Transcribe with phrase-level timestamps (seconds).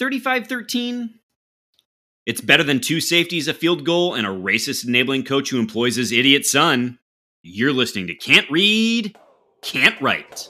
[0.00, 1.10] 35 13.
[2.24, 5.96] It's better than two safeties, a field goal, and a racist enabling coach who employs
[5.96, 6.98] his idiot son.
[7.42, 9.14] You're listening to Can't Read,
[9.60, 10.48] Can't Write.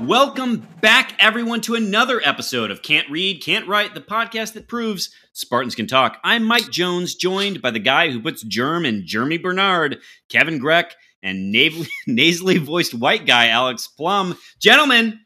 [0.00, 5.10] Welcome back, everyone, to another episode of Can't Read, Can't Write, the podcast that proves
[5.34, 6.16] Spartans can talk.
[6.24, 9.98] I'm Mike Jones, joined by the guy who puts germ in Germie Bernard,
[10.30, 14.36] Kevin Greck, and nasally, nasally voiced white guy, Alex Plum.
[14.60, 15.20] Gentlemen,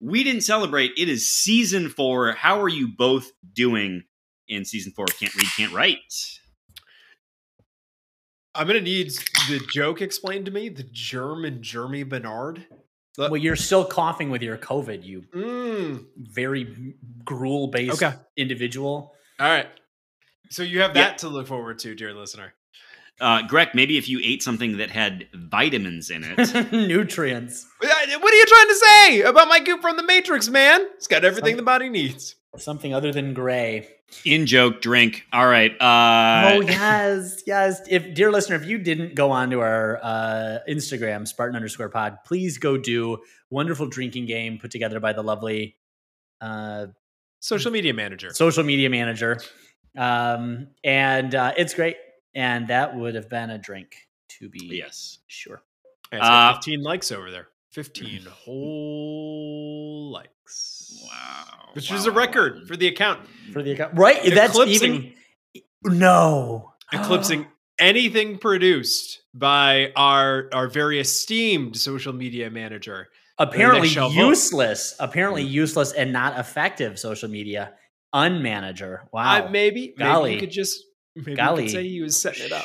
[0.00, 0.92] we didn't celebrate.
[0.96, 2.32] It is season four.
[2.32, 4.04] How are you both doing
[4.46, 5.06] in season four?
[5.06, 5.98] Can't Read, Can't Write.
[8.54, 9.10] I'm gonna need
[9.48, 10.68] the joke explained to me.
[10.68, 12.66] The germ and Germie Bernard.
[13.16, 16.06] Well, you're still coughing with your COVID, you Mm.
[16.16, 16.94] very
[17.24, 18.16] gruel based Okay.
[18.36, 19.12] individual.
[19.40, 19.68] All right.
[20.50, 21.02] So you have Yeah.
[21.10, 22.54] that to look forward to, dear listener.
[23.20, 26.72] Uh, Greg, maybe if you ate something that had vitamins in it.
[26.72, 27.66] Nutrients.
[27.80, 30.80] What are you trying to say about my goop from the Matrix, man?
[30.96, 32.36] It's got everything Some- the body needs.
[32.56, 33.88] Something other than gray.
[34.24, 35.24] In joke, drink.
[35.32, 35.70] All right.
[35.80, 37.80] Uh, oh yes, yes.
[37.88, 42.16] If dear listener, if you didn't go on to our uh, Instagram, Spartan underscore pod,
[42.24, 43.18] please go do
[43.50, 45.76] wonderful drinking game put together by the lovely
[46.40, 46.86] uh,
[47.40, 48.30] Social media manager.
[48.32, 49.40] social media manager.
[49.96, 51.96] Um, and uh, it's great.
[52.34, 55.18] And that would have been a drink to be Yes.
[55.26, 55.62] sure.
[56.12, 57.48] Yeah, Uh, 15 likes over there.
[57.70, 61.02] 15 whole likes.
[61.06, 61.70] Wow.
[61.74, 63.20] Which Wow, is a record for the account,
[63.52, 63.94] for the account.
[63.96, 64.22] Right?
[64.34, 65.14] That's Eclipsing-
[65.54, 67.46] even no eclipsing
[67.78, 73.08] anything produced by our our very esteemed social media manager.
[73.40, 74.18] apparently next shelf up.
[74.18, 74.96] useless.
[74.98, 77.74] Apparently useless and not effective social media
[78.14, 79.02] unmanager.
[79.12, 79.46] Wow.
[79.46, 80.34] Uh, maybe, maybe Golly.
[80.34, 80.82] you could just
[81.26, 82.64] maybe you could say he was setting it up.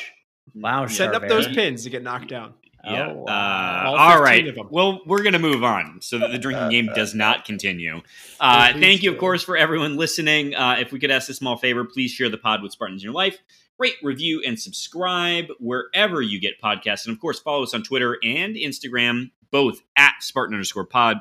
[0.54, 0.86] Wow.
[0.86, 2.54] Setting up those pins to get knocked down.
[2.84, 3.08] Yeah.
[3.08, 3.84] Oh, uh, wow.
[3.86, 4.48] All all 15 right.
[4.48, 4.68] of 'em.
[4.70, 8.02] Well, we're going to move on so that the drinking game does not continue.
[8.38, 10.54] Uh, thank you, of course, for everyone listening.
[10.54, 13.06] Uh, if we could ask a small favor, please share the pod with Spartans in
[13.06, 13.38] your life.
[13.78, 17.06] Rate, review, and subscribe wherever you get podcasts.
[17.06, 21.16] And of course, follow us on Twitter and Instagram, both at Spartan underscore pod.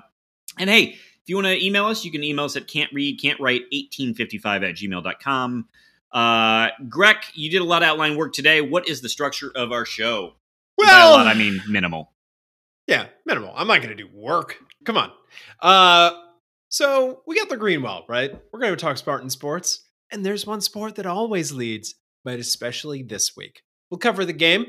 [0.59, 0.83] And hey,
[1.23, 3.61] if you want to email us, you can email us at can't read, can't write
[3.71, 5.67] 1855 at gmail.com.
[6.13, 8.61] Uh, Greg, you did a lot of outline work today.
[8.61, 10.33] What is the structure of our show?
[10.79, 12.13] And by a Well, lot, I mean minimal.
[12.87, 13.53] yeah, minimal.
[13.55, 14.57] I'm not going to do work.
[14.85, 15.11] Come on.
[15.59, 16.11] Uh,
[16.69, 18.31] so we got the Greenwell, right?
[18.51, 23.03] We're going to talk Spartan sports, and there's one sport that always leads, but especially
[23.03, 23.61] this week.
[23.89, 24.67] We'll cover the game,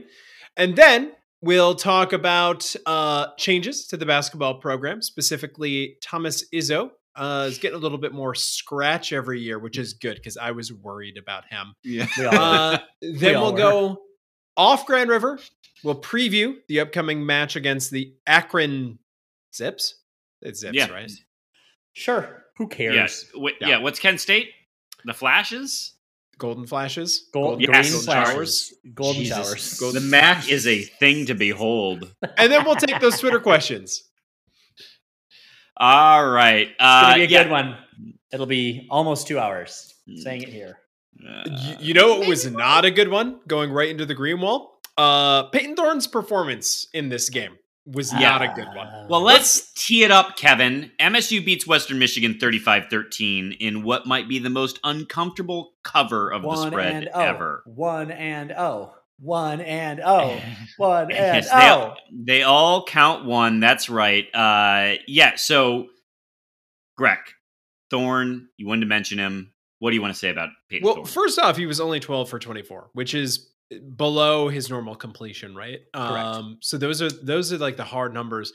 [0.56, 5.00] and then we'll talk about uh, changes to the basketball program.
[5.02, 9.94] Specifically, Thomas Izzo uh, is getting a little bit more scratch every year, which is
[9.94, 11.74] good because I was worried about him.
[11.84, 12.06] Yeah.
[12.18, 12.26] We.
[12.26, 13.98] Uh, then all we'll go
[14.56, 15.38] off Grand River.
[15.82, 18.98] We'll preview the upcoming match against the Akron
[19.54, 19.96] Zips.
[20.42, 20.90] It's Zips, Yeah.
[20.90, 21.10] right?
[21.92, 22.44] sure.
[22.56, 22.94] Who cares?
[22.94, 23.24] Yes.
[23.34, 23.68] Wait, Yeah.
[23.68, 23.78] yeah.
[23.78, 24.50] What's Kent State?
[25.04, 25.92] The Flashes?
[26.38, 27.28] Golden Flashes.
[27.32, 27.68] Gold, Yes.
[27.68, 28.74] green Golden flashes.
[28.94, 29.36] Golden Jesus.
[29.46, 29.78] showers.
[29.78, 32.12] Golden- The Mac is a thing to behold.
[32.38, 34.02] And then we'll take those Twitter questions.
[35.76, 36.68] All right.
[36.68, 37.42] It's Uh, gonna be a yeah.
[37.44, 37.76] good one.
[38.32, 39.94] It'll be almost two hours.
[40.16, 40.78] Saying it here.
[41.26, 43.40] Uh, Y- you know it was not a good one?
[43.48, 44.80] Going right into the green wall.
[44.96, 48.86] Uh, Payton Thorne's performance in this game was not a good one.
[48.86, 50.90] Uh, well, let's tee it up, Kevin.
[51.00, 56.42] MSU beats Western Michigan 35 13 in what might be the most uncomfortable cover of
[56.42, 57.20] the spread and oh.
[57.20, 57.62] ever.
[57.66, 58.94] One and oh.
[59.18, 60.40] One and oh.
[60.76, 61.74] One and Yes, they, oh.
[61.74, 63.60] all, they all count one.
[63.60, 64.26] That's right.
[64.34, 65.36] Uh, yeah.
[65.36, 65.86] So,
[66.96, 67.18] Greg,
[67.90, 69.52] Thorne, you wanted to mention him.
[69.78, 71.06] What do you want to say about Payton Well, Thorne?
[71.06, 73.50] first off, he was only 12 for 24, which is
[73.96, 75.80] below his normal completion, right?
[75.94, 78.52] Um, so those are those are like the hard numbers.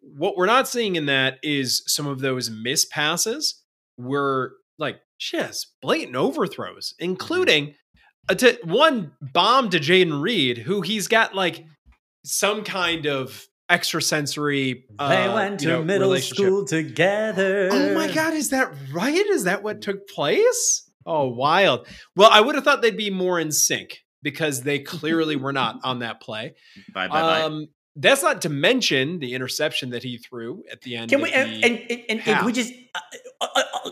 [0.00, 3.62] What we're not seeing in that is some of those miss passes
[3.96, 7.74] were like just blatant overthrows, including a
[8.34, 11.64] t- one bomb to Jayden Reed, who he's got like
[12.24, 14.84] some kind of extrasensory.
[14.98, 17.68] Uh, they went you to know, middle school together.
[17.70, 19.14] Oh my god, is that right?
[19.14, 20.88] Is that what took place?
[21.06, 21.86] Oh, wild.
[22.16, 25.76] Well, I would have thought they'd be more in sync because they clearly were not
[25.84, 26.54] on that play.
[26.92, 27.64] bye, bye, bye.
[28.00, 31.10] That's not to mention the interception that he threw at the end.
[31.10, 33.00] Can we and, and, and, and we just uh,
[33.40, 33.90] uh, uh, uh,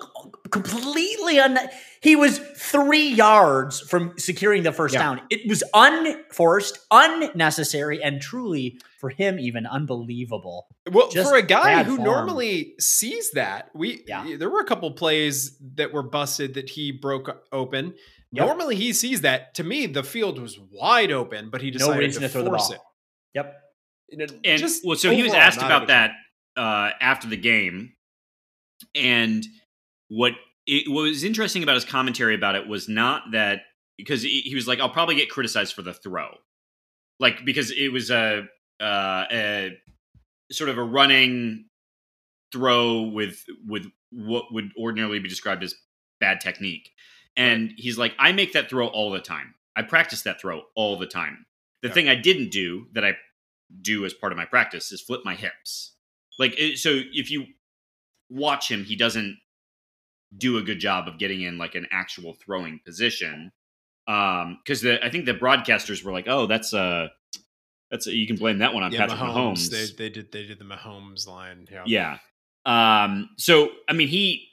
[0.50, 1.58] completely un-
[2.00, 5.00] he was three yards from securing the first Yeah.
[5.03, 5.20] down.
[5.29, 10.69] It was unforced, unnecessary, and truly for him even unbelievable.
[10.93, 12.05] well, just for a guy who form.
[12.06, 14.37] normally sees that, we Yeah.
[14.38, 17.94] there were a couple plays that were busted that he broke open.
[18.32, 18.47] Yep.
[18.47, 19.55] Normally he sees that.
[19.55, 22.43] To me, the field was wide open, but he No decided reason to, to throw
[22.43, 22.75] the force ball.
[22.76, 22.81] it.
[23.35, 23.62] Yep.
[24.08, 26.12] You know, and just well, so he was asked about that
[26.56, 27.93] uh, after the game,
[28.94, 29.44] and
[30.08, 30.35] what
[30.67, 33.62] it, what was interesting about his commentary about it was not that
[33.99, 36.37] because he, he was like, "I'll probably get criticized for the throw,"
[37.19, 38.47] like because it was a,
[38.81, 39.73] uh, a
[40.52, 41.67] sort of a running
[42.52, 45.75] throw with with what would ordinarily be described as
[46.20, 46.91] bad technique,
[47.37, 49.55] and he's like, "I make that throw all the time.
[49.75, 51.44] I practice that throw all the time.
[51.82, 51.94] The Yeah.
[51.94, 53.17] thing I didn't do that I
[53.83, 55.95] do as part of my practice is flip my hips.
[56.39, 57.47] Like so, if you
[58.31, 59.39] watch him, he doesn't
[60.37, 63.53] do a good job of getting in like an actual throwing position.
[64.09, 67.11] Um, because the I think the broadcasters were like, "Oh, that's a
[67.91, 69.69] that's a, you can blame that one on yeah, Patrick Mahomes.
[69.69, 71.67] Mahomes." They, they did they did the Mahomes line.
[71.71, 71.85] Yeah.
[71.87, 72.19] yeah.
[73.05, 73.31] Um.
[73.37, 74.49] So I mean, he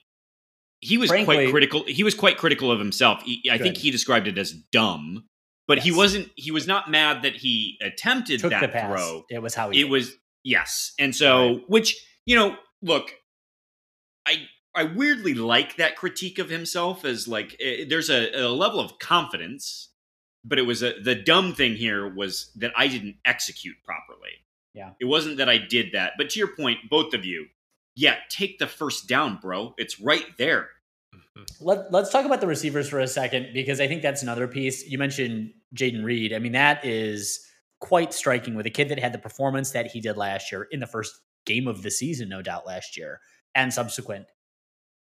[0.79, 1.83] he was Frankly- quite critical.
[1.85, 3.21] He was quite critical of himself.
[3.23, 5.25] He, I think he described it as dumb,
[5.67, 6.29] but he wasn't.
[6.35, 9.25] He was not mad that he attempted Took that throw.
[9.29, 9.81] It was how he.
[9.81, 9.91] It did.
[9.91, 10.13] was
[10.43, 11.95] yes, and so which
[12.25, 13.11] you know, look,
[14.25, 18.79] I I weirdly like that critique of himself as like eh, there's a, a level
[18.79, 19.89] of confidence,
[20.43, 24.31] but it was a the dumb thing here was that I didn't execute properly.
[24.73, 24.93] Yeah.
[24.99, 27.45] it wasn't that I did that, but to your point, both of you,
[27.95, 29.75] yeah, take the first down, bro.
[29.77, 30.69] It's right there.
[31.37, 31.45] Mhm.
[31.61, 34.87] Let, let's talk about the receivers for a second because I think that's another piece.
[34.87, 36.33] You mentioned Jayden Reed.
[36.33, 37.45] I mean, that is
[37.79, 40.79] quite striking with a kid that had the performance that he did last year in
[40.79, 41.13] the first
[41.45, 43.19] game of the season, no doubt, last year
[43.55, 44.27] and subsequent.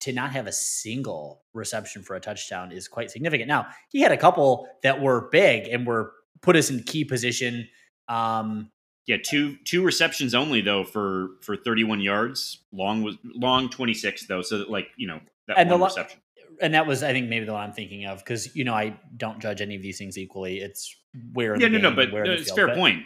[0.01, 3.47] To not have a single reception for a touchdown is quite significant.
[3.47, 7.67] Now, he had a couple that were big and were put us in key position.
[8.07, 8.71] Um,
[9.07, 12.59] Yeah, two two receptions only though for for 31 yards.
[12.71, 15.87] Long was long 26 though, so that, like you know that And the one lo-
[15.87, 16.19] reception.
[16.61, 18.99] and that was, I think, maybe the one I'm thinking of because you know I
[19.17, 20.59] don't judge any of these things equally.
[20.59, 20.95] It's
[21.33, 22.57] where Yeah, the no, no, but where in no, it's field.
[22.57, 23.03] fair But- point.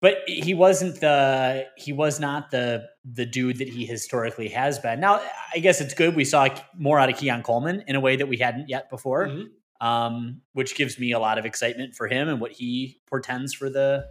[0.00, 5.00] but he wasn't the he was not the the dude that he historically has been.
[5.00, 5.20] Now,
[5.54, 6.48] I guess it's good we saw
[6.78, 9.46] more out of Keon Coleman in a way that we hadn't yet before, Mhm.
[9.84, 13.68] um, which gives me a lot of excitement for him and what he portends for
[13.68, 14.06] the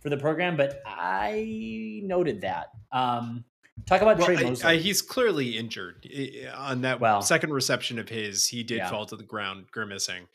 [0.00, 0.56] for the program.
[0.56, 2.68] But I noted that.
[2.92, 3.44] Um,
[3.86, 4.70] talk about Well, Tre I- Mosley.
[4.70, 6.08] I- he's clearly injured
[6.54, 8.48] on that Well- second reception of his.
[8.48, 8.90] He did Yeah.
[8.90, 10.28] fall to the ground grimacing.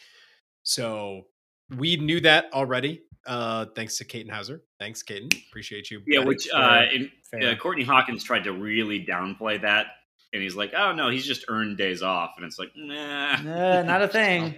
[0.64, 1.28] So
[1.70, 3.02] we knew that already.
[3.26, 4.64] Uh, thanks to Caton Hauser.
[4.80, 5.30] Thanks, Caton.
[5.50, 6.02] Appreciate you.
[6.08, 7.52] Yeah, which uh, in, fair.
[7.52, 9.88] uh, Courtney Hawkins tried to really downplay that,
[10.34, 13.84] and he's like, "Oh no, he's just earned days off," and it's like, nah, Uh,
[13.84, 14.56] not a thing.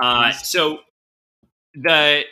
[0.00, 0.80] Uh, so
[1.74, 2.24] the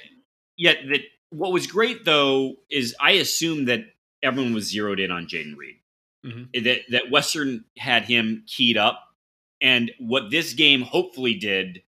[0.57, 1.01] yeah, that
[1.31, 3.81] what was great though is I assumed that
[4.23, 5.77] everyone was zeroed in on Jayden Reed.
[6.25, 6.65] Mhm.
[6.65, 9.15] That that Western had him keyed up,
[9.61, 11.83] and what this game hopefully did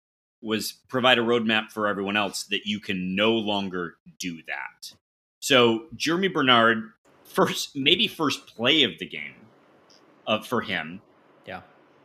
[0.42, 4.92] was provide a roadmap for everyone else that you can no longer do that.
[5.40, 6.92] So Germie Bernard,
[7.24, 9.34] first maybe first play of the game,
[10.26, 11.00] uh, for him,
[11.46, 11.62] Yeah.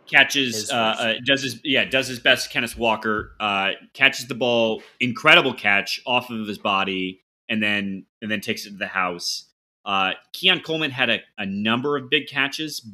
[0.07, 4.83] catches uh, uh does his yeah does his best kenneth walker uh catches the ball
[4.99, 9.49] incredible catch off of his body and then and then takes it to the house
[9.85, 12.87] uh keon coleman had a, a number of big catches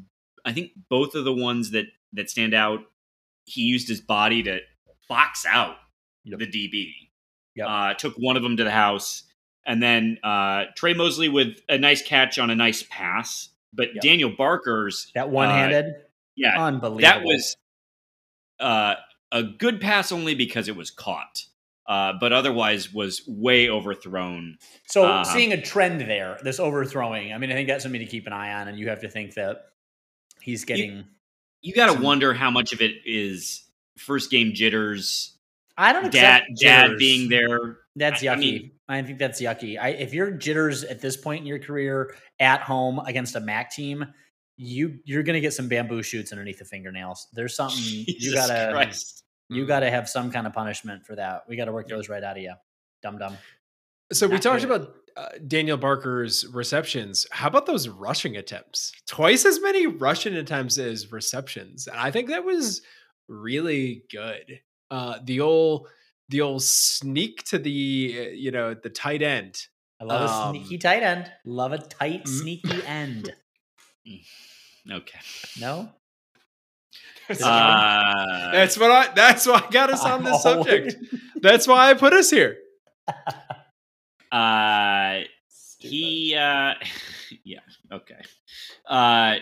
[0.45, 2.79] i think both of the ones that that stand out
[3.45, 4.59] he used his body to
[5.07, 5.75] box out
[6.25, 6.39] Yep.
[6.39, 6.93] the db
[7.55, 7.67] Yep.
[7.69, 9.23] uh took one of them to the house
[9.65, 14.01] and then uh tre mosley with a nice catch on a nice pass but Yep.
[14.03, 15.93] daniel barker's That one handed,
[16.35, 17.01] yeah unbelievable.
[17.01, 17.55] that was
[18.59, 18.95] uh,
[19.31, 21.45] a good pass only because it was caught,
[21.89, 24.57] uh, but otherwise was way overthrown.
[24.87, 27.33] So Um, seeing a trend there, this overthrowing.
[27.33, 29.09] I mean, I think that's something to keep an eye on, and you have to
[29.09, 29.57] think that
[30.39, 31.05] he's getting.
[31.61, 33.65] You got to wonder how much of it is
[33.97, 35.37] first game jitters,
[35.77, 37.79] I don't dad, accept dad being there.
[37.95, 38.71] That's I- I yucky.
[38.87, 39.77] I, think that's yucky.
[39.79, 43.71] I, if you're jitters at this point in your career at home against a MAC
[43.71, 44.05] team,
[44.57, 47.27] you you're gonna get some bamboo shoots underneath the fingernails.
[47.33, 49.23] There's something you gotta Christ.
[49.49, 51.43] You gotta have some kind of punishment for that.
[51.47, 52.53] We got to work those right out of you,
[53.01, 53.37] dum dum.
[54.11, 54.71] So we talked good.
[54.71, 57.27] about uh, Daniel Barker's receptions.
[57.31, 58.91] How about those rushing attempts?
[59.07, 61.87] Twice as many rushing attempts as receptions.
[61.87, 62.81] And I think that was
[63.27, 64.61] really good.
[64.89, 65.87] Uh, the old
[66.29, 69.67] the old sneak to the uh, you know the tight end.
[70.01, 71.31] I love a Um, sneaky tight end.
[71.45, 72.27] Love a tight mm.
[72.27, 73.33] sneaky end.
[74.89, 75.19] Okay.
[75.59, 75.91] No,
[77.29, 79.13] Uh, That's what I.
[79.13, 80.95] That's why I got us on this subject.
[81.41, 82.57] That's why I put us here.
[84.31, 85.19] uh,
[85.79, 86.73] he uh
[87.45, 87.59] yeah
[87.91, 88.19] okay
[88.87, 89.35] uh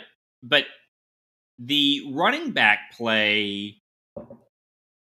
[0.43, 0.65] but
[1.57, 3.75] the running back play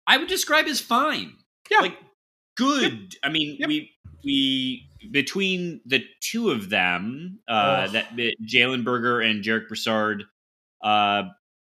[0.06, 1.32] i would describe as fine
[1.68, 1.80] Yeah.
[1.80, 1.98] like
[2.56, 3.68] good i mean Yep.
[3.68, 3.90] we
[4.24, 7.92] we between the two of them, uh, Oh.
[7.92, 10.24] that Jalen Berger and Jarek Broussard,
[10.82, 11.24] uh,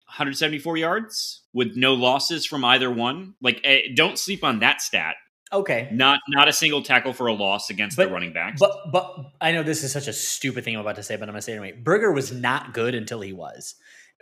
[0.07, 3.35] 174 yards with no losses from either one.
[3.41, 5.15] Like, eh, don't sleep on that stat.
[5.53, 5.87] Okay.
[5.91, 8.59] Not not a single tackle for a loss against But- the running backs.
[8.59, 11.29] But but I know this is such a stupid thing I'm about to say, but
[11.29, 11.71] I'm gonna say it anyway.
[11.77, 13.75] Berger was not good until he was.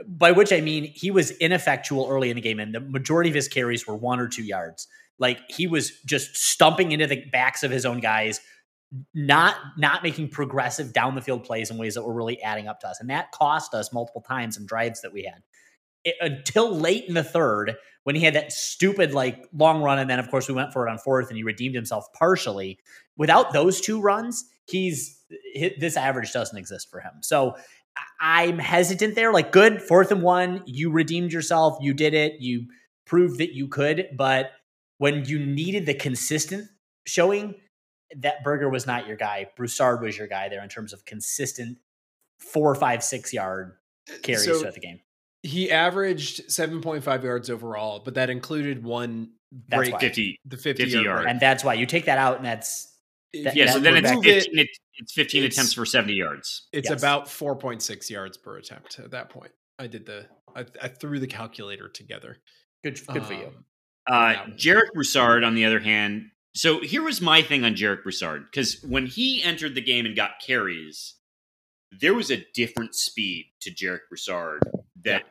[0.05, 3.35] By which I mean he was ineffectual early in the game, and the majority of
[3.35, 4.87] his carries were one or two yards.
[5.17, 8.39] Like he was just stumping into the backs of his own guys,
[9.13, 12.81] not not making progressive down the field plays in ways that were really adding up
[12.81, 15.41] to us, and that cost us multiple times in drives that we had.
[16.05, 20.09] It, until late in the third, when he had that stupid like long run, and
[20.09, 22.79] then of course we went for it on fourth, and he redeemed himself partially.
[23.17, 25.19] Without those two runs, he's
[25.57, 27.13] hi- this average doesn't exist for him.
[27.21, 27.55] So
[28.19, 29.31] I'm hesitant there.
[29.33, 32.67] Like, good fourth and one, you redeemed yourself, you did it, you
[33.05, 34.09] proved that you could.
[34.17, 34.51] But
[34.97, 36.67] when you needed the consistent
[37.05, 37.55] showing,
[38.17, 39.47] that Berger was not your guy.
[39.55, 41.79] Broussard was your guy there in terms of consistent
[42.37, 43.73] four, five, six yard
[44.09, 44.99] uh, carries So throughout the game.
[45.45, 49.31] He averaged 7.5 yards overall, but that included one
[49.69, 49.99] That's break, why.
[49.99, 50.39] 50.
[50.45, 51.05] the 50, 50 yard.
[51.05, 51.25] yard.
[51.27, 52.91] And that's why you take that out, and that's
[53.33, 56.67] that- Yeah, you so then it's 15, it, it's 15 it's- attempts for 70 yards.
[56.73, 56.99] it's Yes.
[56.99, 59.51] about 4.6 yards per attempt at that point.
[59.79, 62.37] I did the I, I threw the calculator together.
[62.83, 62.99] good.
[63.07, 63.47] Good for you.
[63.47, 63.65] Um,
[64.07, 64.45] Uh.
[64.55, 68.81] Jarek Broussard, on the other hand, so here was my thing on Jarek Broussard because
[68.83, 71.15] when he entered the game and got carries,
[71.91, 74.61] there was a different speed to Jarek Broussard
[75.03, 75.23] that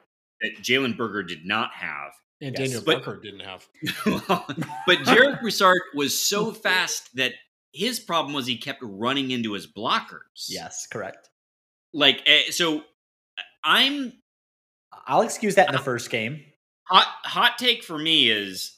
[0.44, 2.12] that Jalen Berger did not have.
[2.40, 2.68] And Yes.
[2.68, 3.66] Daniel But- Barker didn't have.
[4.86, 7.32] but Jarek Broussard was so fast that
[7.72, 10.46] his problem was he kept running into his blockers.
[10.48, 11.30] Yes, correct.
[11.92, 12.82] like eh, so.
[13.66, 14.12] I'm
[15.06, 16.44] I'll excuse that in the first game.
[16.82, 18.76] hot hot take for me is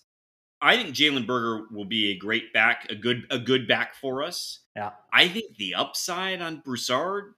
[0.62, 4.22] I think Jalen Berger will be a great back, a good a good back for
[4.22, 4.60] us.
[4.76, 4.92] Yeah.
[5.12, 7.34] I think the upside on Broussard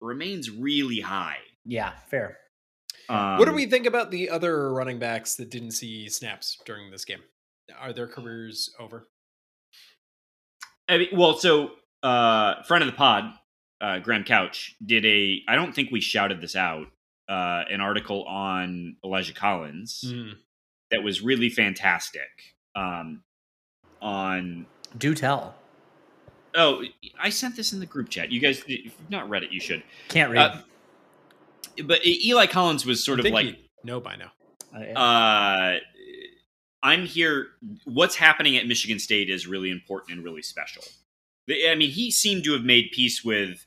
[0.00, 1.38] remains really high.
[1.64, 2.38] Yeah, fair.
[3.10, 6.90] Um, what do we think about the other running backs that didn't see snaps during
[6.90, 7.20] this game?
[7.80, 9.08] Are their careers over?
[10.88, 13.32] I mean, well, so uh, friend of the pod,
[13.80, 15.42] uh, Graham Couch did a.
[15.48, 16.86] I don't think we shouted this out.
[17.28, 20.34] Uh, an article on Elijah Collins Mm.
[20.90, 22.28] that was really fantastic.
[22.74, 23.22] Um,
[24.02, 24.66] on
[24.98, 25.54] Do tell.
[26.56, 26.82] oh,
[27.20, 28.32] I sent this in the group chat.
[28.32, 29.82] You guys, if you've not read it, you should.
[30.08, 30.42] Can't read.
[30.42, 30.56] Uh,
[31.84, 34.32] but Eli Collins was sort I of think like, no by now.
[34.96, 35.78] Uh,
[36.82, 37.48] I'm here.
[37.84, 40.82] What's happening at Michigan State is really important and really special.
[41.50, 43.66] I mean, he seemed to have made peace with.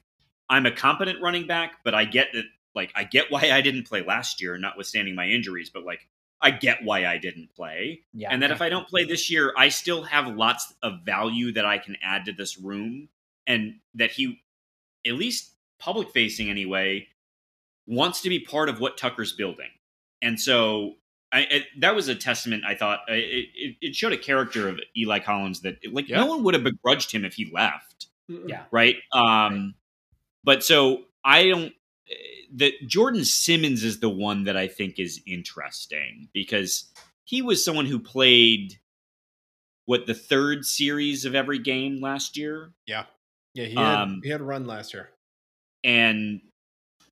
[0.49, 2.45] I'm a competent running back, but I get that.
[2.75, 5.69] Like, I get why I didn't play last year, notwithstanding my injuries.
[5.69, 6.07] But like,
[6.41, 8.27] I get why I didn't play, yeah.
[8.29, 11.65] and that if I don't play this year, I still have lots of value that
[11.65, 13.07] I can add to this room,
[13.47, 14.41] and that he,
[15.07, 17.07] at least public facing anyway,
[17.87, 19.69] wants to be part of what Tucker's building.
[20.21, 20.95] And so
[21.31, 22.63] I, it, that was a testament.
[22.67, 26.17] I thought it, it, it showed a character of Eli Collins that like Yeah.
[26.17, 28.63] no one would have begrudged him if he left, Yeah.
[28.71, 28.95] right?
[29.11, 29.73] Um,
[30.43, 31.73] but so I don't.
[32.55, 36.91] That Jordan Simmons is the one that I think is interesting because
[37.25, 38.77] he was someone who played
[39.85, 43.05] what the third series of every game last year, Yeah.
[43.55, 45.09] Yeah, he had, Um, he had a run last year.
[45.83, 46.41] and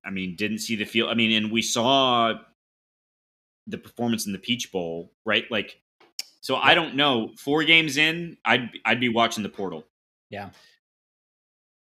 [0.04, 1.10] I mean, didn't see the field.
[1.10, 2.34] I mean, and we saw
[3.66, 5.44] the performance in the Peach Bowl, right?
[5.50, 5.80] Like,
[6.40, 7.30] so I don't know.
[7.38, 9.84] Four games in, I'd I'd be watching the portal.
[10.30, 10.50] Yeah.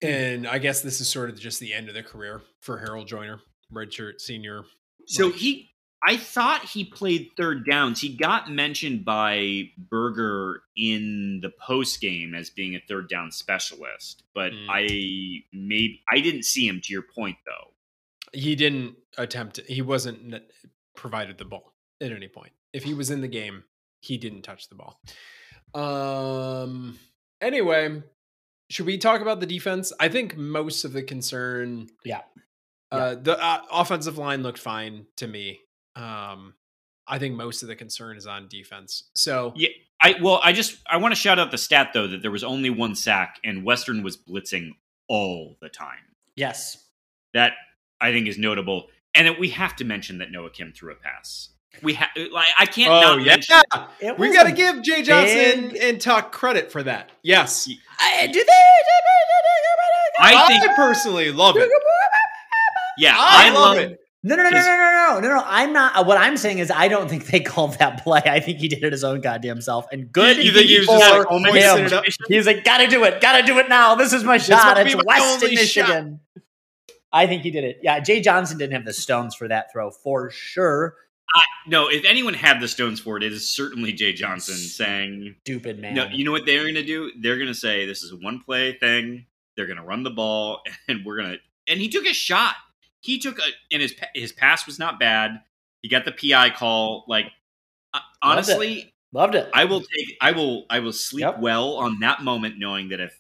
[0.02, 3.08] And I guess this is sort of just the end of the career for Harold
[3.08, 3.40] Joyner,
[3.74, 4.64] redshirt senior.
[5.08, 5.72] So Like, he,
[6.08, 8.00] I thought he played third downs.
[8.00, 14.22] He got mentioned by Berger in the post game as being a third down specialist,
[14.36, 14.68] but Mm.
[14.70, 16.80] I maybe I didn't see him.
[16.84, 17.74] To your point, though,
[18.34, 19.60] he didn't attempt.
[19.68, 20.36] He wasn't
[20.96, 22.52] provided the ball at any point.
[22.74, 23.64] If he was in the game,
[24.02, 25.00] he didn't touch the ball.
[25.74, 26.98] Um.
[27.42, 28.02] Anyway,
[28.70, 29.94] should we talk about the defense?
[30.00, 31.88] I think most of the concern.
[32.04, 32.22] Yeah.
[32.92, 35.60] Uh, the uh, offensive line looked fine to me.
[35.96, 36.54] Um,
[37.06, 39.10] I think most of the concern is on defense.
[39.14, 39.70] So Yeah.
[40.02, 42.44] I well, I just I want to shout out the stat though that there was
[42.44, 44.70] only one sack and Western was blitzing
[45.10, 46.16] all the time.
[46.36, 46.84] yes.
[47.34, 47.54] That
[48.00, 50.96] I think is notable, and that we have to mention that Noah Kim threw a
[50.96, 51.50] pass.
[51.84, 53.58] We have like I can't Oh not yeah, mention.
[54.00, 57.12] It we got to give Jay Johnson big- and Tuck credit for that.
[57.24, 58.44] Yes, I, do
[60.20, 61.70] I I, think personally love it.
[62.98, 64.00] yeah, I, I, love love it.
[64.24, 65.44] No, no, no, no, no, 'Cause- no, no, no, no.
[65.46, 65.96] I'm not.
[65.96, 68.22] Uh, what I'm saying is, I don't think they called that play.
[68.26, 69.86] I think he did it his own goddamn self.
[69.92, 70.38] And good.
[70.38, 71.86] You think he was just like Coleman hoisting him.
[71.86, 72.06] it up?
[72.28, 73.94] He was like, "Gotta do it, gotta do it now.
[73.96, 74.78] This is my shot.
[74.80, 76.06] It's my Western only shot."
[77.12, 77.80] Michigan." I think he did it.
[77.82, 80.96] Yeah, Jay Johnson didn't have the stones for that throw for sure.
[81.68, 85.78] No, if anyone had the stones for it, it is certainly Jay Johnson saying, Stupid
[85.80, 85.94] man.
[85.94, 87.12] "No, you know what they're going to do?
[87.20, 89.26] They're going to say this is a one play thing.
[89.56, 91.38] They're going to run the ball, and we're going to."
[91.68, 92.56] And he took a shot.
[93.02, 95.42] He took a, and his his pass was not bad.
[95.82, 97.04] He got the PI call.
[97.08, 97.26] Like
[97.94, 98.54] uh, Loved it.
[98.54, 99.50] honestly, Loved it.
[99.54, 100.18] I will take.
[100.22, 100.66] I will.
[100.70, 101.40] I will sleep Yep.
[101.40, 103.20] well on that moment, knowing that if,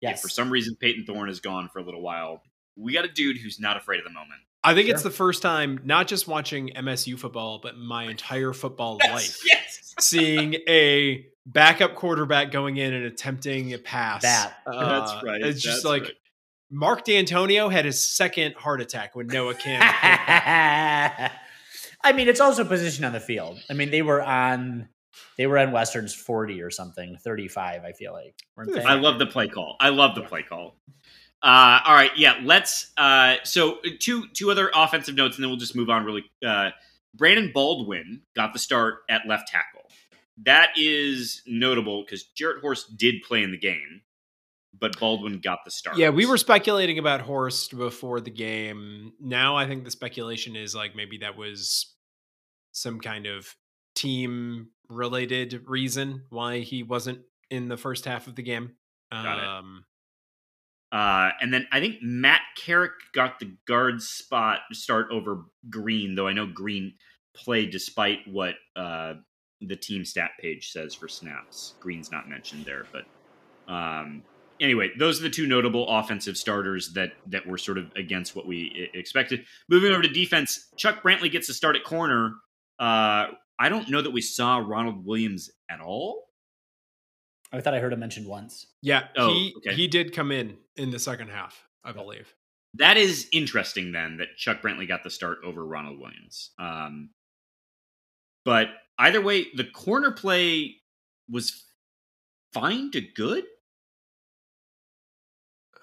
[0.00, 2.42] if for some reason Payton Thorne is gone for a little while,
[2.76, 4.40] we got a dude who's not afraid of the moment.
[4.62, 8.98] I think it's the first time, not just watching MSU football, but my entire football
[9.08, 9.94] life, yes.
[10.00, 14.22] seeing a backup quarterback going in and attempting a pass.
[14.22, 14.54] That.
[14.66, 15.40] Uh, That's right.
[15.40, 16.12] It's just That's like right.
[16.70, 19.80] Mark Dantonio had his second heart attack when Noah Cam.
[22.02, 23.60] I mean, it's also position on the field.
[23.70, 24.88] I mean, they were on
[25.38, 28.34] they were on Western's 40 or something, 35, I feel like.
[28.84, 29.76] I love the play call.
[29.80, 30.76] I love the play call.
[31.46, 32.40] Uh, all right, yeah.
[32.42, 32.90] Let's.
[32.96, 36.04] Uh, so two two other offensive notes, and then we'll just move on.
[36.04, 36.70] Really, uh,
[37.14, 39.88] Brandon Baldwin got the start at left tackle.
[40.44, 44.02] That is notable because Jarrett Horst did play in the game,
[44.76, 45.96] but Baldwin got the start.
[45.96, 49.12] Yeah, we were speculating about Horst before the game.
[49.20, 51.94] Now I think the speculation is like maybe that was
[52.72, 53.54] some kind of
[53.94, 58.72] team related reason why he wasn't in the first half of the game.
[59.12, 59.44] Got it.
[59.44, 59.84] Um,
[60.96, 66.26] Uh, and then I think Matt Carrick got the guard spot start over Green, though
[66.26, 66.94] I know Green
[67.34, 69.14] played despite what uh,
[69.60, 71.74] the team stat page says for snaps.
[71.80, 73.04] Green's not mentioned there, but
[73.70, 74.22] um,
[74.58, 78.46] anyway, those are the two notable offensive starters that that were sort of against what
[78.46, 79.44] we expected.
[79.68, 82.36] Moving over to defense, Chuck Brantley gets a start at corner.
[82.78, 83.26] Uh,
[83.58, 86.25] I don't know that we saw Ronald Williams at all.
[87.56, 88.66] I thought I heard him mentioned once.
[88.82, 89.74] yeah, Oh, he okay.
[89.74, 92.32] he did come in in the second half, I believe.
[92.74, 96.50] That is interesting then that Chuck Brantley got the start over Ronald Williams.
[96.58, 97.10] Um,
[98.44, 100.76] but either way, the corner play
[101.30, 101.64] was
[102.52, 103.44] fine to good.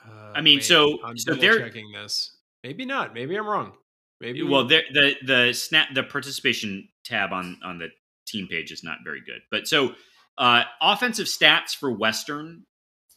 [0.06, 2.38] Uh, I mean, so- I'm so they're- checking this.
[2.63, 3.13] Maybe not.
[3.13, 3.78] Maybe I'm wrong.
[4.21, 7.89] Maybe Well, there- the the snap the participation tab on on the
[8.26, 9.41] team page is not very good.
[9.52, 9.95] But so
[10.38, 12.63] uh, offensive stats for Western: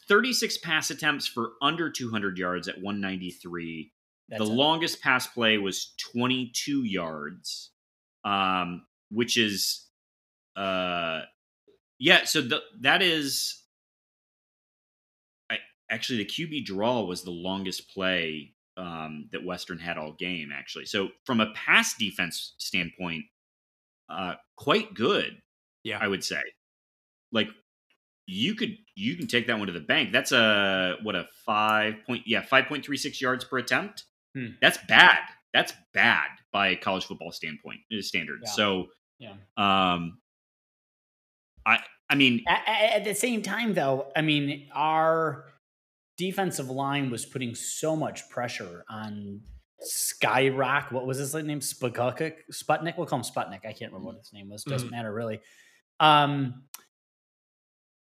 [0.09, 3.93] thirty six pass attempts for under two hundred yards at one ninety three.
[4.29, 4.55] That's the it.
[4.55, 7.71] longest pass play was 22 yards
[8.25, 9.87] um which is
[10.57, 11.21] uh
[12.01, 13.63] yeah so the, that is
[15.49, 20.51] I, actually the qb draw was the longest play um that western had all game
[20.53, 23.27] actually so from a pass defense standpoint
[24.09, 25.41] uh quite good
[25.85, 25.99] Yeah.
[26.01, 26.41] i would say
[27.33, 27.49] like
[28.27, 31.95] you could you can take that one to the bank that's a what a five
[32.07, 34.49] point yeah 5.36 yards per attempt Hmm.
[34.61, 35.19] that's bad.
[35.55, 38.41] That's bad by college football standpoint uh, standard.
[38.45, 38.51] Yeah.
[38.51, 38.87] So,
[39.19, 39.33] Yeah.
[39.57, 40.19] um,
[41.65, 41.79] I
[42.11, 45.47] I mean, At, at- the same time, though, I mean, our
[46.19, 49.41] defensive line was putting so much pressure on
[49.83, 50.93] Skyrock.
[50.93, 51.61] What was his name?
[51.61, 52.35] Sputnik?
[52.53, 52.97] Sputnik?
[52.99, 53.61] We'll call him Sputnik.
[53.65, 54.65] I can't remember what his name was.
[54.65, 55.41] Doesn't matter really.
[55.99, 56.65] Um,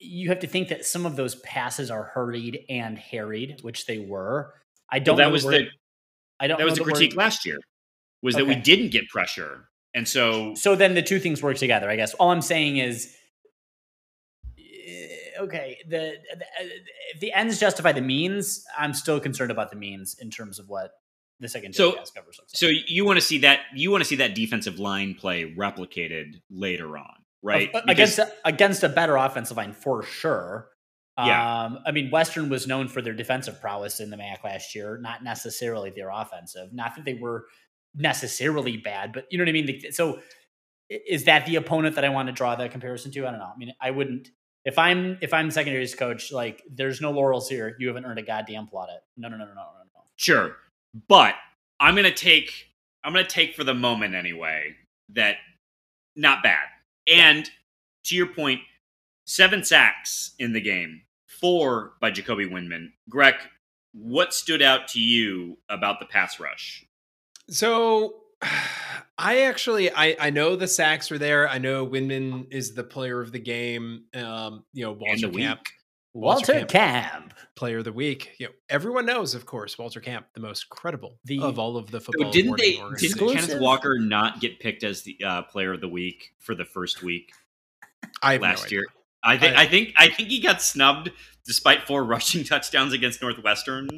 [0.00, 3.98] you have to think that some of those passes are hurried and harried, which they
[3.98, 4.54] were.
[4.90, 5.16] I don't.
[5.18, 5.68] that know was the
[6.40, 6.58] I don't.
[6.58, 7.58] that was the critique last year
[8.22, 11.88] was that we didn't get pressure, and so So then the two things work together,
[11.90, 12.14] I guess.
[12.14, 13.14] All I'm saying is,
[14.58, 15.06] eh,
[15.40, 16.44] okay, the, the
[17.20, 20.92] the ends justify the means, I'm still concerned about the means in terms of what
[21.40, 24.08] the second So- pass coverage looks so you want to see that you want to
[24.08, 27.72] see that defensive line play replicated later on, right?
[27.74, 30.68] Of- Because- against a, against a better offensive line for sure.
[31.18, 31.64] Yeah.
[31.64, 34.98] Um, I mean, Western was known for their defensive prowess in the MAC last year,
[35.02, 36.72] not necessarily their offensive.
[36.72, 37.44] Not that they were
[37.94, 39.92] necessarily bad, but you know what I mean.
[39.92, 40.20] So,
[40.88, 43.26] is that the opponent that I want to draw that comparison to?
[43.26, 43.50] I don't know.
[43.54, 44.28] I mean, I wouldn't.
[44.64, 47.76] If I'm if I'm secondaries coach, like there's no laurels here.
[47.78, 49.00] You haven't earned a goddamn plaudit.
[49.18, 50.00] No, no, no, no, no, no, no.
[50.16, 50.56] Sure.
[51.08, 51.34] But
[51.78, 52.66] I'm gonna take
[53.04, 54.74] I'm gonna take for the moment anyway
[55.10, 55.36] that
[56.16, 56.66] not bad.
[57.10, 57.50] And
[58.04, 58.60] to your point,
[59.24, 62.92] seven sacks in the game, four by Jacoby Windmon.
[63.08, 63.34] Greg,
[63.92, 66.84] what stood out to you about the pass rush?
[67.48, 68.14] So
[69.18, 71.48] I actually I I know the sacks are there.
[71.48, 74.04] I know Windman is the player of the game.
[74.14, 75.60] Um, you know, And the Walter Camp.
[75.60, 75.68] week.
[76.12, 77.34] Walter Walter, Camp.
[77.54, 78.32] Player of the week.
[78.38, 81.90] You know, everyone knows, of course, Walter Camp, the most credible The- of all of
[81.90, 82.32] the So football.
[82.32, 82.82] didn't they?
[82.98, 86.64] Didn't Kenneth Walker not get picked as the uh, player of the week for the
[86.64, 87.30] first week
[88.22, 88.84] I have no last year?
[89.22, 89.56] I think.
[89.56, 89.92] I- I think.
[89.96, 91.10] I think he got snubbed
[91.46, 93.88] despite four rushing touchdowns against Northwestern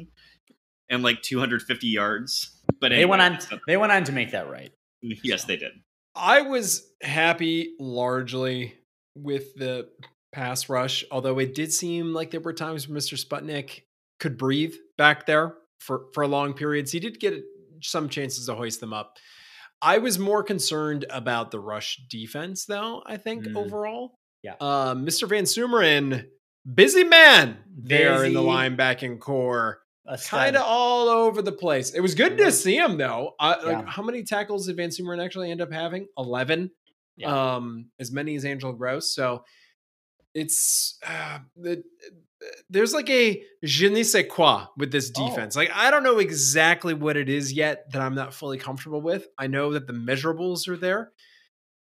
[0.89, 2.61] and like 250 yards.
[2.79, 3.33] But They went on.
[3.33, 4.71] that's- They went on to make that right.
[5.01, 5.71] Yes, they did.
[6.15, 8.75] I was happy largely
[9.15, 9.89] with the
[10.33, 13.17] pass rush, although it did seem like there were times where Mr.
[13.23, 13.81] Sputnik
[14.19, 16.91] could breathe back there for, for long periods.
[16.91, 17.35] He did get
[17.81, 19.17] some chances to hoist them up.
[19.81, 23.57] I was more concerned about the rush defense, though, I think, Mm.
[23.57, 24.17] overall.
[24.41, 24.55] Yeah.
[24.59, 25.27] Uh, Mr.
[25.27, 26.25] Van Sumeren,
[26.73, 28.49] busy man there in the Busy.
[28.51, 29.79] linebacking core
[30.27, 31.91] kind of all over the place.
[31.93, 32.51] It was good to Mhm.
[32.51, 33.35] see him though.
[33.39, 36.07] Uh, like, how many tackles did Van Sumeren actually end up having?
[36.17, 36.71] Eleven.
[37.15, 37.55] Yeah.
[37.55, 39.13] Um, as many as Angel Gross.
[39.15, 39.45] So
[40.33, 41.83] it's uh, the,
[42.69, 45.27] there's like a je ne sais quoi with this Oh.
[45.29, 45.55] defense.
[45.55, 49.27] Like I don't know exactly what it is yet that I'm not fully comfortable with.
[49.37, 51.11] I know that the measurables are there,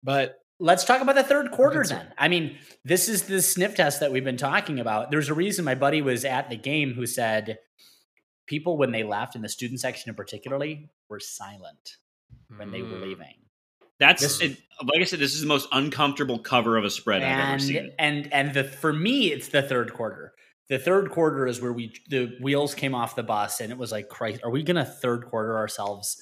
[0.02, 2.12] but Let's talk about the third quarter then.
[2.18, 5.08] I mean, this is the sniff test that we've been talking about.
[5.12, 7.61] There's a reason my buddy was at the game who said
[8.46, 11.98] people, when they left in the student section in particularly, were silent
[12.56, 13.02] when they were Mm.
[13.02, 13.34] leaving.
[13.98, 15.18] That's This- it, like I said.
[15.18, 17.92] This is the most uncomfortable cover of a spread I've ever seen.
[17.98, 20.32] and and the for me it's the third quarter
[20.68, 23.90] the third quarter is where we the wheels came off the bus and it was
[23.90, 26.16] like christ are we gonna third quarter ourselves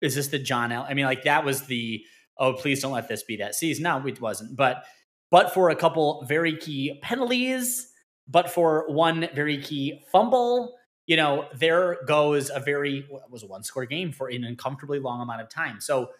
[0.00, 0.86] is this the john L?
[0.88, 2.04] i mean like that was the
[2.38, 4.84] oh please don't let this be that season no it wasn't but
[5.32, 7.90] but for a couple very key penalties
[8.28, 13.64] but for one very key fumble you know there goes a very was a one
[13.64, 16.10] score game for an uncomfortably long amount of time so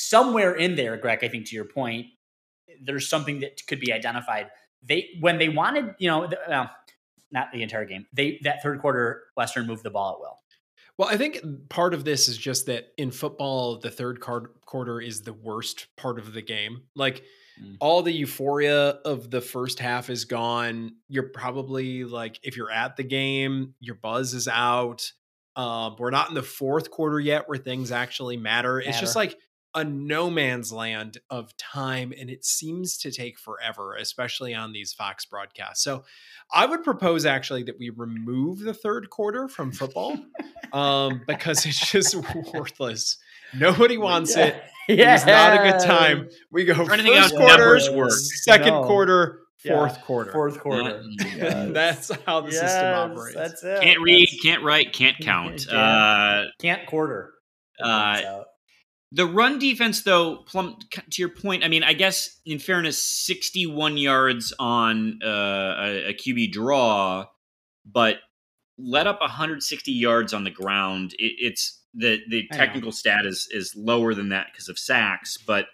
[0.00, 2.06] somewhere in there greg i think to your point
[2.82, 4.50] there's something that could be identified.
[4.84, 6.70] They when they wanted, you know, the, well,
[7.32, 8.06] not the entire game.
[8.12, 10.38] They that third quarter, Western moved the ball at will.
[10.96, 15.00] Well, I think part of this is just that in football, the third card- quarter
[15.00, 16.82] is the worst part of the game.
[16.94, 17.24] Like
[17.60, 17.76] Mm.
[17.80, 20.92] all the euphoria of the first half is gone.
[21.08, 25.10] You're probably like, if you're at the game, your buzz is out.
[25.56, 28.78] Um, we're not in the fourth quarter yet where things actually matter.
[28.78, 29.36] It's just like
[29.74, 34.92] a no man's land of time, and it seems to take forever, especially on these
[34.92, 35.84] Fox broadcasts.
[35.84, 36.04] So
[36.52, 40.16] I would propose actually that we remove the third quarter from football
[40.72, 42.14] um, because it's just
[42.54, 43.16] worthless.
[43.54, 44.60] Nobody wants it.
[44.88, 46.28] It's not a good time.
[46.50, 48.10] We go Trying first think quarter, work.
[48.10, 48.84] second No.
[48.84, 49.74] quarter, Yeah.
[49.76, 50.32] fourth quarter.
[50.32, 51.02] Fourth quarter.
[51.18, 51.70] Yes.
[51.72, 53.36] That's how the system operates.
[53.36, 53.82] That's it.
[53.82, 55.66] Can't read, That's- can't write, can't count.
[55.70, 55.78] Yeah.
[55.78, 57.32] Uh, can't quarter.
[57.82, 58.44] Uh, So,
[59.10, 63.96] The run defense, though, Plum, to your point, I mean, I guess in fairness, 61
[63.96, 65.28] yards on uh,
[65.78, 67.24] a, a QB draw,
[67.86, 68.16] but
[68.76, 71.14] let up 160 yards on the ground.
[71.18, 75.66] It, it's the the technical stat is is lower than that because of sacks, but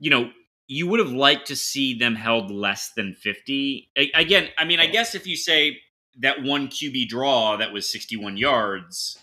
[0.00, 0.30] you know,
[0.66, 3.90] you would have liked to see them held less than 50.
[3.96, 5.78] A- again, I mean, I guess if you say
[6.20, 9.16] that one QB draw that was 61 yards,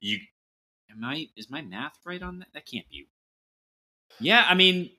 [0.00, 0.18] you
[0.92, 2.48] am I is my math right on that?
[2.54, 3.08] That can't be.
[4.20, 4.90] Yeah, I mean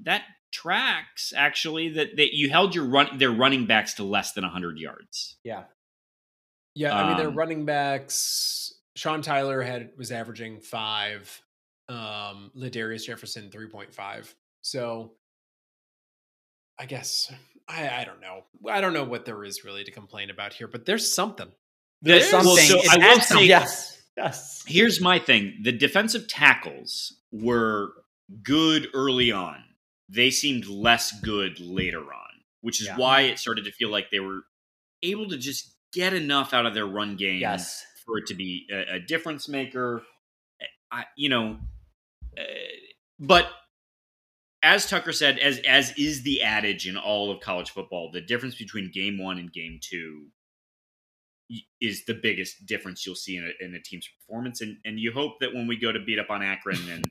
[0.00, 4.44] that tracks actually that that you held your run their running backs to less than
[4.44, 5.36] 100 yards.
[5.44, 5.64] yeah.
[6.74, 8.72] Yeah, I mean their Um, running backs.
[8.94, 11.42] Sean Tyler had was averaging five.
[11.88, 14.32] Um, Ladarius Jefferson three point five.
[14.60, 15.14] So,
[16.78, 17.32] I guess
[17.66, 18.44] I I don't know.
[18.70, 21.50] I don't know what there is really to complain about here, but there's something.
[22.02, 22.66] There's Well, something.
[22.66, 23.97] so I will act- say- yes.
[24.18, 24.64] Yes.
[24.66, 25.58] Here's my thing.
[25.62, 27.92] The defensive tackles were
[28.42, 29.62] good early on.
[30.08, 32.96] They seemed less good later on, which is Yeah.
[32.96, 34.42] why it started to feel like they were
[35.02, 37.84] able to just get enough out of their run game Yes.
[38.04, 40.02] for it to be a, a difference maker.
[40.90, 41.60] I, you know,
[42.36, 42.42] uh,
[43.20, 43.50] but
[44.62, 48.56] as Tucker said, as as is the adage in all of college football, the difference
[48.56, 50.28] between game one and game two
[51.80, 55.12] is the biggest difference you'll see in a, in a team's performance, and and you
[55.12, 57.04] hope that when we go to beat up on Akron, and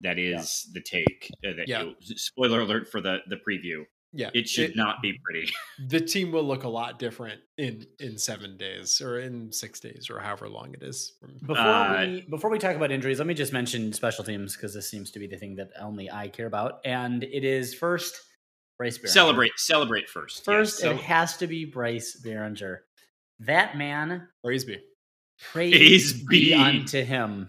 [0.00, 1.30] that is the take.
[1.46, 1.82] Uh, that Yeah.
[1.82, 3.84] you'll- spoiler alert for the the preview.
[4.16, 5.50] Yeah, It should not be pretty.
[5.88, 10.08] The team will look a lot different in in seven days or in six days
[10.08, 11.14] or however long it is.
[11.44, 14.72] Before Uh, we before we talk about injuries, let me just mention special teams because
[14.72, 18.14] this seems to be the thing that only I care about, and it is first
[18.78, 19.08] Bryce Baringer.
[19.08, 20.38] celebrate celebrate first.
[20.38, 22.78] Yes, First, so- it has to be Bryce Baringer.
[23.40, 24.78] That man, Praise be.
[25.52, 26.54] praise, Praise be be.
[26.54, 27.48] unto him.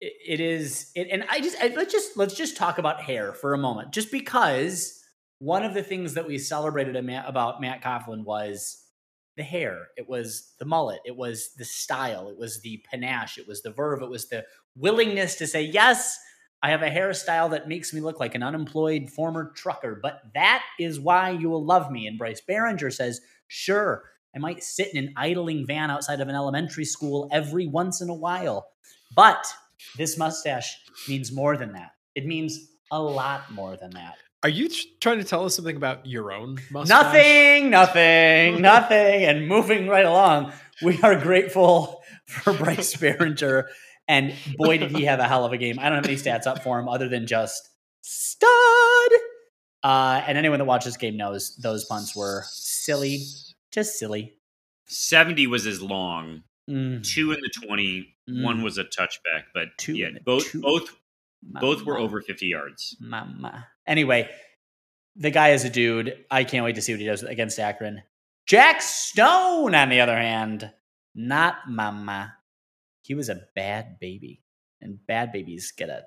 [0.00, 3.32] It- it is, it, and I just I, let's just let's just talk about hair
[3.34, 4.98] for a moment, just because
[5.40, 8.82] one of the things that we celebrated about Matt Coghlin was
[9.36, 13.46] the hair, it was the mullet, it was the style, it was the panache, it
[13.46, 14.44] was the verve, it was the
[14.76, 16.18] willingness to say, yes,
[16.62, 20.62] I have a hairstyle that makes me look like an unemployed former trucker, but that
[20.78, 22.06] is why you will love me.
[22.06, 26.34] And Bryce Baringer says, sure, I might sit in an idling van outside of an
[26.34, 28.68] elementary school every once in a while.
[29.14, 29.46] But
[29.96, 30.76] this mustache
[31.08, 31.92] means more than that.
[32.14, 32.58] It means
[32.90, 34.16] a lot more than that.
[34.42, 37.02] Are you trying to tell us something about your own mustache?
[37.02, 39.24] Nothing, nothing, nothing.
[39.24, 43.64] And moving right along, we are grateful for Bryce Baringer
[44.10, 45.78] and boy, did he have a hell of a game.
[45.78, 47.68] I don't have any stats up for him other than just
[48.00, 48.48] stud.
[49.84, 53.20] Uh, and anyone that watches this game knows those punts were silly,
[53.70, 54.34] just silly.
[54.86, 56.42] 70 was as long.
[56.68, 57.02] Mm.
[57.02, 58.14] Two in the 20.
[58.28, 58.44] Mm.
[58.44, 60.60] One was a touchback, but two yeah, both two.
[60.60, 60.94] both
[61.42, 61.66] Mama.
[61.66, 62.96] both were over 50 yards.
[63.00, 63.66] Mama.
[63.86, 64.28] Anyway,
[65.16, 66.24] the guy is a dude.
[66.30, 68.02] I can't wait to see what he does against Akron.
[68.46, 70.70] Jack Stone, on the other hand,
[71.14, 72.34] not mama.
[73.02, 74.42] He was a bad baby,
[74.80, 76.04] and bad babies get a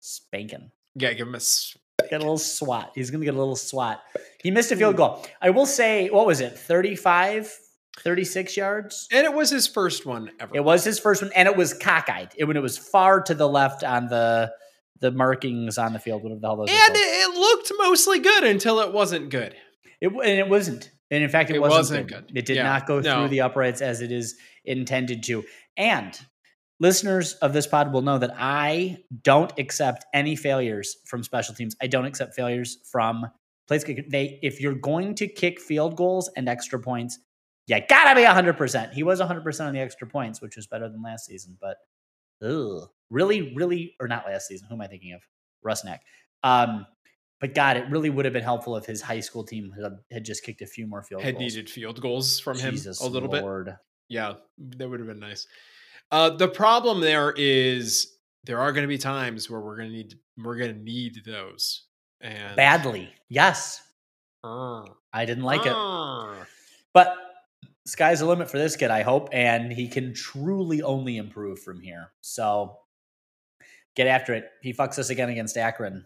[0.00, 0.70] spanking.
[0.94, 1.85] Yeah, give him a spanking.
[2.08, 2.92] Get a little swat.
[2.94, 4.02] He's gonna get a little swat.
[4.42, 5.24] He missed a field goal.
[5.40, 6.58] I will say, what was it?
[6.58, 7.52] 35,
[8.00, 10.54] 36 yards, and it was his first one ever.
[10.54, 12.30] It was his first one, and it was cockeyed.
[12.36, 14.52] It, when it was far to the left on the
[15.00, 16.70] the markings on the field, whatever the hell those.
[16.70, 19.54] And it looked mostly good until it wasn't good.
[20.00, 20.90] It and it wasn't.
[21.10, 22.26] And in fact, it, it wasn't, wasn't good.
[22.28, 22.38] good.
[22.38, 22.64] It did yeah.
[22.64, 23.20] not go no.
[23.20, 25.44] through the uprights as it is intended to.
[25.76, 26.18] And
[26.80, 31.76] listeners of this pod will know that I don't accept any failures from special teams.
[31.80, 33.26] I don't accept failures from
[33.66, 34.02] place kicker.
[34.08, 37.18] They, if you're going to kick field goals and extra points,
[37.66, 38.92] you gotta be 100%.
[38.92, 41.78] He was 100% on the extra points, which was better than last season, but
[42.42, 44.68] ugh, really, really, or not last season.
[44.68, 45.22] Who am I thinking of?
[45.66, 45.98] Rusnak.
[46.44, 46.86] Um,
[47.40, 50.24] but God, it really would have been helpful if his high school team had, had
[50.24, 51.42] just kicked a few more field had goals.
[51.42, 53.66] needed field goals from Jesus him a little Lord.
[53.66, 53.74] bit.
[54.08, 54.34] Yeah,
[54.76, 55.46] that would have been nice.
[56.10, 58.12] Uh, the problem there is
[58.44, 61.22] there are going to be times where we're going to need we're going to need
[61.24, 61.84] those
[62.20, 63.10] and badly.
[63.28, 63.82] Yes,
[64.44, 66.34] uh, I didn't like uh.
[66.40, 66.46] it,
[66.94, 67.16] but
[67.86, 68.90] sky's the limit for this kid.
[68.90, 72.12] I hope, and he can truly only improve from here.
[72.20, 72.78] So
[73.94, 74.50] get after it.
[74.62, 76.04] He fucks us again against Akron.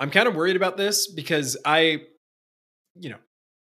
[0.00, 2.02] I'm kind of worried about this because I,
[2.98, 3.18] you know,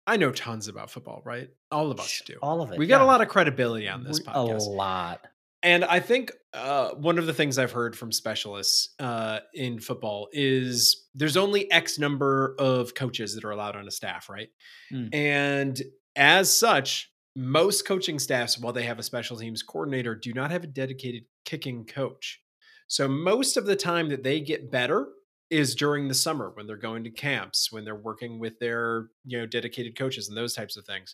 [0.07, 1.49] I know tons about football, right?
[1.71, 2.35] All of us do.
[2.41, 2.77] All of it.
[2.77, 3.05] We got yeah.
[3.05, 4.67] a lot of credibility on this podcast.
[4.67, 5.21] A lot.
[5.63, 10.27] And I think uh, one of the things I've heard from specialists uh, in football
[10.31, 14.49] is there's only X number of coaches that are allowed on a staff, right?
[14.91, 15.13] Mm.
[15.13, 15.81] And
[16.15, 20.63] as such, most coaching staffs, while they have a special teams coordinator, do not have
[20.63, 22.41] a dedicated kicking coach.
[22.87, 25.07] So most of the time that they get better
[25.51, 29.37] is during the summer when they're going to camps, when they're working with their, you
[29.37, 31.13] know, dedicated coaches and those types of things.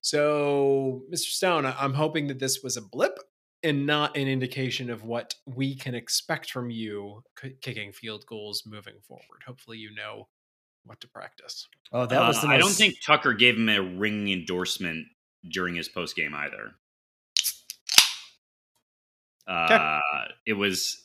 [0.00, 1.28] So, Mr.
[1.28, 3.18] Stone, I'm hoping that this was a blip
[3.62, 8.64] and not an indication of what we can expect from you c- kicking field goals
[8.66, 9.42] moving forward.
[9.46, 10.28] Hopefully, you know
[10.84, 11.66] what to practice.
[11.92, 12.38] Oh, that was.
[12.38, 12.54] Uh, most...
[12.54, 15.06] I don't think Tucker gave him a ringing endorsement
[15.50, 16.72] during his post game either.
[19.46, 20.00] Uh,
[20.46, 21.03] it was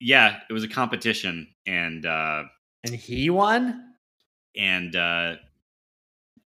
[0.00, 2.44] yeah, it was a competition, and uh,
[2.84, 3.84] and he won.
[4.56, 5.36] And uh,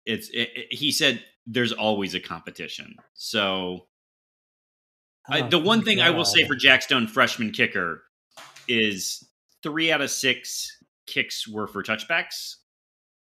[0.06, 2.96] it's it, it, he said there's always a competition.
[3.14, 3.88] So
[5.30, 6.08] oh, I, the one thing God.
[6.08, 8.04] I will say for Jack Stone, freshman kicker,
[8.68, 9.28] is
[9.64, 12.56] three out of six kicks were for touchbacks,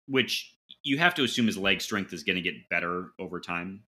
[0.07, 3.81] which you have to assume his leg strength is going to get better over time,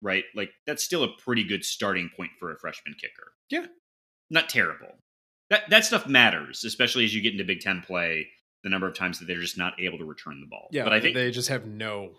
[0.00, 0.24] right?
[0.34, 3.32] Like that's still a pretty good starting point for a freshman kicker.
[3.50, 3.66] Yeah,
[4.30, 4.94] not terrible
[5.50, 8.28] that that stuff matters, especially as you get into Big Ten play.
[8.64, 10.66] The number of times that they're just not able to return the ball.
[10.72, 12.10] Yeah, but I think they just have no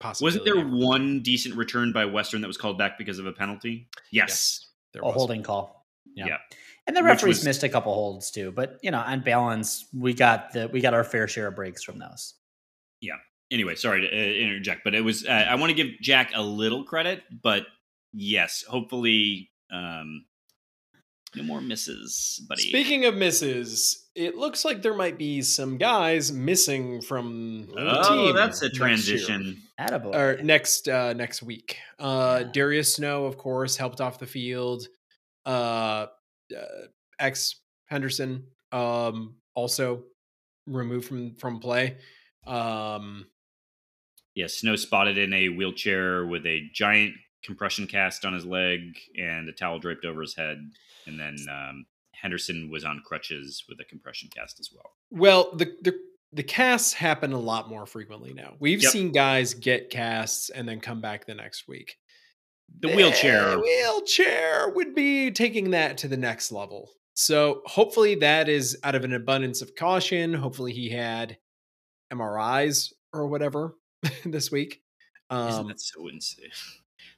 [0.00, 0.40] possibility.
[0.40, 3.88] Wasn't there one decent return by Western that was called back because of a penalty?
[4.10, 5.86] Yes, yes a holding call.
[6.14, 6.26] Yeah.
[6.26, 6.36] yeah.
[6.86, 10.14] And the referees was, missed a couple holds too, but you know, on balance, we
[10.14, 12.34] got the we got our fair share of breaks from those.
[13.00, 13.16] Yeah.
[13.50, 16.42] Anyway, sorry to uh, interject, but it was uh, I want to give Jack a
[16.42, 17.64] little credit, but
[18.12, 20.24] yes, hopefully um,
[21.34, 22.62] no more misses, buddy.
[22.62, 28.26] Speaking of misses, it looks like there might be some guys missing from the oh,
[28.26, 28.34] team.
[28.34, 29.62] that's a transition.
[29.78, 30.14] Attaboy.
[30.14, 31.76] Or next uh, next week.
[31.98, 32.52] Uh, yeah.
[32.52, 34.86] Darius Snow, of course, helped off the field.
[35.44, 36.06] Uh,
[36.56, 36.86] uh
[37.18, 40.04] X Henderson um, also
[40.66, 41.96] removed from from play.
[42.46, 43.26] Um,
[44.34, 48.80] yeah, Snow spotted in a wheelchair with a giant compression cast on his leg
[49.18, 50.58] and a towel draped over his head
[51.06, 54.92] and then um, Henderson was on crutches with a compression cast as well.
[55.10, 55.94] Well, the the
[56.32, 58.54] the casts happen a lot more frequently now.
[58.58, 58.92] We've Yep.
[58.92, 61.96] seen guys get casts and then come back the next week.
[62.80, 63.50] The wheelchair.
[63.52, 66.90] Eh, wheelchair would be taking that to the next level.
[67.14, 70.34] So hopefully that is out of an abundance of caution.
[70.34, 71.38] Hopefully he had
[72.12, 73.76] MRIs or whatever
[74.24, 74.82] this week.
[75.30, 76.50] Isn't Um, that so insane?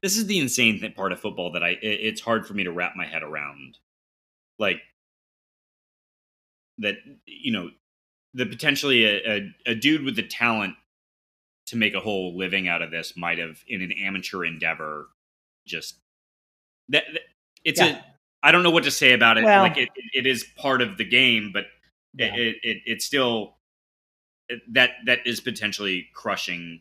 [0.03, 2.65] This is the insane th- part of football that I it- it's hard for me
[2.65, 3.79] to wrap my head around.
[4.59, 4.81] Like
[6.79, 6.97] that,
[7.27, 7.71] you know,
[8.35, 10.75] the potentially a, a, a dude with the talent
[11.67, 15.09] to make a whole living out of this might have in an amateur endeavor
[15.67, 15.97] just
[16.89, 17.23] that, that-
[17.65, 17.99] it's Yeah.
[17.99, 18.03] a
[18.41, 19.45] I don't know what to say about it.
[19.45, 21.67] Well- like it, it is part of the game, but
[22.15, 22.35] Yeah.
[22.37, 23.57] it, it, it it's still
[24.69, 26.81] that that is potentially crushing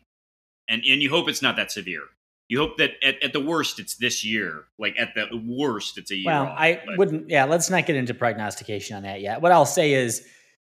[0.68, 2.04] and and you hope it's not that severe
[2.48, 6.10] you hope that at, at the worst it's this year like at the worst it's
[6.10, 7.30] a year Well, off, I but- wouldn't.
[7.30, 9.42] Yeah, let's not get into prognostication on that yet.
[9.42, 10.26] What I'll say is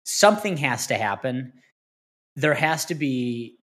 [0.03, 1.53] something has to happen.
[2.35, 3.57] There has to be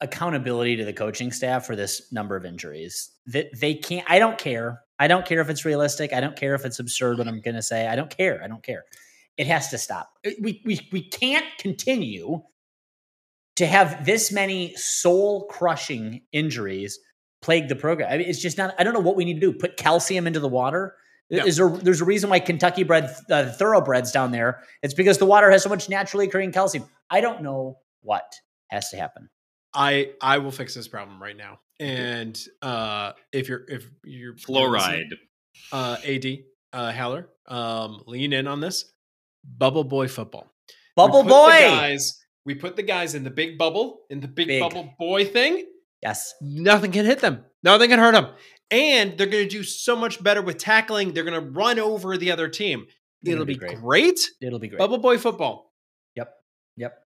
[0.00, 3.10] accountability to the coaching staff for this number of injuries.
[3.26, 4.08] That they can't.
[4.10, 4.80] I don't care.
[4.98, 6.12] I don't care if it's realistic.
[6.12, 7.18] I don't care if it's absurd.
[7.18, 7.86] What I'm going to say.
[7.86, 8.42] I don't care.
[8.42, 8.84] I don't care.
[9.36, 10.08] It has to stop.
[10.40, 12.42] We we we can't continue
[13.56, 16.98] to have this many soul crushing injuries
[17.42, 18.10] plague the program.
[18.12, 18.74] I mean, it's just not.
[18.78, 19.52] I don't know what we need to do.
[19.52, 20.94] Put calcium into the water.
[21.30, 21.44] No.
[21.44, 21.68] Is there?
[21.68, 24.62] There's a reason why Kentucky bred uh, thoroughbreds down there.
[24.82, 26.84] It's because the water has so much naturally occurring calcium.
[27.10, 28.32] I don't know what
[28.68, 29.28] has to happen.
[29.74, 31.60] I I will fix this problem right now.
[31.78, 35.12] And uh if you're if you're fluoride
[35.70, 36.24] uh AD
[36.72, 38.90] uh Haller, um lean in on this.
[39.44, 40.50] Bubble boy football.
[40.96, 41.50] Bubble put boy.
[41.50, 44.60] guys, we put the guys in the big bubble, in the big, Big.
[44.60, 45.66] bubble boy thing.
[46.02, 46.34] Yes.
[46.40, 47.44] Nothing can hit them.
[47.62, 48.28] Nothing can hurt them.
[48.70, 51.12] And they're going to do so much better with tackling.
[51.12, 52.86] They're going to run over the other team.
[53.24, 53.80] It'll, be, great.
[53.80, 54.20] great.
[54.40, 54.78] It'll be great.
[54.78, 55.72] Bubble boy football.
[56.14, 56.32] Yep.
[56.76, 57.04] Yep.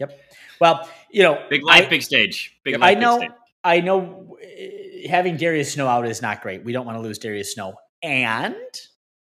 [0.00, 0.20] Yep.
[0.60, 3.18] Well, you know, big life I- big stage big life I big know.
[3.18, 3.30] stage.
[3.64, 6.64] I know uh, having Darius Snow out is not great.
[6.64, 7.74] We don't want to lose Darius Snow.
[8.02, 8.56] And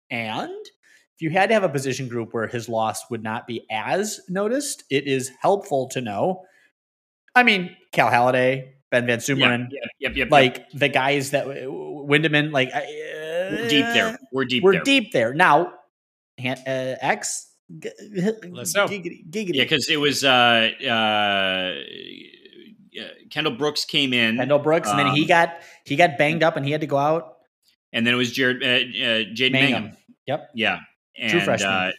[0.10, 3.65] and if you had to have a position group where his loss would not be
[3.71, 6.43] as noticed, it is helpful to know.
[7.34, 11.45] I mean, Cal Haladay, Ben Van Yep, Sumeren, yep, yep, yep, like the guys that
[11.47, 12.81] Windmon, like uh,
[13.51, 15.73] we're deep there we're deep We're there deep there now.
[16.39, 17.51] Han- Uh, X.
[17.79, 17.89] g-
[18.51, 18.88] Let's go.
[18.88, 19.55] Giggity, giggity.
[19.55, 21.73] yeah because it was uh uh
[23.29, 26.55] kendall brooks came in Kendall Brooks, and then he Um, got he got banged up,
[26.55, 27.34] and he had to go out.
[27.93, 29.71] and then it was jared uh, uh jaden Mangham.
[29.91, 29.97] Mangham.
[30.27, 30.49] Yep.
[30.55, 30.79] Yeah,
[31.19, 31.69] and True freshman.
[31.71, 31.91] uh,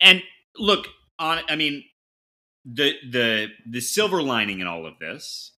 [0.00, 0.22] and
[0.58, 0.86] look
[1.18, 1.40] on.
[1.48, 1.84] I mean,
[2.64, 5.52] the the the silver lining in all of this,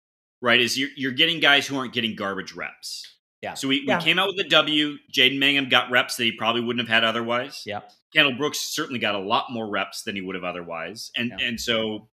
[0.47, 3.05] right, is you're you're getting guys who aren't getting garbage reps.
[3.43, 3.55] Yeah.
[3.55, 3.99] So we, Yeah.
[3.99, 4.97] we came out with a W.
[5.13, 7.63] Jaden Mangham got reps that he probably wouldn't have had otherwise.
[7.67, 7.81] Yeah.
[8.15, 11.47] Kendall Brooks certainly got a lot more reps than he would have otherwise, and Yeah.
[11.47, 12.09] and so,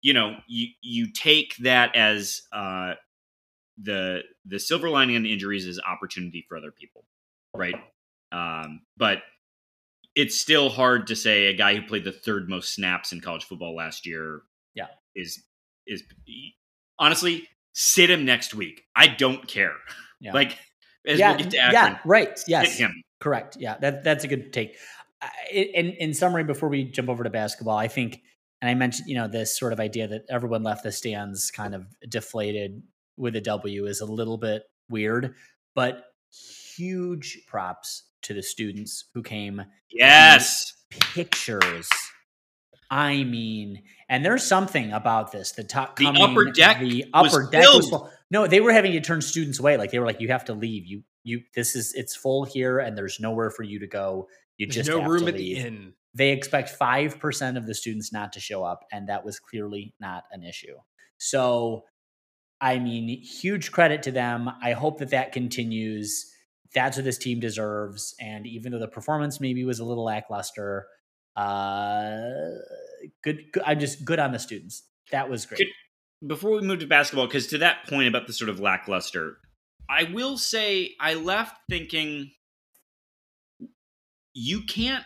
[0.00, 2.94] you know, you you take that as uh,
[3.78, 7.04] the the silver lining on injuries is opportunity for other people,
[7.54, 7.74] right?
[8.30, 9.22] Um, but
[10.14, 13.44] it's still hard to say a guy who played the third most snaps in college
[13.44, 14.42] football last year,
[14.74, 14.86] Yeah.
[15.16, 15.42] is
[15.86, 16.04] is
[16.98, 18.84] honestly sit him next week.
[18.96, 19.74] I don't care.
[20.20, 20.32] Yeah.
[20.32, 20.58] Like
[21.06, 22.40] as yeah, we'll get to Akron, yeah, right.
[22.48, 23.02] Yes, him.
[23.20, 23.58] correct.
[23.60, 24.76] Yeah, that that's a good take.
[25.52, 28.22] In in summary, before we jump over to basketball, I think,
[28.62, 31.74] and I mentioned, you know, this sort of idea that everyone left the stands kind
[31.74, 32.82] of deflated
[33.16, 35.34] with a W is a little bit weird,
[35.74, 36.04] but
[36.76, 40.72] huge props to the students who came Yes.
[40.90, 41.88] pictures.
[42.90, 45.52] I mean, and there's something about this.
[45.52, 48.10] The top The coming, upper deck the was upper deck was full.
[48.30, 49.76] No, they were having to turn students away.
[49.76, 50.86] Like they were like, you have to leave.
[50.86, 54.28] You you this is it's full here, and there's nowhere for you to go.
[54.56, 55.94] You There's just no room at the inn.
[56.14, 59.94] They expect five percent of the students not to show up, and that was clearly
[60.00, 60.76] not an issue.
[61.18, 61.84] So,
[62.60, 64.50] I mean, huge credit to them.
[64.62, 66.30] I hope that that continues.
[66.74, 68.14] That's what this team deserves.
[68.20, 70.86] And even though the performance maybe was a little lackluster,
[71.36, 72.20] uh,
[73.22, 73.52] good.
[73.52, 74.84] good I'm just good on the students.
[75.10, 75.68] That was great.
[76.26, 79.38] Before we move to basketball, because to that point about the sort of lackluster,
[79.88, 82.30] I will say I left thinking
[84.32, 85.04] you can't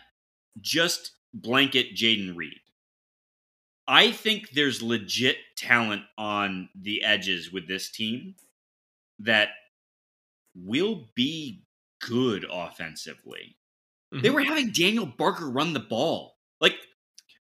[0.61, 2.59] just blanket Jayden Reed.
[3.87, 8.35] I think there's legit talent on the edges with this team
[9.19, 9.49] that
[10.55, 11.63] will be
[12.01, 13.57] good offensively.
[14.11, 14.33] They Mhm.
[14.33, 16.37] were having Daniel Barker run the ball.
[16.59, 16.75] Like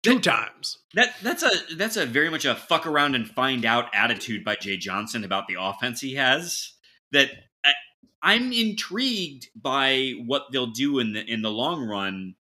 [0.03, 0.77] two times.
[0.93, 4.55] that that's a that's a very much a fuck around and find out attitude by
[4.55, 6.73] Jay Johnson about the offense he has.
[7.11, 7.29] That
[7.65, 7.73] I,
[8.21, 12.35] I'm intrigued by what they'll do in the in the long run.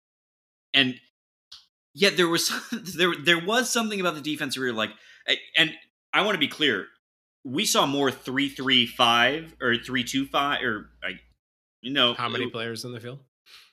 [0.75, 1.01] And
[1.95, 4.91] yet there was there there was something about the defense where you're like,
[5.57, 5.73] and
[6.12, 6.89] I want to be clear,
[7.45, 11.21] we saw more three three five or three two five or like,
[11.81, 13.21] you know How many players in the field?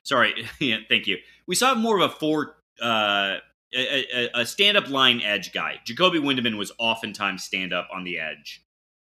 [0.03, 1.17] Sorry, yeah, thank you.
[1.47, 3.37] We saw more of a four uh,
[3.75, 5.79] a, a, a stand up line edge guy.
[5.85, 8.63] Jacoby Windmon was oftentimes stand up on the edge,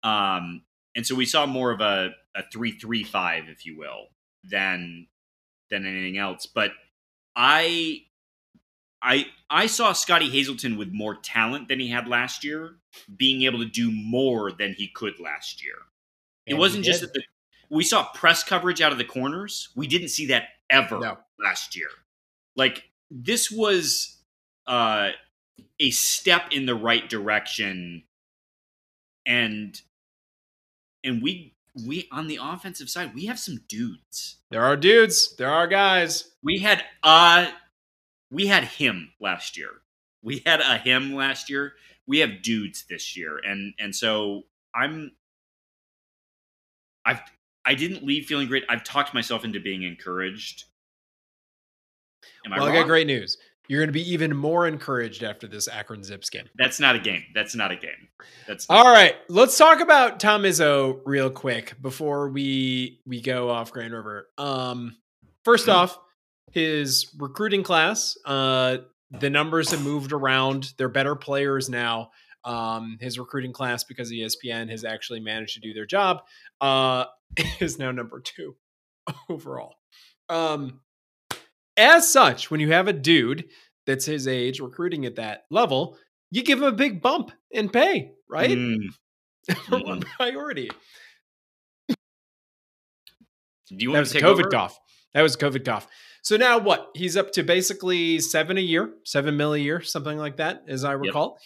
[0.03, 0.63] um,
[0.95, 4.07] and so we saw more of a a three three five, if you will,
[4.43, 5.07] than
[5.69, 6.45] than anything else.
[6.45, 6.71] But
[7.35, 8.01] I
[9.01, 12.77] I I saw Scottie Hazelton with more talent than he had last year,
[13.15, 15.75] being able to do more than he could last year.
[16.45, 17.23] it And he wasn't just that the
[17.69, 19.69] we saw press coverage out of the corners.
[19.75, 21.17] We didn't see that ever No.
[21.39, 21.89] last year.
[22.55, 24.17] Like this was
[24.67, 25.09] uh,
[25.79, 28.03] a step in the right direction,
[29.25, 29.79] and
[31.03, 31.55] and we
[31.85, 34.37] we on the offensive side we have some dudes.
[34.51, 35.35] There are dudes.
[35.37, 36.31] There are guys.
[36.43, 37.49] We had uh
[38.31, 39.69] we had him last year.
[40.21, 41.73] We had a him last year.
[42.05, 44.43] We have dudes this year, and and so
[44.75, 45.11] I'm
[47.05, 47.21] I've
[47.65, 48.63] I didn't leave feeling great.
[48.69, 50.65] I've talked myself into being encouraged.
[52.45, 53.37] Am well, I I got great news.
[53.67, 56.49] You're going to be even more encouraged after this Akron Zips game.
[56.57, 57.23] That's not a game.
[57.35, 58.07] That's not a game.
[58.47, 63.71] That's All right, let's talk about Tom Izzo real quick before we we go off
[63.71, 64.29] Grand River.
[64.39, 64.97] Um,
[65.45, 65.73] first Mhm.
[65.73, 65.99] off,
[66.51, 68.17] his recruiting class.
[68.25, 68.79] Uh,
[69.11, 70.73] the numbers have moved around.
[70.77, 72.09] They're better players now.
[72.43, 76.23] Um, his recruiting class, because ESPN has actually managed to do their job,
[76.61, 77.05] uh,
[77.59, 78.55] is now number two
[79.29, 79.75] overall.
[80.29, 80.81] Um,
[81.77, 83.45] as such, when you have a dude
[83.85, 85.97] that's his age recruiting at that level,
[86.31, 88.51] you give him a big bump in pay, right?
[88.51, 88.87] Mm.
[89.65, 90.69] For one priority.
[93.67, 94.49] Do you That want was to take COVID over?
[94.49, 94.79] cough.
[95.13, 95.87] That was a COVID cough.
[96.21, 96.89] So now what?
[96.95, 100.83] He's up to basically seven a year, seven mil a year, something like that, as
[100.83, 101.39] I recall.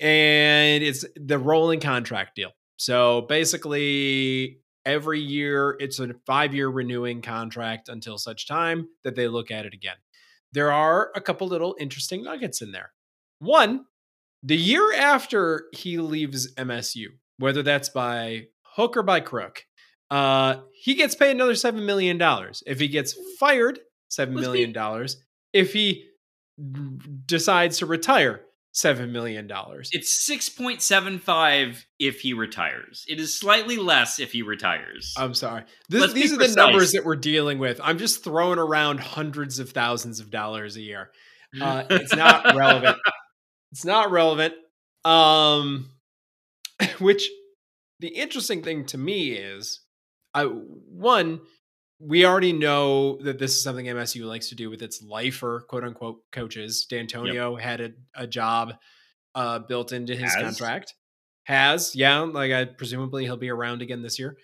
[0.00, 2.50] And it's the rolling contract deal.
[2.76, 9.28] So basically, every year it's a five year renewing contract until such time that they
[9.28, 9.96] look at it again.
[10.52, 12.92] There are a couple little interesting nuggets in there.
[13.38, 13.84] One,
[14.42, 17.06] the year after he leaves MSU,
[17.38, 19.64] whether that's by hook or by crook,
[20.10, 22.62] uh, he gets paid another seven million dollars.
[22.66, 25.18] If he gets fired, seven million dollars
[25.52, 26.06] If he
[27.26, 28.42] decides to retire,
[28.72, 29.90] seven million dollars.
[29.92, 33.04] It's six point seven five if he retires.
[33.08, 35.14] It is slightly less if he retires.
[35.16, 35.64] I'm sorry.
[35.88, 37.80] This, these are the numbers that we're dealing with.
[37.82, 41.10] I'm just throwing around hundreds of thousands of dollars a year.
[41.60, 42.98] Uh, it's not relevant.
[43.72, 44.54] It's not relevant.
[45.04, 45.90] Um,
[46.98, 47.28] which
[48.00, 49.80] the interesting thing to me is,
[50.34, 51.40] I one,
[52.00, 55.84] we already know that this is something MSU likes to do with its lifer, quote
[55.84, 56.86] unquote, coaches.
[56.90, 58.74] Dantonio had a, a job
[59.34, 60.42] uh, built into his Has?
[60.42, 60.94] contract.
[61.44, 64.36] Has, yeah, like I presumably he'll be around again this year.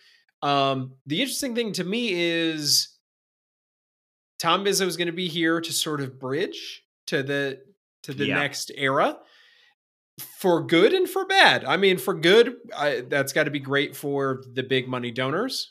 [0.42, 2.88] Um, the interesting thing to me is
[4.38, 7.60] Tom Izzo is going to be here to sort of bridge to the
[8.04, 8.36] to the Yeah.
[8.36, 9.18] next era
[10.38, 11.64] for good and for bad.
[11.64, 15.70] I mean, for good, I, that's got to be great for the big money donors.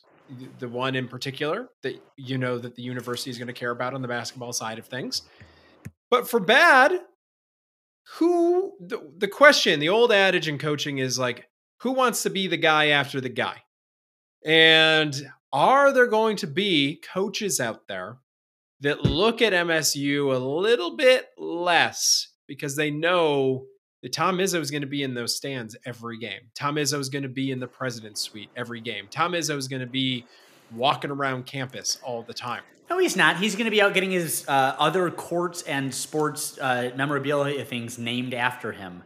[0.60, 3.94] The- one in particular that you know that the university is going to care about
[3.94, 5.24] on the basketball side of things.
[6.10, 6.94] But for bad,
[8.18, 11.48] who the, the question, the old adage in coaching is like,
[11.82, 13.64] who wants to be the guy after the guy?
[14.46, 15.16] And
[15.52, 18.18] are there going to be coaches out there
[18.82, 23.66] that look at MSU a little bit less because they know
[24.12, 26.42] Tom Izzo is going to be in those stands every game.
[26.56, 29.08] Tom Izzo is going to be in the president's suite every game.
[29.10, 30.26] Tom Izzo is going to be
[30.76, 32.64] walking around campus all the time.
[32.90, 33.38] No, he's not.
[33.38, 37.98] He's going to be out getting his uh, other courts and sports uh, memorabilia things
[37.98, 39.04] named after him.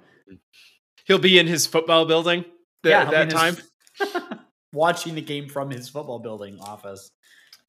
[1.06, 3.56] He'll be in his football building th- Yeah, that time.
[4.00, 4.16] his-
[4.74, 7.12] watching the game from his football building office.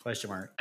[0.02, 0.58] Question mark.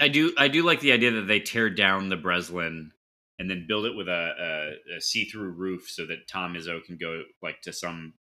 [0.00, 2.92] I do I do like the idea that they tear down the Breslin
[3.38, 6.96] and then build it with a, a, a see-through roof so that Tom Izzo can
[6.96, 8.14] go like to some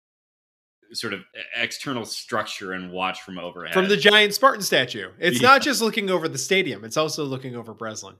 [0.93, 1.21] sort of
[1.55, 3.73] external structure and watch from overhead.
[3.73, 5.09] From the giant Spartan statue.
[5.19, 5.49] It's Yeah.
[5.49, 8.15] not just looking over the stadium, it's also looking over Breslin.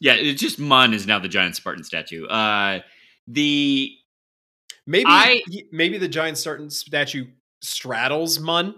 [0.00, 2.26] yeah, it's just Munn is now the giant Spartan statue.
[2.26, 2.80] Uh,
[3.26, 3.92] the
[4.86, 7.26] Maybe I- maybe the giant Spartan statue
[7.62, 8.74] straddles Munn,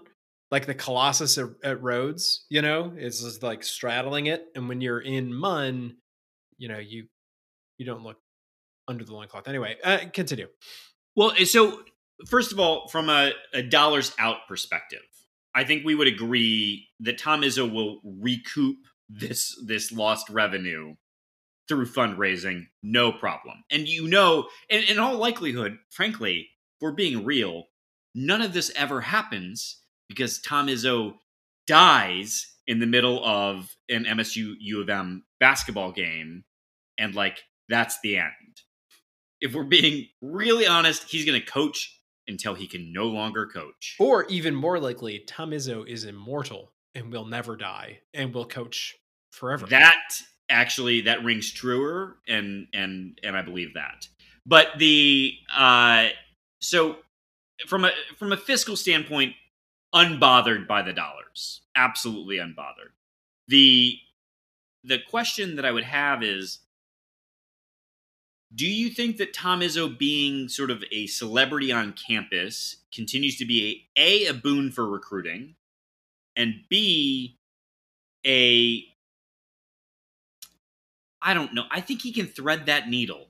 [0.50, 2.46] like the Colossus at, at Rhodes.
[2.50, 5.96] You know, it's just like straddling it, and when you're in Munn,
[6.58, 7.06] you know you
[7.80, 8.18] you don't look
[8.86, 9.48] under the loincloth.
[9.48, 10.48] Anyway, uh, continue.
[11.16, 11.80] Well, eh, so
[12.28, 15.00] first of all, from a, a dollars out perspective,
[15.54, 18.76] I think we would agree that Tom Izzo will recoup
[19.08, 20.94] this this lost revenue
[21.68, 23.64] through fundraising, no problem.
[23.70, 26.50] And you know, and in all likelihood, frankly,
[26.82, 27.64] we're being real,
[28.14, 31.14] none of this ever happens because Tom Izzo
[31.66, 36.44] dies in the middle of an MSU U of M basketball game,
[36.98, 37.40] and like
[37.70, 38.30] that's the end.
[39.40, 41.98] If we're being really honest, he's going to coach
[42.28, 43.96] until he can no longer coach.
[43.98, 48.96] Or even more likely, Tom Izzo is immortal and will never die and will coach
[49.30, 49.66] forever.
[49.66, 50.00] That
[50.48, 54.06] actually that rings truer, and and and I believe that.
[54.44, 56.08] But the uh,
[56.60, 56.96] so
[57.66, 59.34] from a from a fiscal standpoint,
[59.94, 62.92] unbothered by the dollars, absolutely unbothered.
[63.48, 63.96] The
[64.84, 66.60] the question that I would have is
[68.54, 73.44] do you think that Tom Izzo being sort of a celebrity on campus continues to
[73.46, 75.54] be a, a, a boon for recruiting
[76.36, 77.38] and B
[78.26, 78.84] a
[81.22, 81.64] I don't know.
[81.70, 83.28] I think he can thread that needle.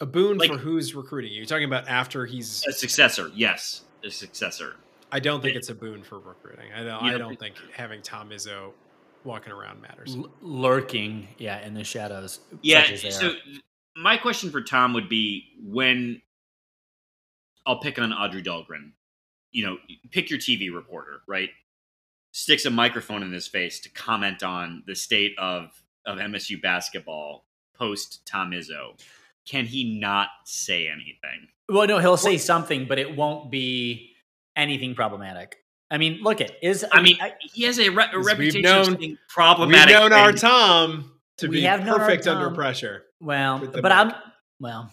[0.00, 1.32] a boon like- for who's recruiting?
[1.32, 2.64] You're talking about after he's.
[2.68, 4.76] A successor, yes, a successor.
[5.10, 6.72] I don't think it's a boon for recruiting.
[6.74, 7.02] I don't.
[7.04, 8.72] You I don't don't think having Tom Izzo
[9.24, 10.14] walking around matters.
[10.16, 12.40] L- lurking, yeah, in the shadows.
[12.60, 12.82] Yeah.
[12.82, 13.30] such as they So are.
[13.30, 13.60] th-
[13.98, 16.22] my question for Tom would be when
[17.66, 18.92] I'll pick on Audrey Dahlgren.
[19.50, 19.76] You know,
[20.10, 21.50] pick your TV reporter, right?
[22.32, 25.70] Sticks a microphone in his face to comment on the state of
[26.06, 27.46] of MSU basketball
[27.76, 28.98] post Tom Izzo.
[29.46, 31.48] Can he not say anything?
[31.68, 34.12] Well, no, he'll say something, but it won't be
[34.56, 35.56] anything problematic.
[35.90, 38.62] I mean, look at is I mean, I, he has a, re- a we've reputation
[38.62, 40.32] known- of being We've known our.
[40.32, 43.04] Tom to be have known our perfect under pressure.
[43.20, 44.12] Well, with the but I'm
[44.60, 44.90] well.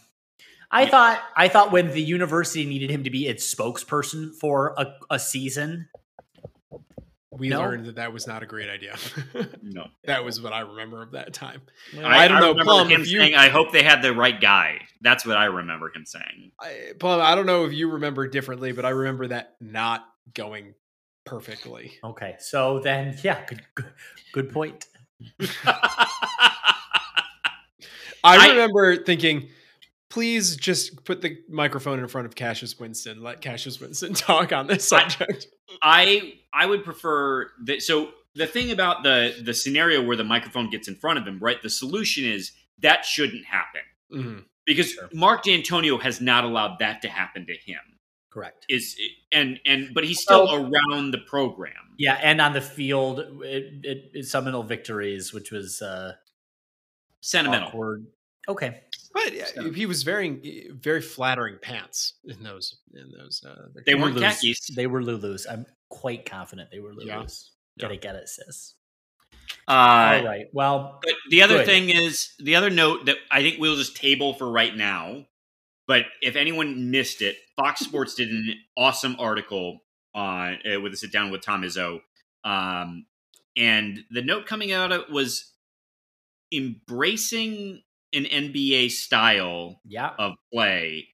[0.72, 0.90] I Yeah.
[0.90, 5.20] thought I thought when the university needed him to be its spokesperson for a, a
[5.20, 5.88] season,
[7.32, 7.60] We No.
[7.60, 8.96] learned that that was not a great idea.
[9.62, 11.62] No, that was what I remember of that time.
[11.98, 14.14] I, I don't know, remember Plum, Him if you- saying, "I hope they had the
[14.14, 16.52] right guy." That's what I remember him saying.
[16.60, 20.74] I, Plum, I don't know if you remember differently, but I remember that not going
[21.26, 21.94] perfectly.
[22.04, 23.94] Okay, so then yeah, good good,
[24.34, 24.86] good point.
[28.26, 29.50] I, I- remember thinking,
[30.10, 33.22] please just put the microphone in front of Cassius Winston.
[33.22, 35.48] Let Cassius Winston talk on this subject.
[35.82, 37.82] I I would prefer that.
[37.82, 41.40] So the thing about the the scenario where the microphone gets in front of him,
[41.40, 41.62] right?
[41.62, 44.44] The solution is that shouldn't happen Mhm.
[44.66, 45.10] because Sure.
[45.14, 47.80] Mark Dantonio has not allowed that to happen to him.
[48.30, 48.66] Correct.
[48.70, 48.98] Is
[49.32, 51.74] and and but he's still Well- around the program.
[51.98, 56.16] Yeah, and on the field, it, it, it Seminole victories, which was uh,
[57.22, 57.70] Sentimental.
[57.70, 58.06] awkward.
[58.48, 58.82] Okay,
[59.14, 60.42] But So- he was wearing
[60.82, 62.78] very flattering pants in those.
[62.94, 64.42] In those, uh, They weren't Lulus.
[64.42, 64.68] khakis.
[64.76, 65.46] They were Lulus.
[65.50, 67.22] I'm quite confident they were Yeah.
[67.22, 67.50] Lulus.
[67.78, 67.84] Yeah.
[67.84, 68.76] Gotta get it, sis.
[69.68, 70.48] Uh, All right.
[70.54, 71.66] Well, But the other Good.
[71.66, 75.28] thing is the other note that I think we'll just table for right now.
[75.88, 80.98] But if anyone missed it, Fox Sports did an awesome article on uh, with a
[80.98, 82.02] sit down with Tom Izzo,
[82.44, 83.06] um,
[83.56, 85.54] and the note coming out of it was
[86.52, 87.84] embracing
[88.16, 90.12] an NBA style yeah.
[90.18, 91.10] of play.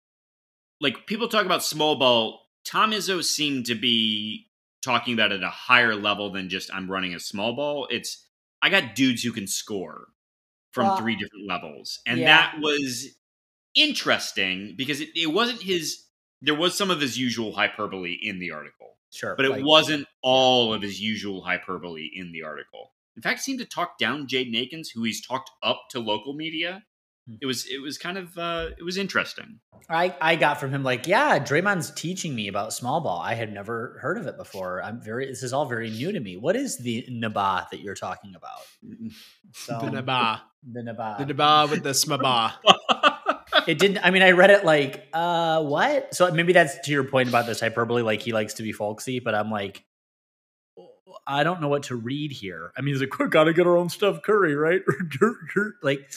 [0.79, 4.47] Like people talk about small ball, Tom Izzo seemed to be
[4.83, 7.87] talking about it at a higher level than just I'm running a small ball.
[7.89, 8.25] It's
[8.61, 10.07] I got dudes who can score
[10.71, 12.27] from Well, three different levels, and yeah.
[12.27, 13.07] that was
[13.75, 16.05] interesting because it, it wasn't his.
[16.41, 19.35] There was some of his usual hyperbole in the article, Sure.
[19.35, 22.93] but it like- wasn't all of his usual hyperbole in the article.
[23.15, 26.83] In fact, seemed to talk down Jaden Akins, who he's talked up to local media.
[27.27, 27.35] Hmm.
[27.41, 29.59] It was it was kind of uh, it was interesting.
[29.89, 33.19] I, I got from him like, yeah, Draymond's teaching me about small ball.
[33.19, 34.81] I had never heard of it before.
[34.81, 36.37] I'm very this is all very new to me.
[36.37, 38.61] What is the Naba that you're talking about?
[39.53, 41.15] So, the Naba, The Naba.
[41.19, 42.53] the Naba with the Smaba.
[43.67, 46.13] it didn't I mean I read it like, uh what?
[46.15, 49.19] So maybe that's to your point about this hyperbole, like he likes to be folksy,
[49.19, 49.83] but I'm like
[51.27, 52.71] I don't know what to read here.
[52.77, 54.81] I mean, he's like, we gotta get our own stuff curry, right?
[55.83, 56.11] like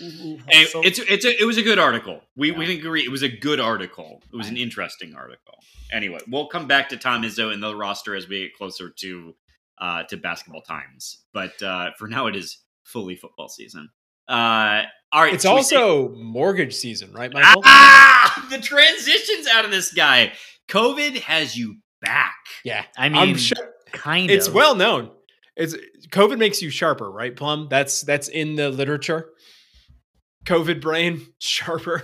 [0.00, 2.20] Anyway, so- it's it's a, it was a good article.
[2.36, 2.72] We we Yeah.
[2.72, 4.22] can agree it was a good article.
[4.32, 5.54] It was an interesting article.
[5.92, 9.34] Anyway, we'll come back to Tom Izzo and the roster as we get closer to
[9.80, 11.24] uh, to basketball times.
[11.32, 13.90] But uh, for now, it is fully football season.
[14.28, 14.82] Uh,
[15.12, 17.62] all right, It's should we say- also mortgage season, right, Michael?
[17.64, 20.32] ah the transitions out of this guy.
[20.68, 22.34] COVID has you back.
[22.64, 23.56] Yeah, I mean I'm sure
[23.92, 25.10] kind it's of well known.
[25.56, 25.74] It's
[26.10, 27.68] COVID makes you sharper, right, Plum?
[27.70, 29.30] That's that's in the literature.
[30.48, 32.02] COVID brain sharper.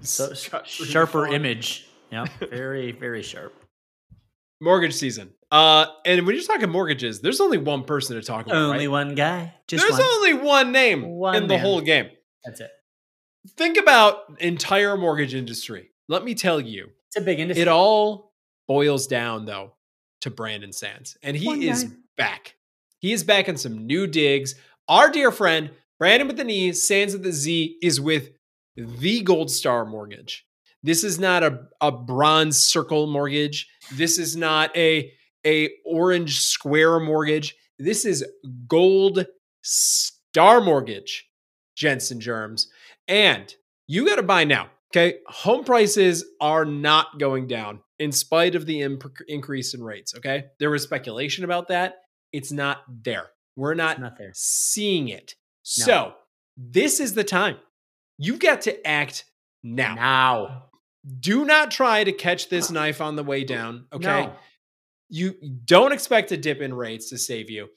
[0.00, 1.86] so Cut through the sharper image.
[2.10, 3.54] Yeah, very, very sharp.
[4.60, 5.30] mortgage season.
[5.50, 8.56] Uh, and when you're talking mortgages, there's only one person to talk about.
[8.56, 8.90] Only right?
[9.06, 9.54] one guy.
[9.68, 10.02] Just there's one.
[10.02, 11.60] only one name One in the man.
[11.60, 12.08] whole game.
[12.44, 12.70] That's it.
[13.56, 15.90] Think about entire mortgage industry.
[16.08, 17.62] Let me tell you, It's a big industry.
[17.62, 18.32] it all
[18.68, 19.72] boils down though
[20.22, 21.94] to Brandon Sands, and he One is guy.
[22.16, 22.54] back.
[22.98, 24.54] He is back in some new digs.
[24.88, 25.70] Our dear friend
[26.00, 28.30] Brandon with the knee, Sands with the Z, is with
[28.74, 30.46] the Gold Star Mortgage.
[30.82, 33.68] This is not a, a bronze circle mortgage.
[33.92, 35.12] This is not a
[35.46, 37.54] a orange square mortgage.
[37.78, 38.24] This is
[38.66, 39.26] gold
[39.62, 41.28] star mortgage,
[41.76, 42.68] Jensen Germs.
[43.06, 43.54] And
[43.86, 44.68] you got to buy now.
[44.90, 45.18] Okay.
[45.26, 50.14] Home prices are not going down in spite of the imp- increase in rates.
[50.14, 50.46] Okay.
[50.58, 51.96] There was speculation about that.
[52.32, 53.30] It's not there.
[53.56, 54.32] We're not, not there.
[54.34, 55.34] seeing it.
[55.78, 55.84] No.
[55.84, 56.14] So
[56.56, 57.56] this is the time.
[58.18, 59.24] You've got to act
[59.62, 59.94] now.
[59.94, 60.64] Now.
[61.18, 63.86] Do not try to catch this knife on the way down.
[63.92, 64.24] Okay.
[64.24, 64.32] No.
[65.08, 65.34] You
[65.64, 67.68] don't expect a dip in rates to save you.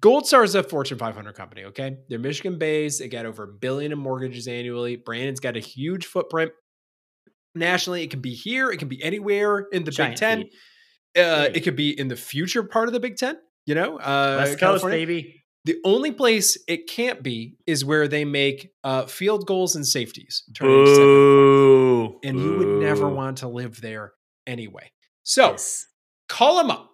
[0.00, 1.64] Gold Star is a Fortune 500 company.
[1.64, 1.96] Okay.
[2.08, 3.00] They're Michigan based.
[3.00, 4.96] They got over a billion in mortgages annually.
[4.96, 6.52] Brandon's got a huge footprint
[7.56, 8.02] nationally.
[8.02, 10.44] It can be here, it can be anywhere in the Giant Big Ten.
[11.16, 14.36] Uh, it could be in the future part of the Big Ten, you know, uh,
[14.38, 14.98] West Coast, California.
[14.98, 15.44] baby.
[15.66, 20.44] The only place it can't be is where they make uh, field goals and safeties.
[20.54, 22.22] turn into seven points.
[22.22, 22.28] Boo.
[22.28, 24.12] And you would never want to live there
[24.46, 24.92] anyway.
[25.24, 25.86] So Yes.
[26.28, 26.92] call him up.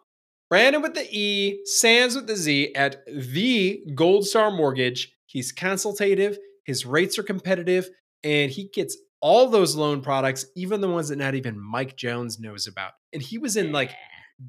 [0.48, 5.12] Brandon with the E, Sands with the Z at the Gold Star Mortgage.
[5.26, 7.88] He's consultative, his rates are competitive,
[8.24, 12.40] and he gets all those loan products, even the ones that not even Mike Jones
[12.40, 12.92] knows about.
[13.12, 13.92] And he was in like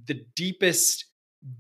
[0.08, 1.06] the deepest,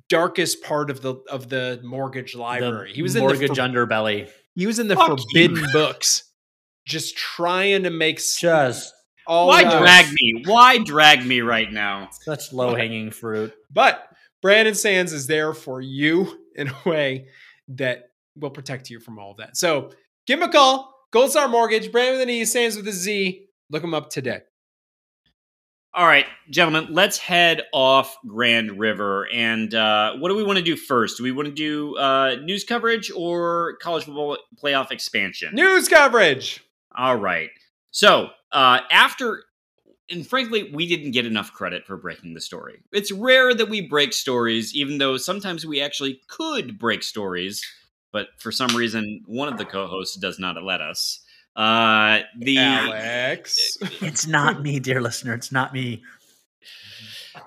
[0.09, 2.89] darkest part of the of the mortgage library.
[2.91, 4.29] The he was in mortgage the for- underbelly.
[4.55, 5.17] he was in the Fuck you.
[5.33, 6.23] forbidden books,
[6.85, 8.93] just trying to make s- Just
[9.27, 10.43] all Why those- drag me?
[10.45, 12.09] Why drag me right now?
[12.21, 13.53] such low hanging fruit.
[13.71, 14.05] But
[14.41, 17.27] Brandon Sands is there for you in a way
[17.69, 19.55] that will protect you from all of that.
[19.57, 19.91] So
[20.27, 20.93] give him a call.
[21.11, 23.47] Gold Star Mortgage, Brandon with an E, Sands with a Z.
[23.69, 24.41] Look him up today.
[25.95, 29.27] All right, gentlemen, let's head off Grand River.
[29.31, 31.17] And uh, what do we want to do first?
[31.17, 35.53] Do we want to do uh, news coverage or college football playoff expansion?
[35.53, 36.63] News coverage.
[36.95, 37.51] All right.
[37.91, 39.43] So uh, after,
[40.09, 42.81] and frankly, we didn't get enough credit for breaking the story.
[42.91, 47.63] It's rare that we break stories, even though sometimes we actually could break stories,
[48.11, 51.19] but for some reason, one of the co-hosts does not let us.
[51.55, 53.77] Uh, the Alex.
[54.01, 55.33] It's not me, dear listener.
[55.33, 56.01] It's not me.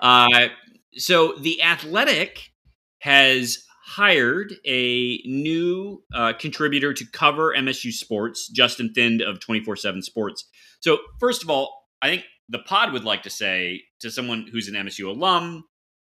[0.01, 0.47] Uh,
[0.93, 2.51] so the Athletic
[2.99, 10.01] has hired a new uh, contributor to cover MSU sports, Justin Thind of 24 7
[10.01, 10.49] Sports.
[10.81, 14.67] So, first of all, I think the pod would like to say to someone who's
[14.67, 15.63] an MSU alum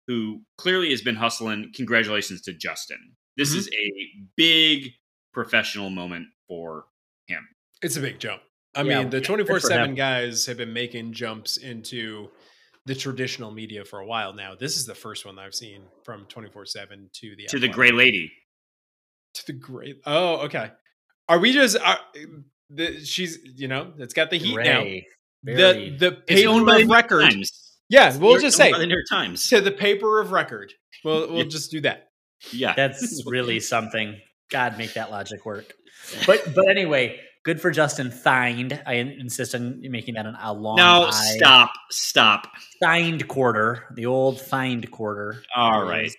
[0.07, 3.15] who clearly has been hustling, congratulations to Justin.
[3.35, 3.57] This Mhm.
[3.57, 3.91] is a
[4.35, 4.93] big
[5.33, 6.85] professional moment for
[7.27, 7.47] him.
[7.81, 8.41] It's a big jump.
[8.75, 12.29] I Yeah, mean, the 24 7 guys have been making jumps into
[12.85, 14.55] the traditional media for a while now.
[14.55, 17.91] This is the first one I've seen from 24 7 to the To the Gray
[17.91, 18.31] Lady.
[19.33, 19.97] to the great.
[20.05, 20.71] Oh, okay.
[21.29, 21.77] Are we just?
[21.79, 21.99] Are,
[22.69, 24.81] the, she's you know it's got the heat now.
[24.81, 25.05] Ray.
[25.43, 27.21] The the It's paper owned by the of record.
[27.31, 27.77] Times.
[27.89, 29.47] Yeah, we'll It's just say by the New York Times.
[29.49, 30.73] to the paper of record.
[31.03, 31.43] We'll we'll Yeah.
[31.49, 32.09] just do that.
[32.51, 32.73] Yeah.
[32.75, 34.19] That's really something.
[34.51, 35.73] God, make that logic work.
[36.25, 38.83] But but anyway, good for Justin Thind.
[38.85, 41.11] I insist on making that an, a long No, I.
[41.37, 42.51] stop, stop.
[42.83, 45.41] Thind quarter, the old Thind quarter.
[45.55, 46.03] All It right.
[46.03, 46.15] was-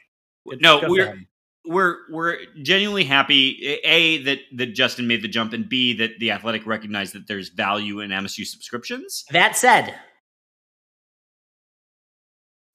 [0.48, 1.20] good- No, good we're
[1.66, 3.78] we're we're genuinely happy.
[3.84, 7.50] A that that Justin made the jump, and B that the Athletic recognized that there's
[7.50, 9.26] value in MSU subscriptions.
[9.32, 9.94] That said,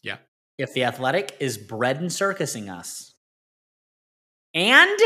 [0.03, 0.17] Yeah.
[0.59, 3.15] if the athletic is bread and circusing us,
[4.53, 4.99] and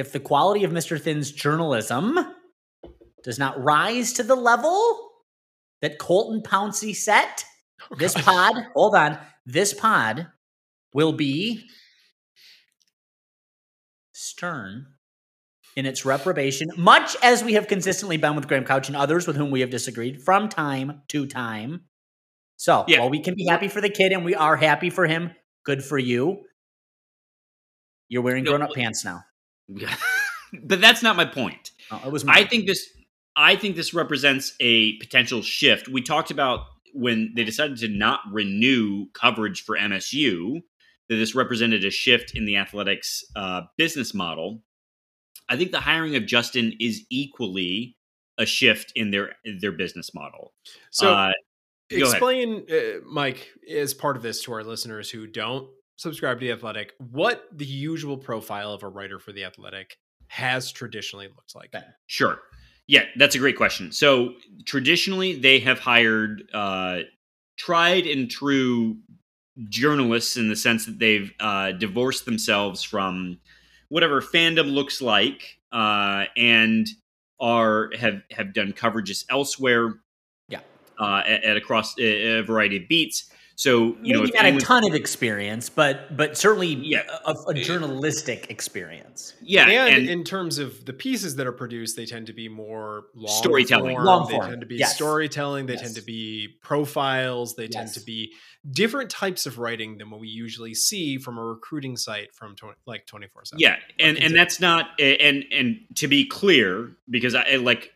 [0.00, 1.00] if the quality of Mr.
[1.00, 2.18] Thind's journalism
[3.22, 5.10] does not rise to the level
[5.82, 7.44] that Colton Pouncy set,
[7.90, 8.24] oh, this God.
[8.24, 10.26] pod, hold on, this pod
[10.94, 11.68] will be
[14.12, 14.86] stern
[15.76, 19.36] in its reprobation, much as we have consistently been with Graham Couch and others with
[19.36, 21.82] whom we have disagreed from time to time.
[22.56, 23.00] So, Yeah.
[23.00, 25.30] while we can be happy for the kid and we are happy for him,
[25.64, 26.44] good for you.
[28.08, 29.22] You're wearing No, grown up pants now.
[30.62, 31.70] but that's not my point.
[31.90, 32.48] Oh, it was I mine.
[32.48, 32.88] think this
[33.36, 35.88] I think this represents a potential shift.
[35.88, 40.62] We talked about when they decided to not renew coverage for MSU
[41.08, 44.62] that this represented a shift in the athletics uh, business model.
[45.48, 47.96] I think the hiring of Justin is equally
[48.38, 50.52] a shift in their their business model.
[50.90, 51.32] So uh,
[51.90, 55.68] explain, uh, Mike, as part of this to our listeners who don't
[56.00, 59.98] subscribe to the Athletic, what the usual profile of a writer for the Athletic
[60.28, 61.74] has traditionally looked like.
[62.06, 62.38] Sure.
[62.86, 63.92] Yeah, that's a great question.
[63.92, 64.34] So
[64.64, 67.00] traditionally, they have hired uh,
[67.58, 68.96] tried and true
[69.68, 73.38] journalists in the sense that they've uh, divorced themselves from
[73.90, 76.86] whatever fandom looks like uh, and
[77.38, 80.00] are have have done coverages elsewhere.
[80.48, 80.60] Yeah.
[81.00, 83.30] uh, at, at across a, a variety of beats.
[83.60, 87.02] So you know, Maybe if not a anyone- ton of experience, but but certainly Yeah.
[87.26, 89.34] a, a journalistic experience.
[89.42, 92.48] yeah, and, and, in terms of the pieces that are produced, they tend to be
[92.48, 93.96] more long Storytelling.
[93.96, 94.94] form, Long They tend to be yes.
[94.94, 95.66] storytelling.
[95.66, 95.82] They Yes.
[95.82, 97.54] tend to be profiles.
[97.54, 98.32] They tend to be
[98.70, 102.76] different types of writing than what we usually see from a recruiting site from 20,
[102.86, 103.60] like twenty four seven.
[103.60, 107.92] Yeah, and and that's not and and to be clear, because I I like,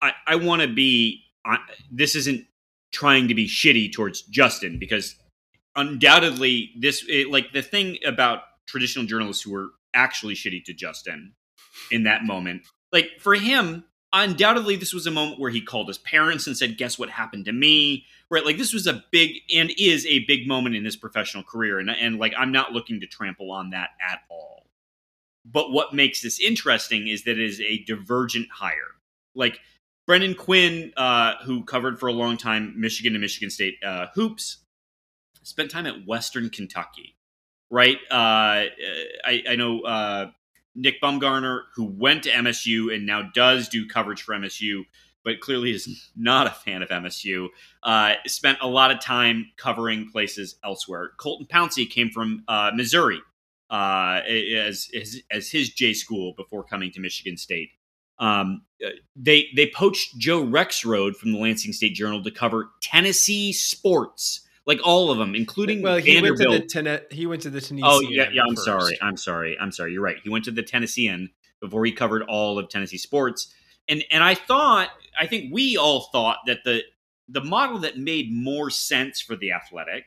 [0.00, 1.20] I I want to be.
[1.44, 1.58] I,
[1.90, 2.46] this isn't
[2.92, 5.16] trying to be shitty towards Justin because
[5.74, 11.34] undoubtedly this it, like the thing about traditional journalists who were actually shitty to Justin
[11.90, 12.62] in that moment,
[12.92, 13.84] like for him.
[14.14, 17.46] Undoubtedly, this was a moment where he called his parents and said, "Guess what happened
[17.46, 18.44] to me?" Right?
[18.44, 21.88] Like this was a big and is a big moment in his professional career, and
[21.88, 24.66] and like I'm not looking to trample on that at all.
[25.46, 28.96] But what makes this interesting is that it is a divergent hire.
[29.34, 29.60] Like
[30.12, 34.58] Brendan Quinn, uh, who covered for a long time Michigan and Michigan State uh, hoops,
[35.42, 37.16] spent time at Western Kentucky,
[37.70, 37.96] right?
[38.10, 38.68] Uh,
[39.24, 40.30] I, I know uh,
[40.74, 44.82] Nick Baumgardner, who went to MSU and now does do coverage for MSU,
[45.24, 47.48] but clearly is not a fan of MSU,
[47.82, 51.12] uh, spent a lot of time covering places elsewhere.
[51.16, 53.22] Colton Pouncy came from uh, Missouri
[53.70, 57.70] uh, as, as as his J school before coming to Michigan State.
[58.22, 63.52] Um, uh, they they poached Joe Rexrode from the Lansing State Journal to cover Tennessee
[63.52, 66.62] sports, like all of them, including Well, he went to Vanderbilt.
[66.72, 67.84] the Tenne- he went to the Tennessee.
[67.86, 68.42] oh yeah, yeah.
[68.48, 68.96] I'm sorry.
[69.02, 69.56] I'm sorry.
[69.60, 69.92] I'm sorry.
[69.92, 70.16] You're right.
[70.22, 73.52] He went to the Tennessean before he covered all of Tennessee sports,
[73.88, 76.82] and and I thought, I think we all thought that the
[77.28, 80.04] the model that made more sense for the Athletic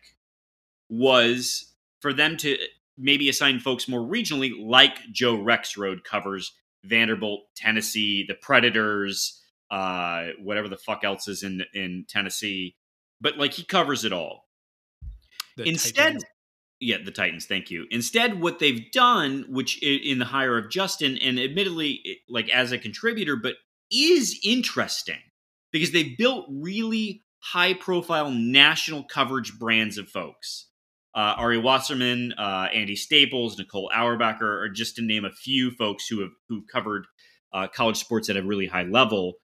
[0.89, 2.57] was for them to
[2.97, 6.53] maybe assign folks more regionally, like Joe Rexrode covers
[6.87, 12.75] Vanderbilt, Tennessee, the Predators, uh, whatever the fuck else is in in Tennessee,
[13.21, 14.47] but like he covers it all.
[15.57, 16.25] The Instead, Titans.
[16.79, 17.45] yeah, the Titans.
[17.45, 17.85] Thank you.
[17.89, 22.77] Instead, what they've done, which in the hire of Justin, and admittedly, like as a
[22.77, 23.55] contributor, but
[23.91, 25.19] is interesting
[25.71, 30.67] because they built really high-profile national coverage brands of folks.
[31.15, 36.07] Uh, Ari Wasserman, uh, Andy Staples, Nicole Auerbacher are just to name a few folks
[36.07, 37.05] who have who covered
[37.53, 39.35] uh, college sports at a really high level.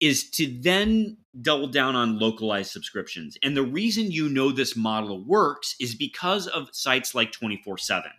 [0.00, 3.36] Is to then double down on localized subscriptions.
[3.42, 8.10] And the reason you know this model works is because of sites like 24 7.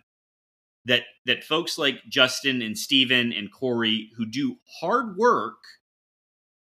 [0.86, 5.58] That, that folks like Justin and Steven and Corey, who do hard work,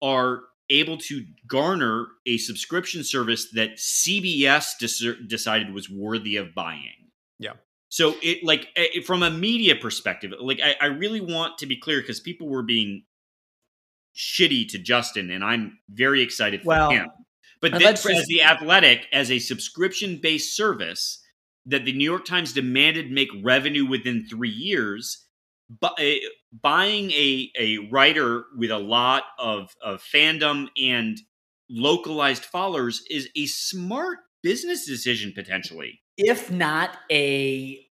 [0.01, 7.11] are able to garner a subscription service that CBS dis- decided was worthy of buying.
[7.39, 7.53] Yeah.
[7.89, 11.77] So it like eh, from a media perspective, like I, I really want to be
[11.77, 13.03] clear because people were being
[14.15, 17.07] shitty to Justin, and I'm very excited for Well, him.
[17.61, 21.23] But and this, let's as the Athletic, as a subscription-based service
[21.65, 25.25] that the New York Times demanded make revenue within three years,
[25.69, 26.19] bu- eh,
[26.51, 31.19] buying a a writer with a lot of of fandom and
[31.69, 36.01] localized followers is a smart business decision potentially.
[36.17, 37.83] if not a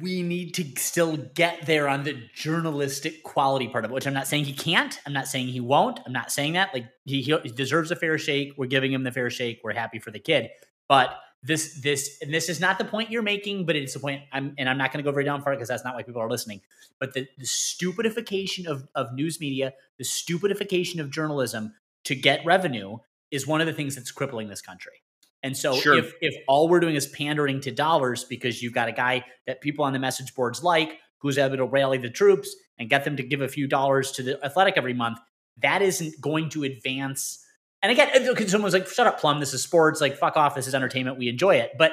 [0.00, 4.14] we need to still get there on the journalistic quality part of it which i'm
[4.14, 7.20] not saying he can't i'm not saying he won't i'm not saying that like he,
[7.20, 10.18] he deserves a fair shake we're giving him the fair shake we're happy for the
[10.18, 10.48] kid
[10.88, 14.22] but this this and this is not the point you're making but it's the point
[14.32, 16.02] i'm and i'm not going to go very down for it because that's not why
[16.02, 16.60] people are listening
[16.98, 21.72] but the, the stupidification of of news media the stupidification of journalism
[22.04, 22.98] to get revenue
[23.30, 25.02] is one of the things that's crippling this country
[25.42, 25.96] and so Sure.
[25.96, 29.60] if if all we're doing is pandering to dollars because you've got a guy that
[29.60, 33.16] people on the message boards like who's able to rally the troops and get them
[33.16, 35.18] to give a few dollars to the athletic every month,
[35.58, 37.44] that isn't going to advance.
[37.82, 40.66] And again, if was like, shut up, Plum, this is sports, like fuck off, this
[40.66, 41.72] is entertainment, we enjoy it.
[41.78, 41.92] But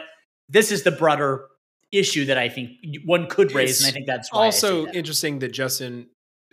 [0.49, 1.47] this is the broader
[1.91, 2.71] issue that I think
[3.05, 4.95] one could raise, and I think that's why also that.
[4.95, 6.07] interesting that Justin.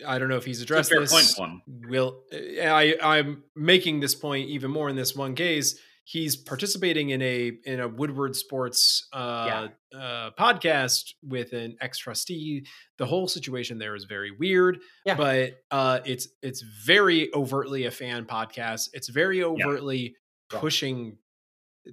[0.05, 1.13] I don't know if he's It's a addressed fair this.
[1.13, 1.61] point, Plum.
[1.87, 2.95] Will eh, I?
[3.01, 5.79] I'm making this point even more in this one case.
[6.05, 12.65] He's participating in a in a Woodward Sports uh, uh, podcast with an ex trustee.
[12.97, 15.15] The whole situation there is very weird, Yeah.
[15.15, 18.89] but uh, it's it's very overtly a fan podcast.
[18.93, 20.15] It's very overtly
[20.51, 20.59] Yeah.
[20.59, 21.17] pushing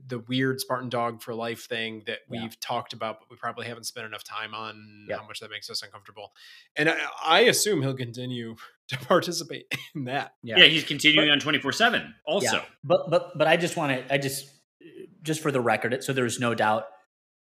[0.07, 3.85] the weird Spartan dog for life thing that we've talked about, but we probably haven't
[3.85, 5.17] spent enough time on Yeah.
[5.19, 6.33] how much that makes us uncomfortable.
[6.77, 8.55] And I, I assume he'll continue
[8.91, 10.35] to participate in that.
[10.43, 12.57] Yeah, yeah he's continuing on 24 7 also.
[12.57, 12.63] Yeah.
[12.85, 14.51] But but but I just want to I just
[15.23, 16.85] just for the record, so there's no doubt.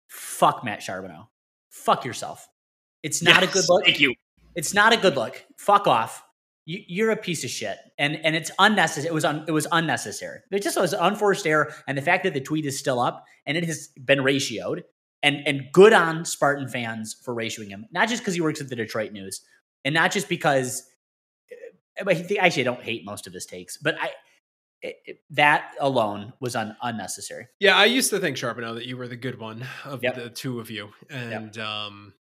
[0.09, 1.26] Fuck Matt Charboneau.
[1.70, 2.49] Fuck yourself.
[3.03, 3.84] It's not a good Yes, look.
[3.84, 4.14] Thank you.
[4.55, 5.44] It's not a good look.
[5.57, 6.24] Fuck off.
[6.64, 9.09] You, you're a piece of shit, and and it's unnecessary.
[9.09, 10.40] It was un, it was unnecessary.
[10.51, 13.57] It just was unforced error, and the fact that the tweet is still up and
[13.57, 14.82] it has been ratioed,
[15.22, 18.68] and and good on Spartan fans for ratioing him, not just because he works at
[18.68, 19.42] the Detroit News,
[19.84, 20.82] and not just because.
[22.05, 24.11] But he, actually, I don't hate most of his takes, but I
[24.82, 27.49] it, it- that alone was un, unnecessary.
[27.61, 30.14] Yeah, I used to think Charboneau that you were the good one of Yep.
[30.14, 32.12] the two of you, and um,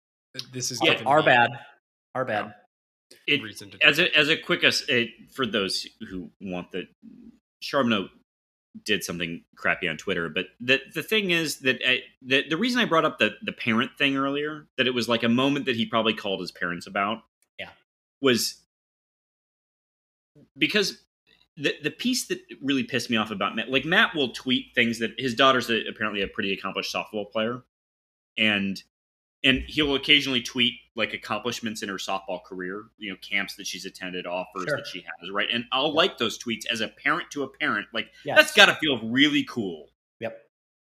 [0.52, 1.50] this is Yeah, giving Our bad,
[2.14, 2.54] our bad.
[3.26, 6.86] It, reason to as a as a quick as it, for those who want the
[7.62, 8.08] Charboneau
[8.84, 12.80] did something crappy on Twitter, but the the thing is that I, the the reason
[12.80, 15.76] I brought up the the parent thing earlier, that it was like a moment that
[15.76, 17.22] he probably called his parents about,
[17.58, 17.70] Yeah.
[18.20, 18.60] was
[20.56, 21.02] because
[21.56, 24.98] the the piece that really pissed me off about Matt, like Matt will tweet things
[25.00, 27.62] that his daughter's a, apparently a pretty accomplished softball player,
[28.36, 28.82] and
[29.44, 33.84] and he'll occasionally tweet like accomplishments in her softball career, you know, camps that she's
[33.84, 34.76] attended, offers Sure.
[34.78, 35.46] that she has, right?
[35.52, 38.36] And I'll like those tweets as a parent to a parent, like Yes.
[38.36, 39.90] that's got to feel really cool.
[40.18, 40.36] Yep.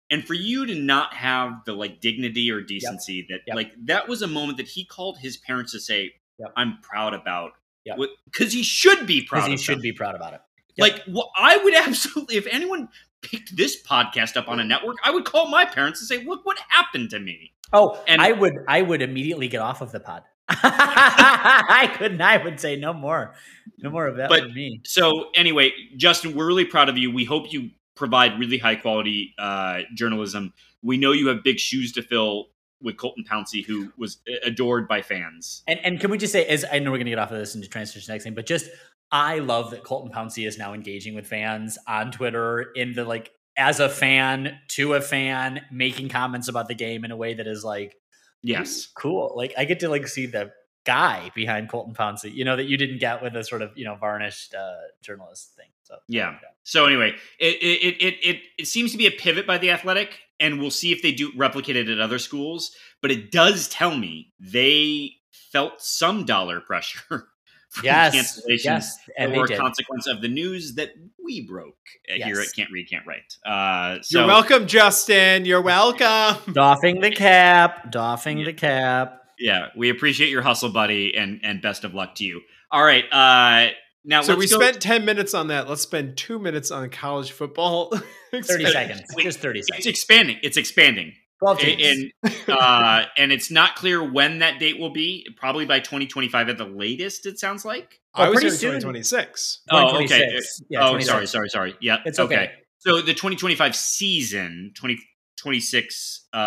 [0.09, 3.55] And for you to not have the like dignity or decency that Yep.
[3.55, 6.53] like that was a moment that he called his parents to say, Yep.
[6.55, 7.53] "I'm proud about."
[7.85, 7.97] Yep.
[8.25, 9.45] Because he should be proud.
[9.45, 10.41] Because he should be proud about it.
[10.77, 10.91] Yep.
[10.91, 12.89] Like, well, I would absolutely, if anyone
[13.21, 16.45] picked this podcast up on a network, I would call my parents and say, "Look
[16.45, 19.99] what happened to me." Oh, And- I would I would immediately get off of the
[19.99, 20.23] pod.
[20.49, 22.21] I couldn't.
[22.21, 23.33] I would say no more,
[23.79, 24.81] no more of that But- for me.
[24.85, 27.11] So, anyway, Justin, we're really proud of you.
[27.11, 30.53] We hope you provide really high quality uh, journalism.
[30.83, 32.47] We know you have big shoes to fill
[32.81, 35.63] with Colton Pouncy, who was adored by fans.
[35.67, 37.37] And and can we just say, as I know we're going to get off of
[37.37, 38.69] this into transition next thing, but just
[39.11, 43.31] I love that Colton Pouncy is now engaging with fans on Twitter in the like
[43.57, 47.47] as a fan to a fan, making comments about the game in a way that
[47.47, 47.95] is like
[48.41, 48.87] Yes.
[48.95, 49.33] cool.
[49.35, 50.51] Like I get to like see the
[50.85, 53.85] guy behind Colton Pouncy, you know, that you didn't get with a sort of you
[53.85, 55.69] know varnished uh, journalist thing.
[55.83, 56.35] So Yeah.
[56.63, 60.19] So anyway, it it, it it it seems to be a pivot by the Athletic,
[60.39, 62.71] and we'll see if they do replicate it at other schools.
[63.01, 65.11] But it does tell me they
[65.51, 66.99] felt some dollar pressure
[67.69, 70.91] from yes, cancellations yes, and that they were a consequence of the news that
[71.23, 71.77] we broke
[72.09, 73.37] uh, here at Can't Read, Can't Write.
[73.45, 75.45] Uh, so, You're welcome, Justin.
[75.45, 76.53] You're welcome.
[76.53, 79.21] doffing the cap, doffing the cap.
[79.37, 82.41] Yeah, we appreciate your hustle, buddy, and and best of luck to you.
[82.71, 83.71] All right, uh,
[84.05, 85.67] now So we go- spent 10 minutes on that.
[85.67, 87.91] Let's spend two minutes on college football.
[88.31, 89.01] 30 seconds.
[89.15, 89.79] Wait, Just 30 seconds.
[89.85, 90.37] It's expanding.
[90.43, 91.13] It's expanding.
[91.39, 92.11] 12 and
[92.47, 95.27] uh, and it's not clear when that date will be.
[95.35, 97.25] Probably by 2025 at the latest.
[97.25, 97.99] It sounds like.
[98.13, 98.69] I Oh, was pretty in soon.
[98.81, 99.61] 2026.
[99.71, 100.39] Oh, okay.
[100.69, 101.75] Yeah, oh, sorry, sorry, sorry.
[101.81, 102.51] Yeah, It's okay.
[102.79, 106.37] So the 2025 season, 2026 uh,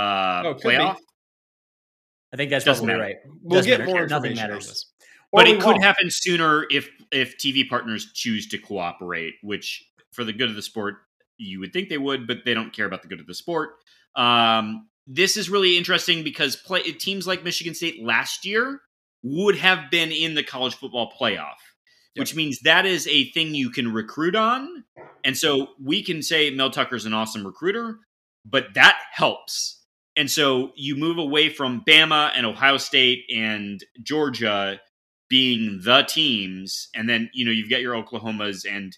[0.47, 0.69] Oh, could be.
[0.77, 0.97] playoff,
[2.33, 3.15] I think that's Doesn't probably matter.
[3.25, 3.33] right.
[3.43, 3.91] We'll Doesn't get matter.
[3.91, 4.69] more Nothing information on matters.
[4.69, 4.87] this.
[5.33, 5.83] Or but it could won't.
[5.83, 10.63] happen sooner if if TV partners choose to cooperate, which for the good of the
[10.63, 10.97] sport,
[11.37, 13.71] you would think they would, but they don't care about the good of the sport.
[14.17, 18.81] Um, this is really interesting because play, teams like Michigan State last year
[19.23, 21.57] would have been in the college football playoff,
[22.17, 24.85] which means that is a thing you can recruit on.
[25.25, 27.99] And so we can say Mel Tucker's an awesome recruiter,
[28.45, 29.83] but that helps.
[30.17, 34.81] And so you move away from Bama and Ohio State and Georgia
[35.29, 38.97] being the teams, and then you know you've got your Oklahomas and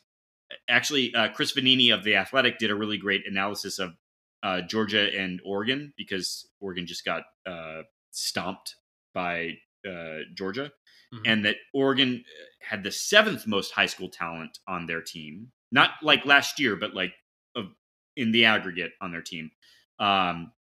[0.68, 3.94] actually uh, Chris Vannini of the Athletic did a really great analysis of
[4.42, 8.74] uh, Georgia and Oregon because Oregon just got uh, stomped
[9.14, 9.50] by
[9.86, 10.70] uh, Georgia,
[11.12, 11.22] Mhm.
[11.26, 12.24] and that Oregon
[12.60, 16.94] had the seventh most high school talent on their team, not like last year, but
[16.94, 17.12] like
[17.56, 17.66] of
[18.16, 19.50] in the aggregate on their team.
[19.98, 20.52] Um,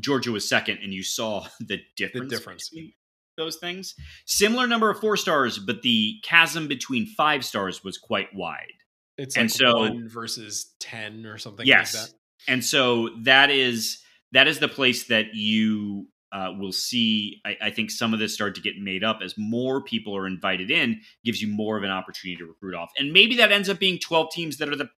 [0.00, 2.30] Georgia was second, and you saw the difference.
[2.32, 2.68] difference.
[2.70, 2.92] between
[3.36, 3.94] those things.
[4.26, 8.72] Similar number of four stars, but the chasm between five stars was quite wide.
[9.18, 12.14] It's And like so- one versus 10 or something yes, like that.
[12.48, 13.98] and so that is
[14.32, 17.42] that is the place that you uh, will see.
[17.44, 20.26] I, I think some of this start to get made up as more people are
[20.26, 21.02] invited in.
[21.24, 23.98] Gives you more of an opportunity to recruit off, and maybe that ends up being
[23.98, 24.88] twelve teams that are the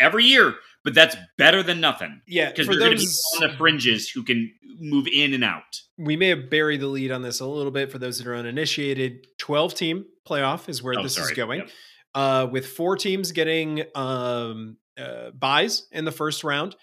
[0.00, 0.56] every year.
[0.86, 3.56] But that's better than nothing Yeah, because for they're going to be those, on the
[3.56, 5.80] fringes who can move in and out.
[5.98, 8.36] we may have buried the lead on this a little bit for those that are
[8.36, 9.26] uninitiated.
[9.38, 11.32] 12 team playoff is where Oh, this sorry.
[11.32, 11.58] is going.
[11.60, 11.70] Yep.
[12.14, 16.74] Uh, with four teams getting um, uh, byes in the first round,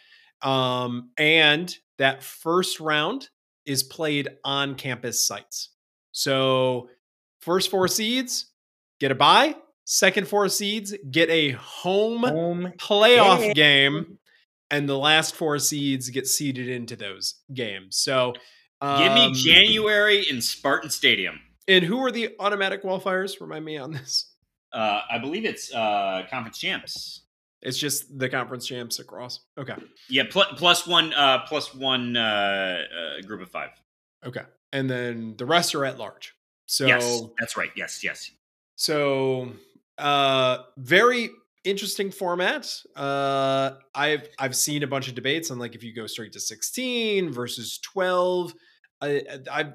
[0.41, 3.29] um, and that first round
[3.65, 5.69] is played on campus sites.
[6.11, 6.89] So
[7.41, 8.47] first four seeds
[8.99, 9.55] get a bye.
[9.85, 13.53] Second four seeds get a home, Home playoff game.
[13.53, 14.17] game,
[14.71, 17.97] and the last four seeds get seeded into those games.
[17.97, 18.33] So
[18.81, 21.39] Give me um, January in Spartan Stadium.
[21.69, 23.39] And who are the automatic qualifiers?
[23.39, 24.33] Remind me on this.
[24.73, 27.21] Uh, I believe it's uh, conference champs.
[27.61, 29.39] It's just the conference champs across.
[29.57, 29.75] Okay.
[30.09, 32.79] Yeah, pl- plus one, uh, plus one uh,
[33.19, 33.69] uh, group of five.
[34.25, 34.41] Okay.
[34.73, 36.33] And then the rest are at large.
[36.65, 37.69] So yes, that's right.
[37.77, 38.31] Yes, yes.
[38.75, 39.53] so
[39.97, 41.29] uh very
[41.63, 42.73] interesting format.
[42.95, 46.39] Uh I've I've seen a bunch of debates on like if you go straight to
[46.39, 48.53] 16 versus 12.
[49.01, 49.73] I I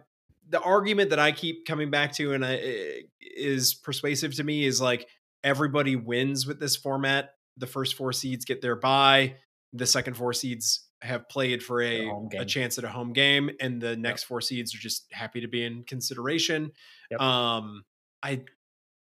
[0.50, 4.80] the argument that I keep coming back to and I is persuasive to me is
[4.80, 5.06] like
[5.44, 7.30] everybody wins with this format.
[7.56, 9.36] The first four seeds get their bye.
[9.72, 13.80] The second four seeds have played for a, a chance at a home game, and
[13.80, 16.72] the next four seeds are just happy to be in consideration.
[17.10, 17.20] Yep.
[17.20, 17.84] Um,
[18.22, 18.42] I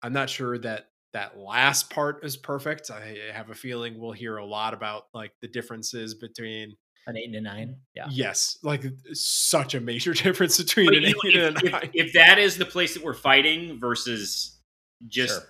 [0.03, 2.89] I'm not sure that that last part is perfect.
[2.91, 6.75] I have a feeling we'll hear a lot about like the differences between
[7.07, 7.75] an eight and a nine.
[7.95, 8.07] Yeah.
[8.09, 8.83] yes, like
[9.13, 11.89] such a major difference between But an eight and if, a nine.
[11.93, 14.59] if that is the place that we're fighting versus
[15.07, 15.47] just Sure.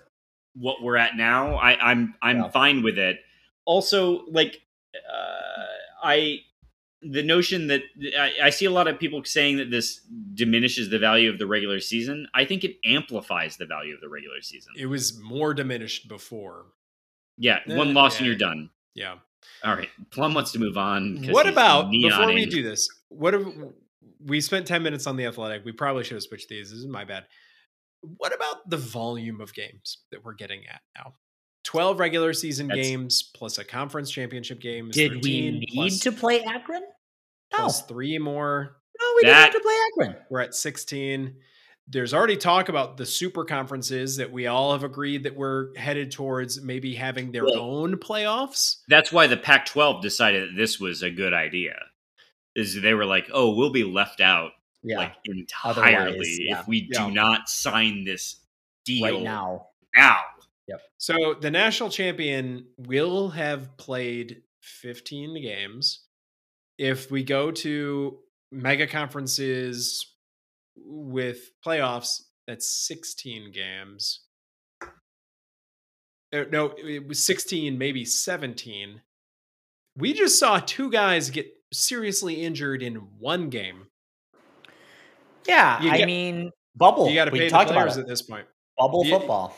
[0.55, 2.49] what we're at now, I, I'm I'm Yeah.
[2.49, 3.18] fine with it.
[3.66, 4.62] Also, like
[4.95, 5.64] uh,
[6.03, 6.39] I,
[7.01, 7.81] the notion that
[8.17, 10.01] I, I see a lot of people saying that this
[10.33, 12.27] diminishes the value of the regular season.
[12.33, 14.73] I think it amplifies the value of the regular season.
[14.77, 16.65] it was more diminished before.
[17.37, 18.69] yeah, Eh, one loss and you're done.
[18.93, 19.15] Yeah.
[19.63, 21.25] All right, Plum wants to move on.
[21.29, 22.87] What about before we do this?
[23.09, 23.47] What if
[24.23, 25.65] we spent 10 minutes on the athletic?
[25.65, 26.69] We probably should have switched these.
[26.69, 27.25] This is my bad.
[28.17, 31.13] What about the volume of games that we're getting at now?
[31.64, 34.89] 12 regular season That's- games plus a conference championship game.
[34.91, 36.82] Did we need plus- to play Akron?
[37.53, 37.57] No.
[37.59, 38.78] plus three more.
[38.99, 39.78] No, we That- didn't have to play
[40.14, 40.26] Akron.
[40.30, 41.36] We're at 16.
[41.88, 46.12] There's already talk about the super conferences that we all have agreed that we're headed
[46.12, 48.78] towards maybe having their Well- own playoffs.
[48.88, 51.78] That's why the Pac-12 decided that this was a good idea.
[52.55, 54.51] Is they were like, "Oh, we'll be left out
[54.84, 54.97] Yeah.
[54.97, 55.16] like
[55.64, 56.59] Otherwise, entirely yeah.
[56.62, 57.07] if we Yeah.
[57.07, 58.38] do not sign this
[58.86, 59.68] deal right now.
[59.95, 60.20] now."
[60.97, 66.05] So the national champion will have played 15 games.
[66.78, 68.19] If we go to
[68.51, 70.05] mega conferences
[70.76, 74.22] with playoffs, that's 16 games.
[76.34, 79.01] Uh, No, it was 16, maybe 17.
[79.97, 83.88] We just saw two guys get seriously injured in one game.
[85.47, 87.09] Yeah, You I get- mean, bubble.
[87.09, 88.47] You got to we pay the talked about players at this point.
[88.78, 89.55] Bubble you- football.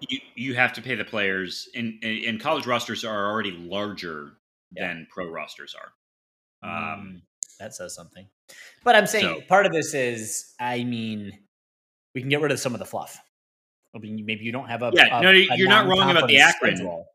[0.00, 4.32] You you have to pay the players, and and, college rosters are already larger
[4.72, 4.88] Yeah.
[4.88, 5.92] than pro rosters are.
[6.62, 7.22] Um, Mm,
[7.58, 8.26] that says something.
[8.84, 11.38] But I'm saying So- part of this is, I mean,
[12.14, 13.18] we can get rid of some of the fluff.
[13.94, 16.38] I mean, maybe you don't have a Yeah, a- no, you're not wrong about the
[16.40, 16.76] Akron.
[16.76, 17.06] schedule.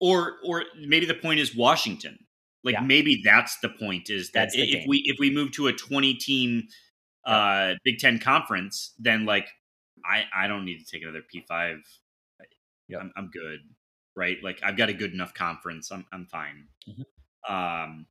[0.00, 2.24] or or maybe the point is Washington.
[2.62, 2.80] Like Yeah.
[2.82, 4.88] maybe that's the point is that if game.
[4.88, 6.68] we if we move to a 20 team
[7.24, 9.48] uh Big 10 conference then like
[10.08, 11.80] I I don't need to take another P5.
[12.88, 13.00] Yep.
[13.00, 13.60] I'm I'm good.
[14.16, 14.38] Right?
[14.42, 15.90] Like I've got a good enough conference.
[15.92, 16.66] I'm I'm fine.
[16.88, 17.04] Mhm.
[17.52, 18.06] Um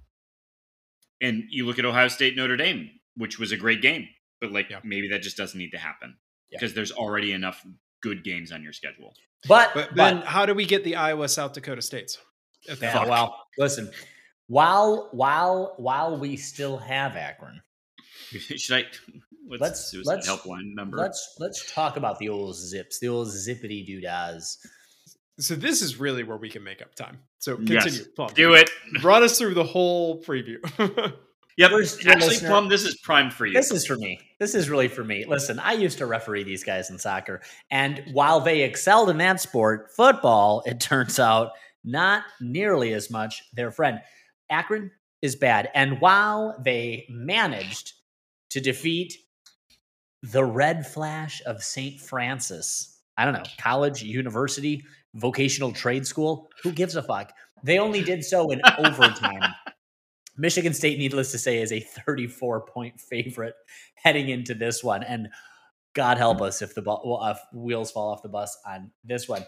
[1.22, 4.08] and you look at Ohio State Notre Dame, which was a great game,
[4.40, 4.80] but like Yeah.
[4.84, 6.16] maybe that just doesn't need to happen
[6.50, 6.58] Yeah.
[6.60, 7.66] because there's already enough
[8.02, 9.16] good games on your schedule.
[9.48, 12.20] But, But but, then how do we get the Iowa South Dakota states?
[12.70, 13.08] At the yeah, fuck?
[13.10, 13.92] well, listen.
[14.48, 17.62] While while while we still have Akron,
[18.32, 18.86] Should I?
[19.48, 20.98] What's Let's- the suicide let's- helpline number?
[20.98, 24.58] let's let's talk about the old zips, the old zippity doodahs.
[25.40, 27.20] So this is really where we can make up time.
[27.40, 27.84] So Yes.
[27.84, 28.12] continue.
[28.16, 28.30] Plum.
[28.34, 28.70] do it.
[29.04, 30.58] Run us through the whole preview.
[31.60, 31.72] Yep.
[31.72, 33.54] First, Actually, listener- Plum, this is prime for you.
[33.56, 34.20] This is for me.
[34.40, 35.26] This is really for me.
[35.26, 37.42] Listen, I used to referee these guys in soccer,
[37.72, 43.42] and while they excelled in that sport, football, it turns out, not nearly as much
[43.54, 44.02] their friend.
[44.52, 44.92] Akron
[45.24, 47.94] is bad, and while they managed
[48.52, 49.16] to defeat
[50.32, 52.00] the Red Flash of St.
[52.00, 57.34] Francis, I don't know, college, university, vocational trade school, who gives a fuck?
[57.64, 59.54] They only did so in overtime.
[60.38, 63.56] Michigan State, needless to say, is a 34 point favorite
[63.96, 65.04] heading into this one.
[65.04, 65.30] And
[65.94, 69.28] God help us if the bu- well, if wheels fall off the bus on this
[69.28, 69.44] one.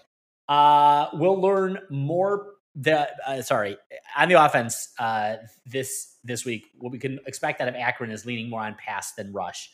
[0.47, 2.53] Uh, we'll learn more.
[2.75, 3.77] The uh, sorry
[4.17, 6.67] on the offense uh, this this week.
[6.77, 9.69] What we can expect out of Akron is leaning more on pass than rush.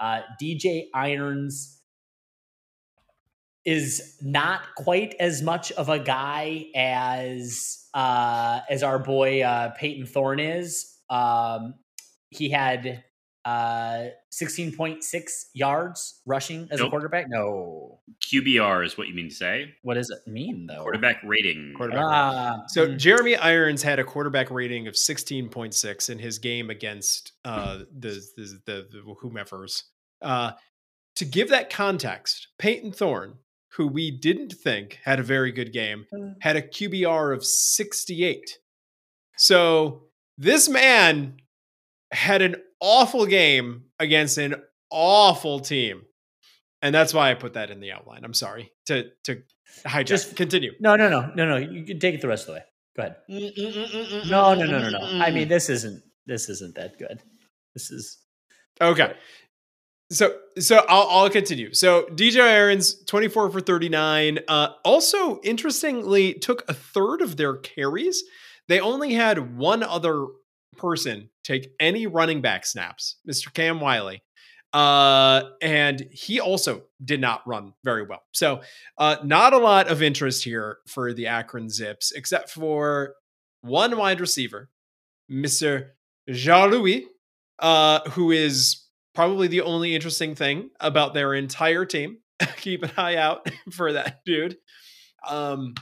[0.00, 1.80] Uh, DJ Irons
[3.64, 10.06] is not quite as much of a guy as uh, as our boy uh, Payton
[10.06, 10.96] Thorne is.
[11.10, 11.74] Um,
[12.30, 13.04] he had
[13.44, 15.00] uh, 16.6
[15.54, 16.88] yards rushing as Nope.
[16.88, 17.26] a quarterback.
[17.28, 19.74] No, QBR is what you mean to say.
[19.82, 20.82] what does it mean though?
[20.82, 21.72] Quarterback rating.
[21.76, 22.98] Quarterback Ah, So mm.
[22.98, 28.60] Jeremy Irons had a quarterback rating of 16.6 in his game against uh, the, the,
[28.66, 29.84] the, the whomever's.
[30.20, 30.52] Uh,
[31.16, 33.34] to give that context, Payton Thorne,
[33.76, 36.06] who we didn't think had a very good game,
[36.40, 38.58] had a QBR of 68.
[39.36, 40.02] So
[40.36, 41.36] this man
[42.12, 44.56] had an awful game against an
[44.90, 46.02] awful team.
[46.82, 48.24] And that's why I put that in the outline.
[48.24, 49.42] I'm sorry to to
[49.86, 50.06] hijack.
[50.06, 50.72] Just- continue.
[50.80, 51.56] no, no, no, no, no.
[51.56, 52.64] You can take it the rest of the way.
[52.96, 53.16] Go ahead.
[54.28, 54.98] No, no, no, no, no.
[55.22, 57.20] I mean, this isn't this isn't that good.
[57.74, 58.18] This is
[58.80, 59.12] Okay.
[60.10, 61.72] So so I'll I'll continue.
[61.74, 64.40] So DJ Irons 24 for 39.
[64.48, 68.24] Uh also interestingly took a third of their carries.
[68.68, 70.26] They only had one other
[70.76, 73.52] person take any running back snaps, Mr.
[73.52, 74.22] Cam Wiley.
[74.72, 78.22] Uh and he also did not run very well.
[78.32, 78.60] So
[78.98, 83.14] uh not a lot of interest here for the Akron Zips except for
[83.62, 84.70] one wide receiver,
[85.28, 85.88] Mr.
[86.30, 87.06] Jacques-Louis
[87.60, 88.84] uh, who is
[89.14, 92.18] probably the only interesting thing about their entire team.
[92.56, 94.56] Keep an eye out for that dude.
[95.28, 95.74] Um,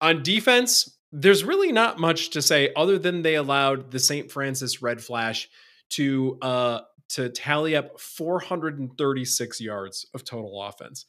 [0.00, 4.30] on defense, there's really not much to say other than they allowed the St.
[4.30, 5.48] Francis Red Flash
[5.90, 11.06] to uh, to tally up 436 yards of total offense.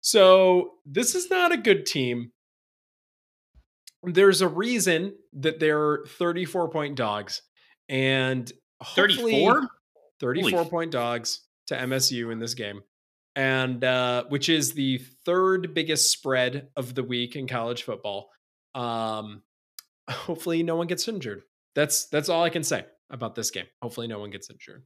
[0.00, 2.32] So this is not a good team.
[4.02, 7.40] There's a reason that they're 34 point dogs,
[7.88, 8.50] and
[8.80, 9.68] hopefully- 34?
[10.20, 12.82] 34 Holy- point dogs to MSU in this game.
[13.36, 18.30] And uh, which is the third biggest spread of the week in college football.
[18.74, 19.42] Um,
[20.10, 21.42] hopefully no one gets injured.
[21.74, 23.66] That's that's all I can say about this game.
[23.82, 24.84] Hopefully no one gets injured.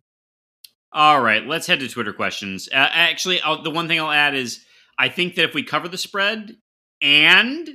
[0.92, 2.68] All right, let's head to Twitter questions.
[2.72, 4.64] Uh, actually, I'll, the one thing I'll add is
[4.98, 6.56] I think that if we cover the spread
[7.02, 7.68] and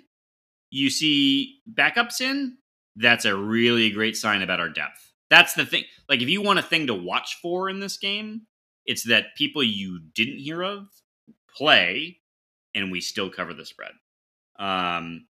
[0.71, 2.57] you see backups in,
[2.95, 5.11] that's a really great sign about our depth.
[5.29, 5.83] That's the thing.
[6.09, 8.41] Like, if you want a thing to watch for in this game,
[8.85, 10.87] it's that people you didn't hear of
[11.55, 12.17] play,
[12.73, 13.91] and we still cover the spread.
[14.57, 15.27] Um,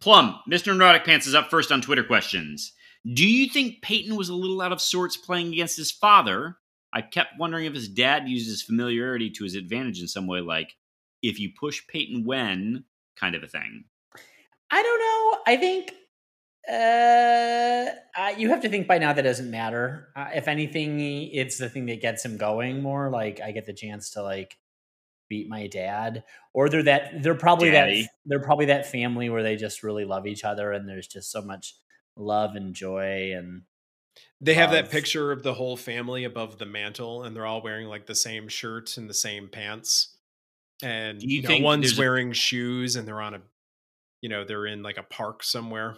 [0.00, 0.76] Plum, Mr.
[0.76, 2.72] Neurotic Pants is up first on Twitter questions.
[3.12, 6.56] Do you think Payton was a little out of sorts playing against his father?
[6.92, 10.40] I kept wondering if his dad used his familiarity to his advantage in some way,
[10.40, 10.74] like
[11.22, 12.84] if you push Payton when
[13.16, 13.84] kind of a thing.
[14.70, 15.42] I don't know.
[15.46, 15.92] I think
[16.68, 20.08] uh, you have to think by now that doesn't matter.
[20.16, 23.10] Uh, if anything, it's the thing that gets him going more.
[23.10, 24.56] Like I get the chance to like
[25.34, 26.22] beat my dad,
[26.52, 28.02] or they're that they're probably Daddy.
[28.02, 31.32] that they're probably that family where they just really love each other, and there's just
[31.32, 31.74] so much
[32.16, 33.62] love and joy and
[34.40, 37.88] They have that picture of the whole family above the mantle, and they're all wearing
[37.88, 40.16] like the same shirt and the same pants.
[40.82, 43.40] And Do you no think one's there's a- wearing shoes, and they're on a,
[44.20, 45.96] you know, they're in like a park somewhere.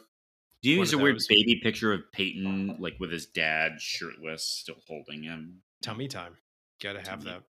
[0.63, 3.27] Do you One think it's of a weird baby picture of Payton, like with his
[3.27, 5.63] dad shirtless, still holding him?
[5.83, 6.37] Tummy time.
[6.83, 7.25] Gotta have Tummy.
[7.25, 7.43] that.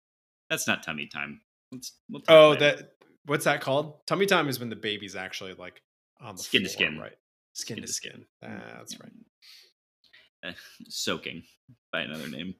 [0.50, 1.40] That's not tummy time.
[1.72, 2.60] Let's, we'll Oh, later.
[2.76, 2.90] that
[3.26, 4.06] what's that called?
[4.06, 5.82] Tummy time is when the baby's actually like
[6.20, 6.98] on the Skin to skin.
[6.98, 7.12] right?
[7.54, 8.24] Skin, Skin to to skin.
[8.42, 9.12] Ah, that's right.
[10.46, 10.52] Uh,
[10.88, 11.42] soaking
[11.92, 12.54] by another name.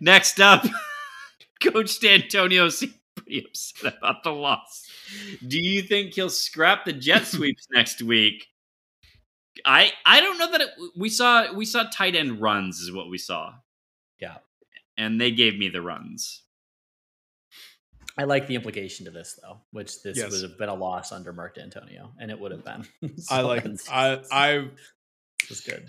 [0.00, 0.64] Next up,
[1.62, 4.86] Coach Dantonio seemed pretty upset about the loss.
[5.46, 8.46] Do you think he'll scrap the jet sweeps next week?
[9.66, 13.10] I I don't know that it, we saw we saw tight end runs is what
[13.10, 13.52] we saw,
[14.18, 14.38] yeah.
[14.96, 16.42] and they gave me the runs.
[18.18, 20.30] I like the implication to this though, which this Yes.
[20.30, 22.86] would have been a loss under Mark Dantonio, and it would have been.
[23.30, 24.68] I like it's- I I
[25.48, 25.88] was good,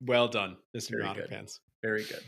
[0.00, 0.90] well done, Mr.
[0.90, 1.28] Very Nautic good.
[1.30, 1.60] fans.
[1.82, 2.20] very good.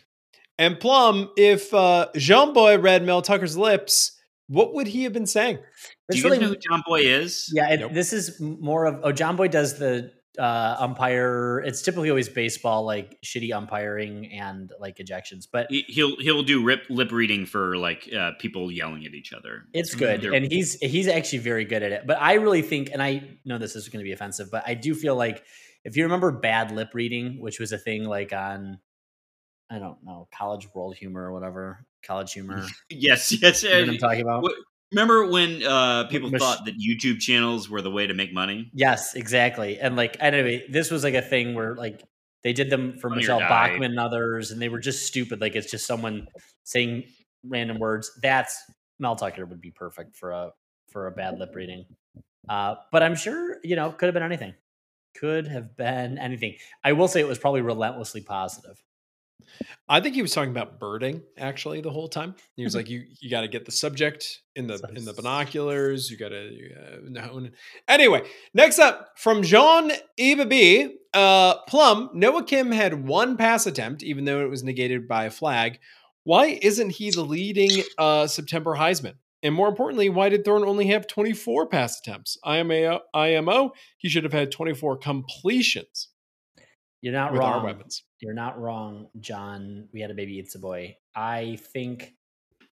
[0.59, 4.16] And Plum, if uh Jomboy read Mel Tucker's lips,
[4.47, 5.56] what would he have been saying?
[5.56, 5.62] Do
[6.11, 7.51] It's you really- know who Jomboy is?
[7.52, 7.93] Yeah, it, Nope.
[7.93, 11.61] this is more of oh, Jomboy does the uh umpire.
[11.65, 16.62] It's typically always baseball, like shitty umpiring and like ejections, but He- He'll he'll do
[16.65, 19.65] rip, lip reading for like uh, people yelling at each other.
[19.73, 22.06] it's good, They're- and he's he's actually very good at it.
[22.06, 24.74] But I really think, and I know this is going to be offensive, but I
[24.74, 25.44] do feel like
[25.85, 28.78] if you remember bad lip reading, which was a thing like on.
[29.70, 32.66] I don't know, college world humor or whatever, college humor.
[32.90, 33.62] yes, yes.
[33.62, 34.44] You know what I'm talking about?
[34.95, 38.33] What- Remember when uh, people Mich- thought that YouTube channels were the way to make
[38.33, 38.71] money?
[38.73, 39.79] Yes, exactly.
[39.79, 42.03] And like anyway, this was like a thing where like
[42.43, 45.41] they did them for Funny Michele Bachmann and others, and they were just stupid.
[45.41, 46.29] Like it's just someone
[46.62, 47.05] saying
[47.45, 48.11] random words.
[48.23, 48.62] That's
[48.99, 50.53] Mel Tucker would be perfect for a
[50.91, 51.87] for a bad lip reading.
[52.49, 54.55] Uh, but I'm sure you know could have been anything.
[55.16, 56.57] Could have been anything.
[56.83, 58.83] I will say it was probably relentlessly positive.
[59.89, 62.35] I think he was talking about birding actually the whole time.
[62.56, 66.11] He was like, "You you got to get the subject in the in the binoculars.
[66.11, 67.48] You got to know."
[67.86, 68.23] Anyway,
[68.55, 72.11] next up from Jean Ibabi, uh, Plum.
[72.15, 75.78] Noah Kim had one pass attempt, even though it was negated by a flag.
[76.24, 79.16] Why isn't he the leading uh, September Heisman?
[79.43, 82.39] And more importantly, why did Thorne only have 24 pass attempts?
[82.44, 86.09] IMO, IMO, he should have had 24 completions.
[87.05, 87.53] You're not with wrong.
[87.53, 88.03] our weapons.
[88.21, 89.91] You're not wrong, John.
[89.93, 90.97] We had a baby It's a boy.
[91.15, 92.15] I think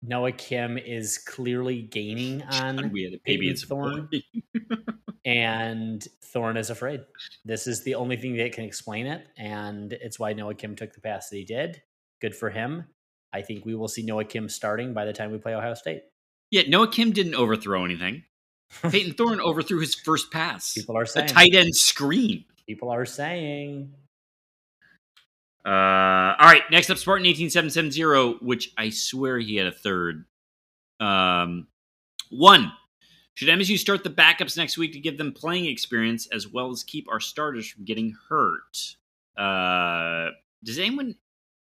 [0.02, 3.48] Noah Kim is clearly gaining on we had a baby.
[3.48, 4.08] It's boy.
[5.24, 7.02] and Thorne is afraid.
[7.44, 10.92] This is the only thing that can explain it, and it's why Noah Kim took
[10.92, 11.80] the pass that he did.
[12.20, 12.86] Good for him.
[13.32, 16.02] I think we will see Noah Kim starting by the time we play Ohio State.
[16.50, 18.24] Yeah, Noah Kim didn't overthrow anything.
[18.82, 20.72] Payton Thorne overthrew his first pass.
[20.72, 22.44] People are saying a tight end screen.
[22.66, 23.94] People are saying.
[25.66, 29.66] Uh, all right, next up, Spartan eighteen seven seven zero, which I swear he had
[29.66, 30.24] a third.
[31.00, 31.66] Um,
[32.30, 32.72] one.
[33.34, 36.82] Should MSU start the backups next week to give them playing experience as well as
[36.82, 38.96] keep our starters from getting hurt?
[39.36, 40.30] Uh,
[40.64, 41.16] does anyone?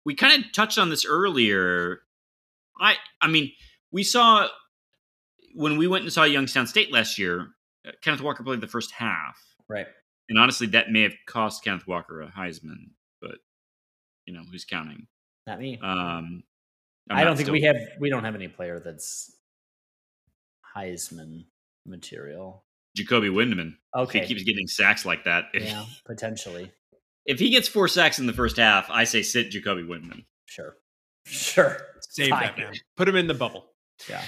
[0.04, 2.00] We kind of touched on this earlier.
[2.80, 3.52] I, I mean,
[3.92, 4.48] we saw
[5.54, 7.50] when we went and saw Youngstown State last year.
[7.88, 9.38] uh, Kenneth Walker played the first half,
[9.70, 9.86] Right.
[10.30, 12.92] and honestly, that may have cost Kenneth Walker a Heisman.
[14.26, 15.08] But you know, who's counting?
[15.48, 15.80] Not me.
[15.82, 16.44] Um,
[17.10, 19.36] I'm I don't think still- we have we don't have any player that's
[20.76, 21.46] Heisman
[21.86, 22.64] material.
[22.96, 23.76] Jacoby Windmon.
[23.96, 24.20] If Okay.
[24.22, 26.72] he keeps getting sacks like that, yeah, potentially.
[27.26, 30.26] if he gets four sacks in the first half, I say sit Jacoby Windmon.
[30.46, 30.76] Sure.
[31.28, 31.78] Sure.
[32.10, 32.42] Save Fine.
[32.42, 32.74] that man.
[32.98, 33.74] Put him in the bubble.
[34.10, 34.24] Yeah.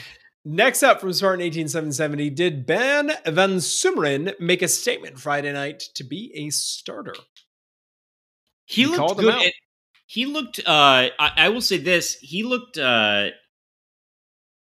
[0.46, 6.04] Next up from Spartan 18770, did Ben Van Sumeren make a statement Friday night to
[6.04, 7.16] be a starter?
[8.66, 9.34] He, He looked called him good.
[9.34, 9.46] out.
[9.46, 9.54] at-
[10.14, 10.60] he looked.
[10.60, 13.30] Uh, I, I will say this: he looked uh,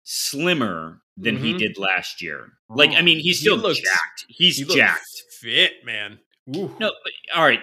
[0.04, 1.58] slimmer than he Mhm.
[1.58, 2.52] did last year.
[2.68, 4.26] Like, I Oh, mean, he's he still looked- jacked.
[4.28, 5.06] He's He jacked.
[5.40, 6.20] Fit, man.
[6.56, 6.74] Ooh.
[6.80, 7.62] No, but, all right,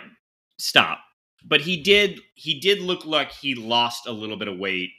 [0.57, 0.99] stop.
[1.43, 2.21] But he did.
[2.35, 4.91] He did look like he lost a little bit of weight,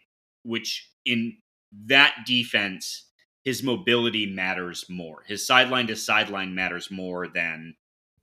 [0.42, 1.38] which in
[1.86, 3.10] that defense,
[3.44, 5.22] his mobility matters more.
[5.26, 7.76] His sideline to sideline matters more than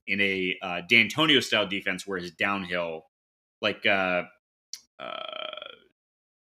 [0.08, 3.06] in a uh, Dantonio style defense, where his downhill,
[3.62, 4.24] like uh,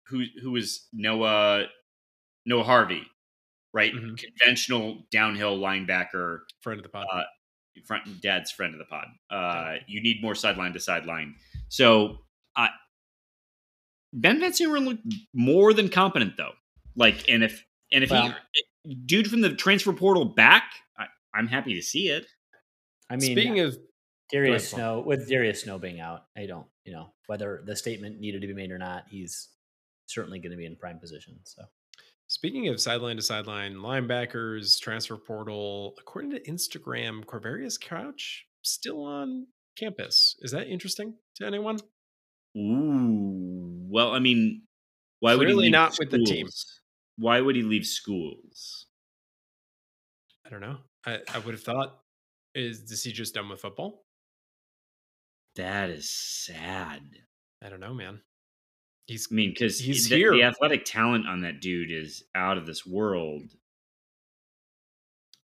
[0.08, 1.66] who who was Noah
[2.46, 3.04] Noah Harvey,
[3.74, 3.94] right?
[3.94, 4.18] Mhm.
[4.18, 7.06] Conventional downhill linebacker Friend of the pod.
[7.12, 7.24] uh,
[7.86, 9.08] front dad's friend of the pod.
[9.30, 11.36] Uh, you need more sideline to sideline.
[11.70, 12.26] So
[12.56, 12.68] uh,
[14.14, 16.52] Ben Van Sumeren looked more than competent though.
[16.96, 18.36] Like, and if and if Well-
[18.84, 20.64] he dude from the transfer portal back,
[20.98, 22.26] I, I'm happy to see it.
[23.10, 23.78] I mean, Speaking of,
[24.32, 28.42] Darius Snow with Darius Snow being out, I don't, you know, whether the statement needed
[28.42, 29.50] to be made or not, he's
[30.08, 31.40] certainly going to be in prime position.
[31.44, 31.64] So
[32.28, 39.48] speaking of sideline to sideline linebackers, transfer portal, according to Instagram, Quavaris Crouch still on
[39.78, 40.36] campus.
[40.42, 41.80] Is that interesting to anyone?
[42.58, 44.64] Ooh, well, I mean,
[45.20, 46.48] why would he Clearly leave not with the team.
[47.18, 48.88] Why would he leave schools?
[50.46, 50.78] I don't know.
[51.06, 52.00] I, I would have thought,
[52.56, 54.04] is is he just done with football?
[55.56, 57.02] That is sad.
[57.64, 58.22] I don't know, man.
[59.08, 60.32] He's I mean, because He's the, here.
[60.32, 63.44] the athletic talent on that dude is out of this world.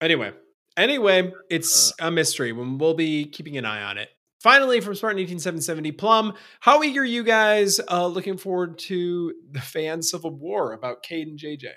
[0.00, 0.32] Anyway,
[0.76, 2.52] anyway, it's a mystery.
[2.52, 4.08] When we'll be keeping an eye on it.
[4.40, 9.60] Finally, from Spartan 18770 Plum, how eager are you guys uh, looking forward to the
[9.60, 11.72] fan civil war about Cade and JJ?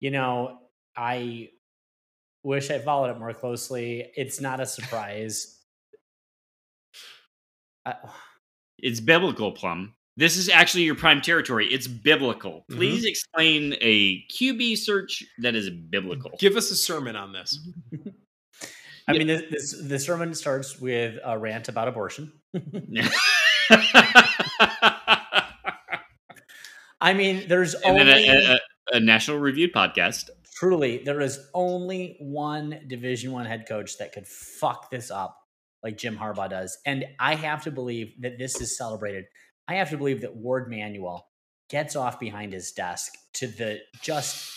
[0.00, 0.58] you know,
[0.96, 1.50] I
[2.42, 4.10] wish I followed it more closely.
[4.14, 5.55] It's not a surprise.
[7.86, 7.94] I,
[8.78, 9.94] It's biblical, Plum.
[10.18, 11.66] This is actually your prime territory.
[11.72, 12.64] It's biblical.
[12.70, 12.76] Mhm.
[12.76, 16.32] Please explain a QB search that is biblical.
[16.38, 17.58] Give us a sermon on this.
[19.08, 22.32] I mean, this, this the sermon starts with a rant about abortion.
[27.00, 28.58] I mean, there's then only a, a,
[28.94, 30.30] a national review podcast.
[30.56, 35.38] truly there is only one Division One head coach that could fuck this up
[35.82, 39.26] like Jim Harbaugh does, and I have to believe that this is celebrated.
[39.68, 41.28] I have to believe that Warde Manuel
[41.68, 44.52] gets off behind his desk to the just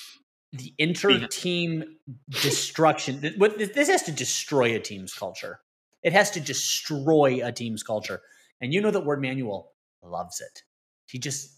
[0.53, 1.83] the inter-team
[2.29, 3.21] destruction.
[3.21, 5.59] This has to destroy a team's culture.
[6.01, 8.21] It has to destroy a team's culture,
[8.61, 10.63] and you know that Warde Manuel loves it.
[11.07, 11.55] He just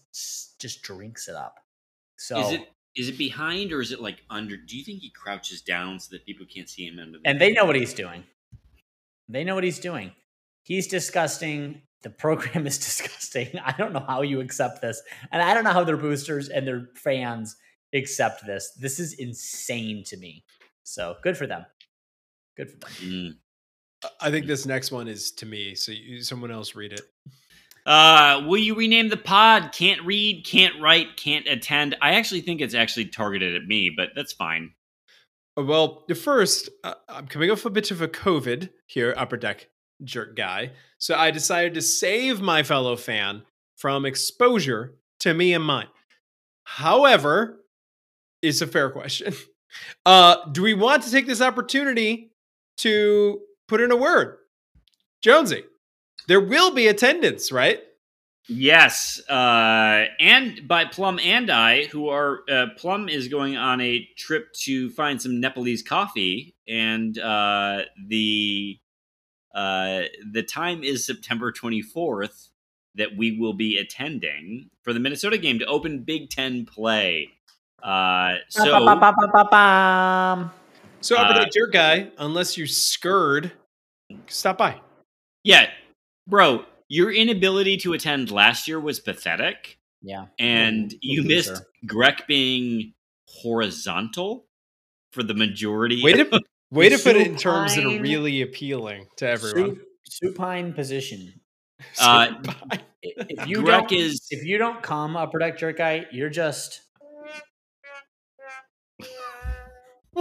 [0.60, 1.60] just drinks it up.
[2.16, 4.56] So Is it Is it behind or is it like under?
[4.56, 7.18] Do you think he crouches down so that people can't see him under?
[7.18, 8.24] The And they know what he's doing.
[9.28, 10.12] They know what he's doing.
[10.62, 11.82] He's disgusting.
[12.02, 13.58] The program is disgusting.
[13.64, 15.00] I don't know how you accept this.
[15.30, 17.56] And I don't know how their boosters and their fans
[17.94, 18.72] accept this.
[18.80, 20.44] This is insane to me.
[20.82, 21.64] So good for them.
[22.56, 22.90] Good for them.
[23.00, 23.36] Mm.
[24.20, 25.74] I think this next one is to me.
[25.74, 27.02] So you, someone else read it.
[27.84, 29.72] Uh, will you rename the pod?
[29.72, 31.96] Can't read, can't write, can't attend.
[32.00, 34.72] I actually think it's actually targeted at me, but that's fine.
[35.58, 39.68] Uh, Well, first, uh, I'm coming off a bit of a COVID here, upper deck
[40.04, 40.72] jerk guy.
[40.98, 43.42] So I decided to save my fellow fan
[43.76, 45.88] from exposure to me and mine.
[46.64, 47.64] However,
[48.40, 49.34] it's a fair question.
[50.04, 52.30] Uh, do we want to take this opportunity
[52.76, 54.36] to put in a word?
[55.22, 55.64] Jonesy,
[56.28, 57.80] there will be attendance, right?
[58.48, 64.08] Yes, uh, and by Plum and I, who are uh, Plum is going on a
[64.16, 68.78] trip to find some Nepalese coffee, and uh, the
[69.54, 70.02] uh,
[70.32, 72.48] the time is September twenty fourth
[72.96, 77.28] that we will be attending for the Minnesota game to open Big Ten play.
[77.82, 78.74] Uh, so.
[81.00, 83.52] So, upper Uh, deck jerk guy, unless you're scared,
[84.28, 84.80] stop by.
[85.42, 85.70] yeah,
[86.28, 89.78] bro, your inability to attend last year was pathetic.
[90.02, 90.26] Yeah.
[90.38, 91.66] and Mm, you for missed sure.
[91.86, 92.92] Greg being
[93.28, 94.46] horizontal
[95.12, 96.02] for the majority.
[96.02, 96.40] Way to
[96.70, 99.76] way to put it in terms that are really appealing to everyone.
[99.76, 101.32] Sup- supine position.
[102.00, 102.54] Uh, Bye.
[102.70, 106.30] I- If you Greg don't, is if you don't come up deck jerk guy, you're
[106.30, 106.80] just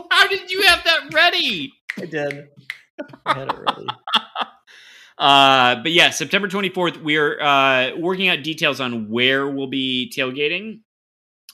[0.09, 1.71] How did you have that ready?
[1.99, 2.47] I did.
[3.25, 3.87] I had it ready.
[5.21, 10.79] Uh, but yeah, September 24th, we're uh, working out details on where we'll be tailgating,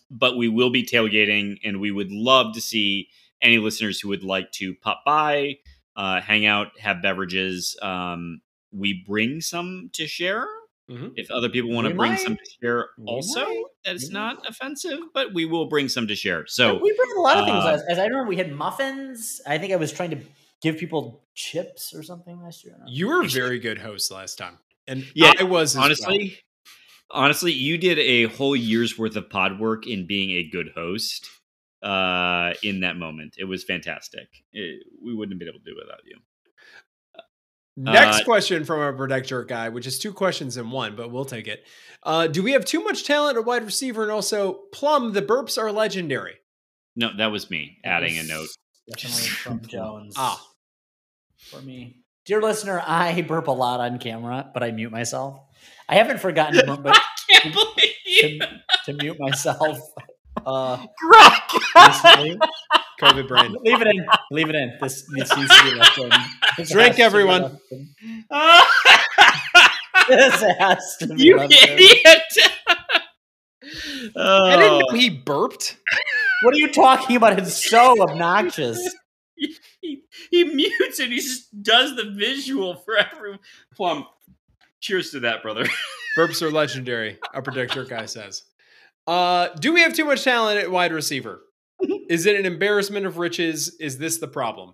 [0.09, 3.09] but we will be tailgating, and we would love to see
[3.41, 5.57] any listeners who would like to pop by,
[5.97, 7.75] uh, hang out, have beverages.
[7.81, 8.39] Um,
[8.71, 10.47] we bring some to share.
[10.89, 11.11] Mhm.
[11.17, 12.21] If other people want to bring might.
[12.21, 13.45] some to share, also,
[13.83, 16.47] that's not offensive, but we will bring some to share.
[16.47, 17.65] So, we brought a lot of things.
[17.65, 19.41] uh, as, as I remember, we had muffins.
[19.45, 20.19] I think I was trying to
[20.61, 22.73] give people chips or something last year.
[22.75, 22.91] I don't know.
[22.91, 24.57] You were a very good host last time,
[24.87, 26.39] and Yeah, I was as honestly
[27.09, 31.25] honestly you did a whole year's worth of pod work in being a good host
[31.83, 35.77] uh in that moment it was fantastic It- we wouldn't have been able to do
[35.77, 36.17] it without you
[37.77, 37.93] well.
[37.93, 41.11] Next uh, question from our protect jerk guy, which is two questions in one, but
[41.11, 41.63] we'll take it.
[42.01, 44.01] Uh, do we have too much talent at wide receiver?
[44.01, 46.37] And also, Plum, the burps are legendary.
[46.95, 48.47] no that was me That adding a note
[48.89, 50.13] Definitely from Jones.
[50.17, 50.41] Ah.
[51.37, 51.97] For me.
[52.25, 55.39] Dear listener, I burp a lot on camera, but I mute myself.
[55.87, 56.99] I haven't forgotten to, burp, but
[57.29, 59.79] can't believe to, to mute myself.
[60.45, 61.41] Uh, Greg!
[61.75, 62.39] recently.
[63.01, 63.55] COVID brain.
[63.63, 64.05] leave it in.
[64.31, 64.73] Leave it in.
[64.81, 66.09] This, this needs to be left in.
[66.57, 67.59] This Drink, has to be everyone.
[67.71, 68.23] in.
[70.07, 71.69] This has to be you left in.
[71.77, 72.21] idiot
[74.15, 75.77] I didn't know he burped.
[76.43, 77.39] What are you talking about?
[77.39, 78.79] It's so obnoxious.
[79.81, 83.39] he, he mutes and he just does the visual for everyone
[83.75, 84.05] plum
[84.79, 85.65] cheers to that brother
[86.17, 87.19] Burps are legendary.
[87.33, 88.43] Upper deck jerk guy says.
[89.05, 91.41] Uh, do we have too much talent at wide receiver?
[92.09, 93.75] Is it an embarrassment of riches?
[93.79, 94.73] Is this the problem?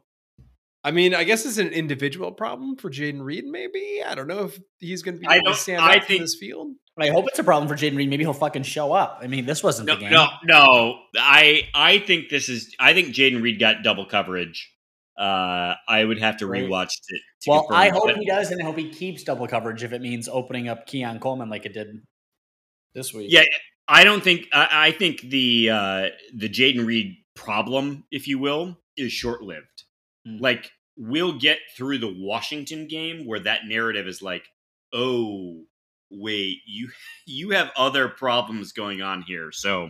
[0.86, 3.46] I mean, I guess it's an individual problem for Jayden Reed.
[3.46, 5.92] Maybe I don't know if he's going to be I able to don't- stand I
[5.92, 6.74] up in think- this field.
[6.98, 8.10] I hope it's a problem for Jayden Reed.
[8.10, 9.20] Maybe he'll fucking show up.
[9.22, 10.12] I mean, this wasn't No, the game.
[10.12, 11.00] no, no.
[11.18, 12.76] I I think this is.
[12.80, 14.70] I think Jayden Reed got double coverage.
[15.18, 16.64] Uh, I would have to Right.
[16.66, 17.22] rewatch it.
[17.44, 19.92] To Well, I hope but- he does, and I hope he keeps double coverage if
[19.94, 21.88] it means opening up Keon Coleman like it did
[22.94, 23.28] this week.
[23.32, 23.44] Yeah,
[23.88, 24.48] I don't think.
[24.54, 29.84] I, I think the uh, the Jayden Reed problem, if you will, is short lived.
[30.28, 30.38] Hmm.
[30.38, 34.46] Like we'll get through the Washington game where that narrative is like,
[34.94, 35.64] oh
[36.14, 36.90] wait, you
[37.26, 39.52] you have other problems going on here.
[39.52, 39.90] So,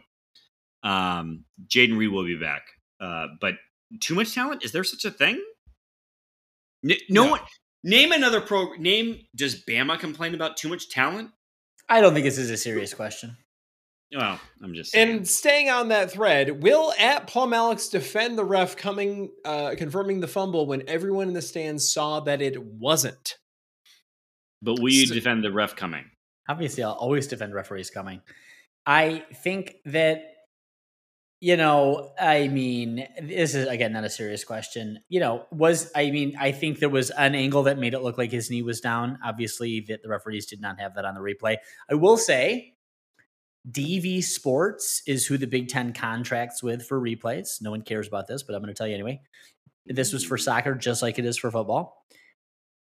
[0.84, 2.64] um, Jayden Reed will be back.
[3.00, 3.56] Uh, but
[4.02, 4.64] too much talent?
[4.64, 5.44] Is there such a thing?
[6.84, 7.32] N- no No.
[7.32, 7.42] one.
[7.84, 8.74] Name another pro.
[8.76, 9.20] Name.
[9.36, 11.32] Does Bama complain about too much talent?
[11.90, 13.36] I don't think this is a serious question.
[14.16, 15.10] Well, I'm just saying.
[15.18, 20.20] And staying on that thread, will at Plum Alex defend the ref coming, uh, confirming
[20.22, 23.38] the fumble when everyone in the stands saw that it wasn't?
[24.62, 26.06] But will you So- defend the ref coming?
[26.48, 28.22] Obviously, I'll always defend referees coming.
[28.86, 30.24] I think that,
[31.40, 35.00] you know, I mean, this is again not a serious question.
[35.10, 38.18] You know, was I mean, I think there was an angle that made it look
[38.18, 39.20] like his knee was down.
[39.24, 41.58] Obviously, that the referees did not have that on the replay.
[41.90, 42.74] I will say,
[43.70, 47.62] DV Sports is who the Big Ten contracts with for replays.
[47.62, 49.22] No one cares about this, but I'm going to tell you anyway.
[49.86, 52.06] This was for soccer, just like it is for football.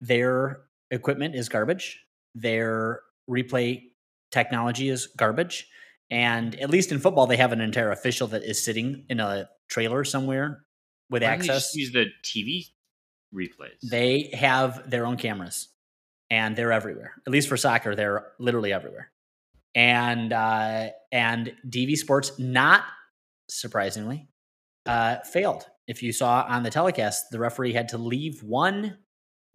[0.01, 0.61] Their
[0.91, 2.01] equipment is garbage.
[2.35, 3.83] Their replay
[4.31, 5.67] technology is garbage.
[6.09, 9.49] And at least in football, they have an entire official that is sitting in a
[9.69, 10.63] trailer somewhere
[11.09, 11.75] with Why access.
[11.75, 12.65] use the TV
[13.33, 13.79] replays.
[13.81, 15.69] They have their own cameras,
[16.29, 17.13] and they're everywhere.
[17.25, 19.11] At least for soccer, they're literally everywhere.
[19.75, 22.83] And uh, and DV Sports, not
[23.49, 24.27] surprisingly,
[24.85, 25.65] uh, failed.
[25.87, 28.97] If you saw on the telecast, the referee had to leave one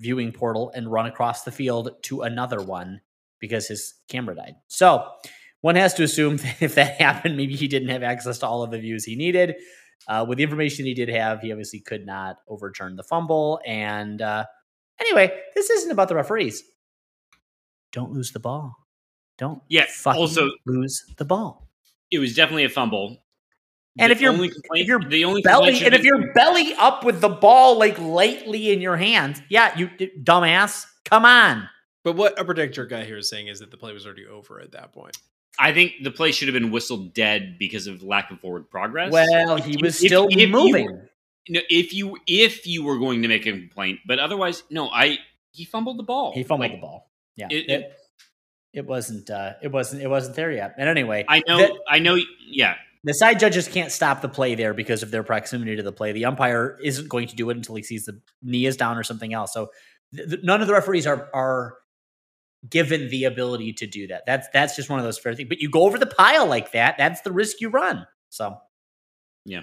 [0.01, 3.01] viewing portal and run across the field to another one
[3.41, 4.55] because his camera died.
[4.69, 5.09] So
[5.61, 8.63] one has to assume that if that happened, maybe he didn't have access to all
[8.63, 9.55] of the views he needed.
[10.07, 13.61] Uh, with the information he did have, he obviously could not overturn the fumble.
[13.67, 14.45] And uh,
[15.01, 16.63] anyway, this isn't about the referees.
[17.93, 18.75] Don't lose the ball.
[19.39, 21.69] Don't Yeah, fucking also- lose the ball.
[22.11, 23.19] it was definitely a fumble.
[23.99, 26.73] And The if you're- only complaint, if you're the only Belly, and if you're belly
[26.75, 29.89] up with the ball like lightly in your hands, yeah, you
[30.23, 31.69] dumbass, come on.
[32.05, 34.27] But what a Deck Jerk guy here is saying is that the play was already
[34.27, 35.17] over at that point.
[35.59, 39.13] I think the play should have been whistled dead because of lack of forward progress.
[39.13, 40.87] Well, If he you- was if- still if you moving.
[40.87, 41.11] were-
[41.49, 44.89] no, if you if you were going to make a complaint, but otherwise, no.
[44.91, 45.19] I
[45.53, 46.33] he fumbled the ball.
[46.35, 47.11] he fumbled Like, the ball.
[47.37, 47.93] Yeah, it- it,
[48.75, 49.31] it, wasn't.
[49.31, 50.03] Uh, it wasn't.
[50.03, 50.75] It wasn't there yet.
[50.79, 51.59] And anyway, I know.
[51.59, 52.17] the- I know.
[52.47, 55.93] Yeah, the side judges can't stop the play there because of their proximity to the
[55.93, 56.13] play.
[56.13, 59.03] The umpire isn't going to do it until he sees the knee is down or
[59.03, 59.53] something else.
[59.55, 59.71] So
[60.15, 61.79] th- th- none of the referees are are
[62.69, 64.25] given the ability to do that.
[64.27, 65.49] That's that's just one of those fair things.
[65.49, 68.07] But you go over the pile like that, that's the risk you run.
[68.31, 68.57] So
[69.45, 69.63] Yeah.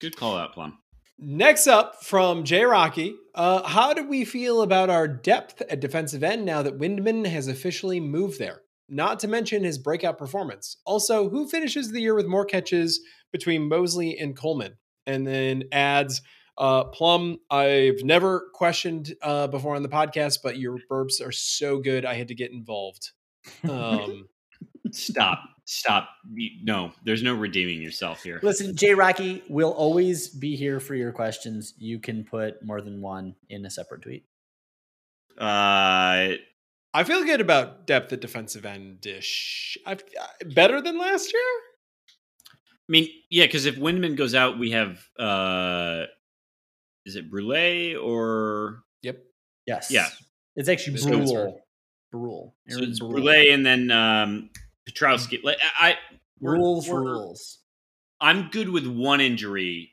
[0.00, 0.78] good call out, Plum.
[1.18, 6.24] Next up from Jay Rocky, uh, how do we feel about our depth at defensive
[6.24, 8.62] end now that Windmon has officially moved there?
[8.88, 10.78] Not to mention his breakout performance.
[10.84, 13.00] Also, who finishes the year with more catches
[13.30, 14.76] between Mosley and Coleman?
[15.06, 16.20] And then adds
[16.58, 17.38] uh, Plum.
[17.50, 22.14] I've never questioned uh, before on the podcast, but your burps are so good, I
[22.14, 23.10] had to get involved.
[23.68, 24.28] Um,
[24.92, 25.40] Stop.
[25.64, 26.08] Stop.
[26.62, 28.40] No, there's no redeeming yourself here.
[28.42, 31.74] listen, Jay Rocky we'll always be here for your questions.
[31.78, 34.24] You can put more than one in a separate tweet.
[35.38, 36.36] Uh,
[36.94, 39.78] I feel good about depth at defensive end ish.
[40.46, 41.42] Better than last year?
[42.88, 46.04] I mean, yeah, because if Windmon goes out, we have uh,
[47.06, 49.18] is it Brule or Yep.
[49.66, 49.90] Yes.
[49.90, 50.08] Yeah.
[50.56, 51.60] It's actually So it's- Brule.
[52.10, 52.54] Brule.
[52.68, 53.12] so it's Brule.
[53.12, 54.50] Brule and then um,
[54.88, 55.42] Pietrowski.
[55.42, 55.96] Like I, I
[56.40, 57.58] we're- Rules, we're- rules.
[58.20, 59.90] I'm good with one injury,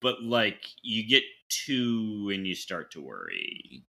[0.00, 3.82] but like you get two and you start to worry.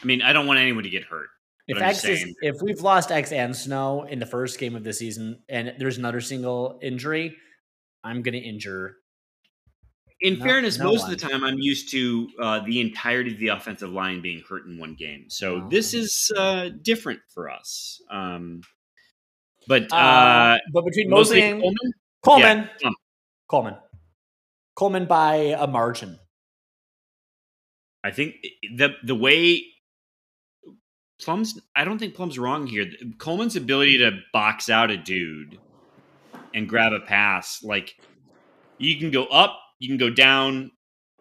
[0.00, 1.28] I mean, I don't want anyone to get hurt.
[1.66, 4.84] If X just is, if we've lost X and Snow in the first game of
[4.84, 7.36] the season, and there's another single injury,
[8.04, 8.98] I'm going to injure.
[10.22, 11.12] In No- fairness, no most one.
[11.12, 14.64] of the time I'm used to uh, the entirety of the offensive line being hurt
[14.66, 15.26] in one game.
[15.28, 15.68] So Oh.
[15.68, 18.00] this is uh, different for us.
[18.10, 18.62] Um,
[19.68, 21.92] but uh, Uh, but between Mosley and Coleman?
[22.24, 22.94] Coleman, Plum.
[23.48, 23.76] Coleman,
[24.74, 26.18] Coleman by a margin.
[28.02, 28.36] I think
[28.74, 29.64] the the way
[31.20, 32.86] Plum's I don't think Plum's wrong here.
[33.18, 35.58] Coleman's ability to box out a dude
[36.54, 37.96] and grab a pass, like
[38.78, 40.70] you can go up, you can go down,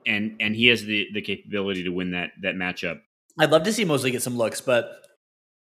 [0.06, 3.02] and and he has the the capability to win that that matchup.
[3.40, 4.90] I'd love to see Mosley get some looks, but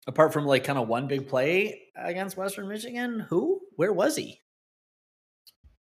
[0.06, 3.60] apart from like kind of one big play against Western Michigan, who?
[3.76, 4.40] Where was he?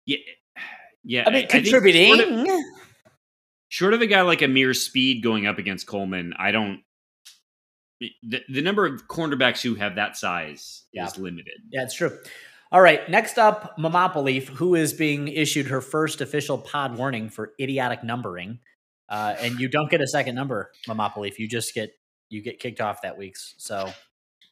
[0.05, 0.18] Yeah,
[1.03, 1.23] yeah.
[1.27, 2.15] I mean, think contributing.
[2.15, 2.59] Short of,
[3.69, 6.81] short of a guy like Ameer Speed going up against Coleman, I don't.
[7.99, 11.07] The, the number of cornerbacks who have that size Yeah.
[11.07, 11.55] is limited.
[11.72, 12.15] Yeah, it's true.
[12.72, 17.53] All right, next up, Mamapa who is being issued her first official pod warning for
[17.60, 18.60] idiotic numbering.
[19.10, 21.91] Uh, and you don't get a second number, Mamapa You just get
[22.30, 23.56] you get kicked off that week's.
[23.57, 23.89] So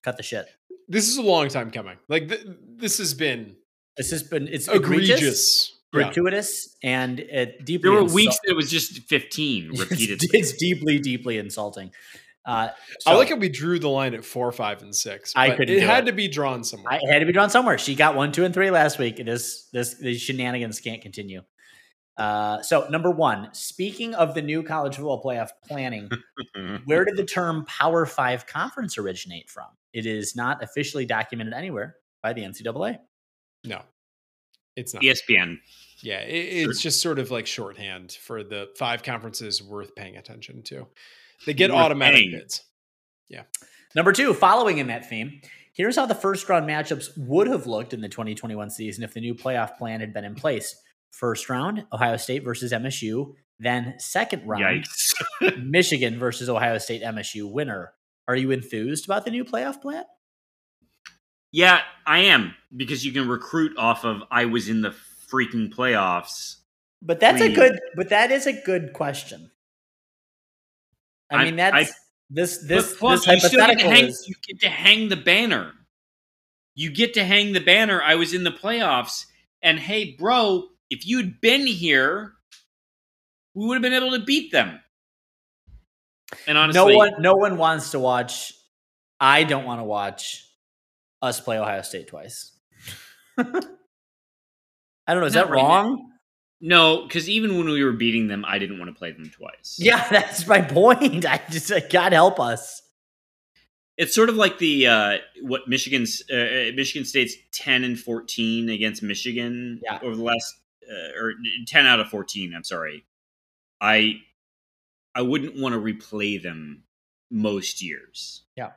[0.02, 0.48] cut the shit.
[0.88, 1.98] This is a long time coming.
[2.08, 2.46] Like th-
[2.78, 3.58] this has been
[3.98, 5.72] It's just been it's egregious, egregious.
[5.94, 6.04] Yeah.
[6.04, 7.90] gratuitous, and it deeply.
[7.90, 10.20] There were insult- weeks that it was just 15 repeated.
[10.24, 11.92] It's, it's deeply, deeply insulting.
[12.46, 12.70] Uh,
[13.08, 15.34] I like how we drew the line at four, five, and six.
[15.36, 16.12] I couldn't It had it.
[16.12, 16.94] to be drawn somewhere.
[16.94, 17.78] I it had to be drawn somewhere.
[17.80, 19.18] She got one, two, and three last week.
[19.26, 21.42] This this these shenanigans can't continue.
[22.18, 26.10] Uh, so number one, speaking of the new college football playoff planning,
[26.86, 29.68] where did the term Power Five conference originate from?
[29.92, 33.00] It is not officially documented anywhere by the NCAA.
[33.66, 33.82] no,
[34.76, 35.04] it's not.
[35.04, 35.58] ESPN.
[36.04, 40.62] Yeah, it, it's just sort of like shorthand for the five conferences worth paying attention
[40.64, 40.88] to.
[41.46, 42.32] They get Worth automatic paying.
[42.32, 42.62] bids.
[43.30, 43.44] Yeah.
[43.96, 45.42] Number two, following in that theme,
[45.76, 49.20] Here's how the first round matchups would have looked in the 2021 season if the
[49.20, 50.74] new playoff plan had been in place.
[51.12, 53.34] First round, Ohio State versus MSU.
[53.60, 54.86] Then second round,
[55.62, 57.92] Michigan versus Ohio State MSU winner.
[58.26, 60.06] Are you enthused about the new playoff plan?
[61.52, 64.96] Yeah, I am because you can recruit off of I was in the
[65.30, 66.56] freaking playoffs.
[67.02, 67.78] But that's a good.
[67.98, 69.52] But that is a good question.
[71.36, 71.94] I, I- mean, that's I-
[72.30, 74.06] this this plus, this you get to hang.
[74.06, 74.26] is.
[74.28, 75.74] You get to hang the banner.
[76.74, 78.02] You get to hang the banner.
[78.02, 79.26] I was in the playoffs,
[79.62, 82.34] and hey, bro, if you'd been here,
[83.54, 84.80] we would have been able to beat them.
[86.48, 88.54] And honestly, no one, no one wants to watch.
[89.20, 90.44] I don't want to watch
[91.22, 92.52] us play Ohio State twice.
[93.38, 95.26] I don't know.
[95.26, 95.98] Is Not that right now.
[96.62, 99.78] No, because even when we were beating them, I didn't want to play them twice.
[99.80, 101.26] Yeah, that's my point.
[101.26, 102.82] I just, God help us.
[103.98, 108.68] It's sort of like the uh, what Michigan's uh, uh, Michigan State's ten and fourteen
[108.70, 110.00] against Michigan Yeah.
[110.04, 110.54] over the last
[110.90, 111.34] uh, or
[111.66, 112.54] ten out of fourteen.
[112.54, 113.06] I'm sorry,
[113.80, 114.16] I
[115.16, 116.84] I wouldn't want to replay them
[117.32, 118.44] most years.
[118.58, 118.72] Yeah.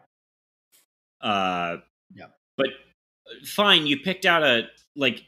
[1.20, 1.78] Uh,
[2.14, 2.26] Yeah.
[2.56, 5.22] But uh, fine, you picked out a like.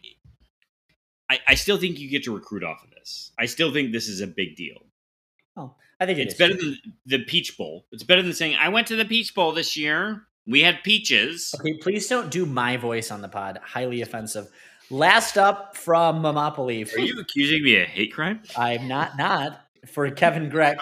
[1.31, 3.31] I, I still think you get to recruit off of this.
[3.39, 4.79] I still think this is a big deal.
[5.57, 6.77] Oh, I think it It's better than
[7.07, 7.87] the Peach Bowl.
[7.93, 10.25] It's better than saying I went to the Peach Bowl this year.
[10.47, 11.55] We had peaches.
[11.61, 13.61] Okay, please don't do my voice on the pod.
[13.63, 14.49] Highly offensive.
[14.91, 16.93] Last up from Momopoly.
[16.97, 18.43] Are you accusing me of hate crime?
[18.57, 20.79] I'm not not for Kevin Gregg.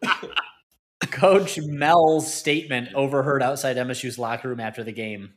[1.10, 5.32] Coach Mel's statement overheard outside MSU's locker room after the game.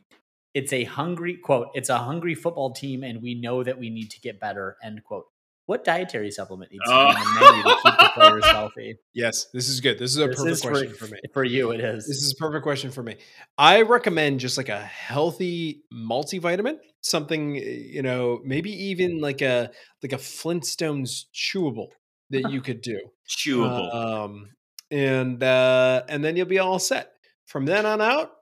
[0.54, 1.68] It's a hungry quote.
[1.74, 4.76] It's a hungry football team, and we know that we need to get better.
[4.82, 5.24] End quote.
[5.66, 8.96] What dietary supplement needs to be on the menu to keep the players healthy?
[9.14, 9.96] Yes, this is good.
[9.98, 11.18] This is a This perfect is for- question for me.
[11.32, 12.06] For you, it is.
[12.06, 13.16] This is a perfect question for me.
[13.56, 19.70] I recommend just like a healthy multivitamin, something you know, maybe even like a
[20.02, 21.88] like a Flintstones chewable
[22.30, 22.98] that you could do.
[23.28, 23.94] Chewable.
[23.94, 24.50] Um,
[24.90, 27.12] and uh, and then you'll be all set.
[27.46, 28.32] From then on out,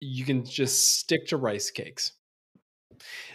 [0.00, 2.12] you can just stick to rice cakes.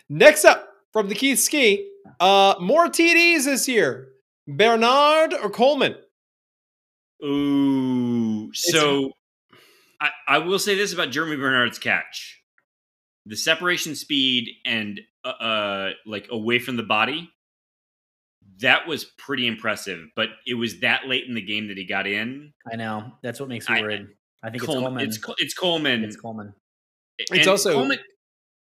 [0.10, 1.90] Next up from the Keith Ski,
[2.20, 4.10] uh, more TDs this year.
[4.48, 5.96] Bernard or Coleman?
[7.24, 8.52] Ooh.
[8.54, 9.12] So
[10.00, 12.42] I, I will say this about Germie Bernard's catch.
[13.26, 17.30] The separation speed and uh, uh like away from the body,
[18.62, 20.08] that was pretty impressive.
[20.16, 22.54] But it was that late in the game that he got in.
[22.72, 23.14] I know.
[23.22, 24.08] That's what makes me I- worried.
[24.44, 25.24] I think Coleman, it's it's Coleman.
[25.24, 26.04] Col- it's Coleman.
[26.04, 26.54] It's Coleman.
[27.18, 28.00] It's And also Coleman,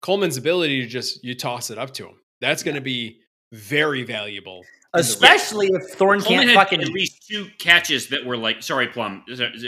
[0.02, 2.16] Coleman's ability to just you toss it up to him.
[2.40, 3.20] That's going to be
[3.52, 4.58] very valuable.
[4.58, 8.24] in the red Especially if Thorne Coleman can't had fucking at least two catches that
[8.24, 9.24] were like sorry plum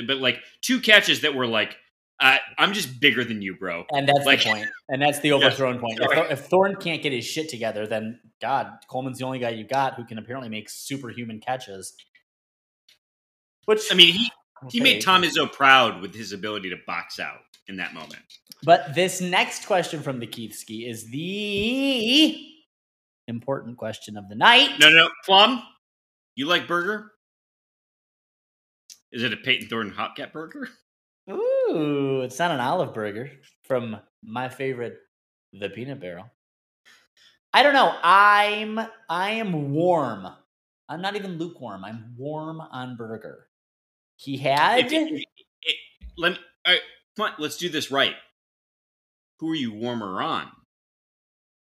[0.07, 1.77] but like two catches that were like
[2.21, 4.67] uh, i'm just bigger than you bro And that's Like- the point.
[4.89, 5.99] And that's the overthrown point.
[5.99, 6.17] If, sorry.
[6.17, 9.65] Thor- if Thorne can't get his shit together, then God, Coleman's the only guy you
[9.65, 11.95] got who can apparently make superhuman catches.
[13.65, 14.31] Which i mean he
[14.71, 18.23] he made tom izzo proud with his ability to box out in that moment
[18.65, 22.39] But this next question from the Keith Ski is the
[23.29, 24.79] important question of the night.
[24.79, 25.63] no no no plum
[26.37, 27.13] you like burger
[29.13, 30.69] is it a peyton thornton hotcat burger
[31.31, 33.31] Ooh, it's not an olive burger
[33.63, 34.99] from my favorite,
[35.53, 36.29] the peanut barrel.
[37.53, 37.95] I don't know.
[38.03, 40.27] I'm I am warm.
[40.89, 41.85] I'm not even lukewarm.
[41.85, 43.47] I'm warm on Berger.
[44.17, 44.91] He had
[46.19, 46.81] let me right,
[47.17, 48.15] come on let's do this right
[49.41, 50.47] who are you warmer on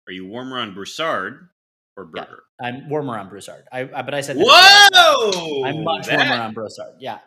[0.08, 1.50] are you warmer on broussard
[1.98, 2.24] or Yeah.
[2.24, 3.64] Berger I'm warmer on Broussard.
[3.72, 5.64] I, I but I said that Whoa!
[5.64, 6.94] I'm much That- warmer on Broussard.
[7.00, 7.18] Yeah,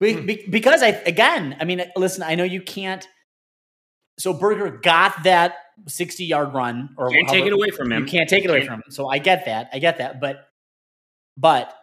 [0.00, 0.26] be, Hmm.
[0.26, 3.06] be- because I again, I mean, listen, I know you can't.
[4.20, 5.56] So Berger got that
[5.88, 8.02] 60 yard run, or Can't take it away from him.
[8.04, 8.84] You can't take it away from him.
[8.90, 9.70] So I get that.
[9.72, 10.20] I get that.
[10.20, 10.46] But,
[11.36, 11.74] but,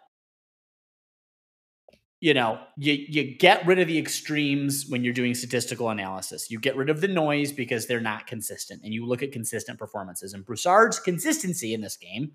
[2.22, 6.52] you know, you you get rid of the extremes when you're doing statistical analysis.
[6.52, 9.80] You get rid of the noise because they're not consistent, and you look at consistent
[9.80, 10.34] performances.
[10.34, 12.34] And Broussard's consistency in this game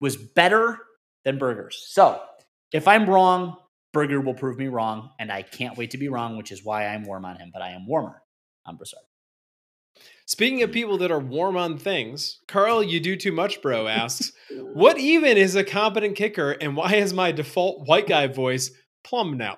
[0.00, 0.78] was better
[1.24, 1.84] than Berger's.
[1.88, 2.20] So
[2.72, 3.56] if I'm wrong,
[3.92, 6.88] Berger will prove me wrong, and I can't wait to be wrong, which is why
[6.88, 7.50] I'm warm on him.
[7.52, 8.22] But I am warmer
[8.66, 9.04] on Broussard.
[10.26, 14.32] Speaking of people that are warm on things, Carl, you do too much, bro asks,
[14.50, 18.70] What even is a competent kicker and why is my default white guy voice
[19.02, 19.56] plum now?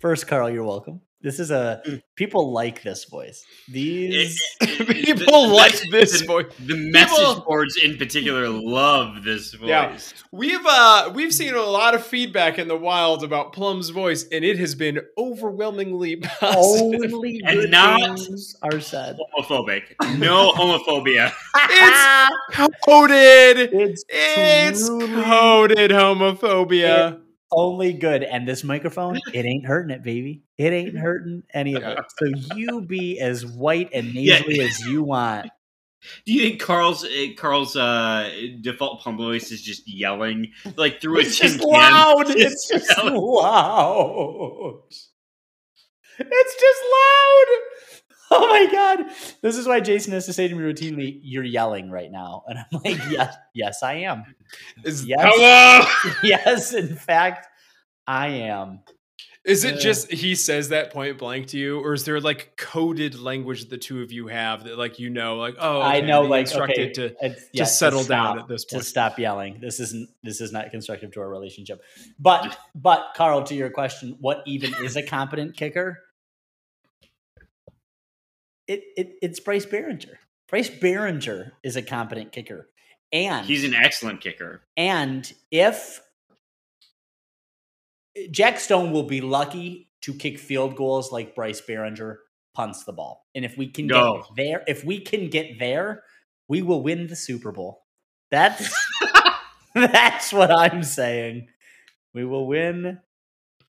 [0.00, 1.00] First, Carl, you're welcome.
[1.24, 2.02] This is a Mm.
[2.16, 3.42] people like this voice.
[3.68, 6.44] These People The- like the- this the- voice.
[6.60, 9.68] The message People- boards in particular love this voice.
[9.68, 9.96] Yeah.
[10.30, 14.44] We've uh we've seen a lot of feedback in the wild about Plum's voice, and
[14.44, 17.14] it has been overwhelmingly positive.
[17.14, 19.16] only And not- things are said.
[19.38, 19.82] Homophobic.
[20.18, 21.32] No homophobia.
[21.56, 23.70] It's coded.
[23.72, 27.20] it's It's coded homophobia.
[27.54, 28.22] Only good.
[28.22, 30.42] And this microphone, it ain't hurting it, baby.
[30.58, 31.98] It ain't hurting any of it.
[32.18, 34.40] So you be as white and Yeah.
[34.40, 35.48] nasally as you want.
[36.26, 41.16] Do you think Carl's uh, Carl's uh, default Plum voice is just yelling like through
[41.18, 41.70] a It's tin just can?
[41.70, 42.26] loud.
[42.26, 43.14] Just It's just yelling.
[43.22, 44.82] loud.
[46.18, 47.46] It's just loud.
[48.44, 49.06] Oh my god.
[49.42, 52.44] This is why Jason has to say to me routinely, You're yelling right now.
[52.48, 54.24] And I'm like, Yes, yes, I am.
[54.84, 55.20] Is, Yes.
[55.22, 56.12] Hello.
[56.22, 57.46] Yes, in fact,
[58.06, 58.80] I am.
[59.44, 62.56] is it Uh, just he says that point blank to you, or is there like
[62.56, 66.00] coded language that the two of you have that like you know, like oh, I
[66.00, 69.60] know, like, instructed okay, to yeah, to settle down stop, at this to stop yelling.
[69.60, 70.08] This isn't.
[70.22, 71.82] This is not constructive to our relationship.
[72.18, 76.00] But, but Carl, to your question, what even is a competent kicker?
[78.66, 80.14] It, it it's Bryce Baringer.
[80.48, 82.68] Bryce Baringer is a competent kicker,
[83.12, 84.62] and He's an excellent kicker.
[84.76, 86.00] and if
[88.30, 92.16] Jack Stone will be lucky to kick field goals like Bryce Baringer
[92.54, 93.26] punts the ball.
[93.34, 94.18] And if we can Go.
[94.36, 96.04] get there, if we can get there,
[96.48, 97.82] we will win the Super Bowl.
[98.30, 98.72] That's
[99.74, 101.48] that's what I'm saying.
[102.12, 103.00] We will win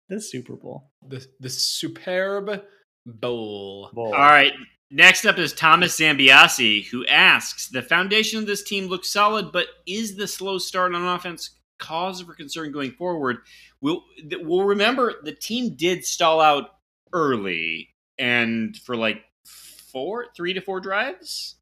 [0.08, 0.90] the Super Bowl.
[1.06, 2.62] the the superb
[3.06, 3.90] bowl.
[3.92, 4.06] Bowl.
[4.06, 4.52] All right.
[4.94, 9.68] Next up is Thomas Zambiasi, who asks The foundation of this team looks solid, but
[9.86, 13.38] is the slow start on offense cause for concern going forward?
[13.80, 14.04] We'll,
[14.42, 16.72] we'll remember the team did stall out
[17.14, 17.88] early
[18.18, 21.56] and for like four, three to four drives.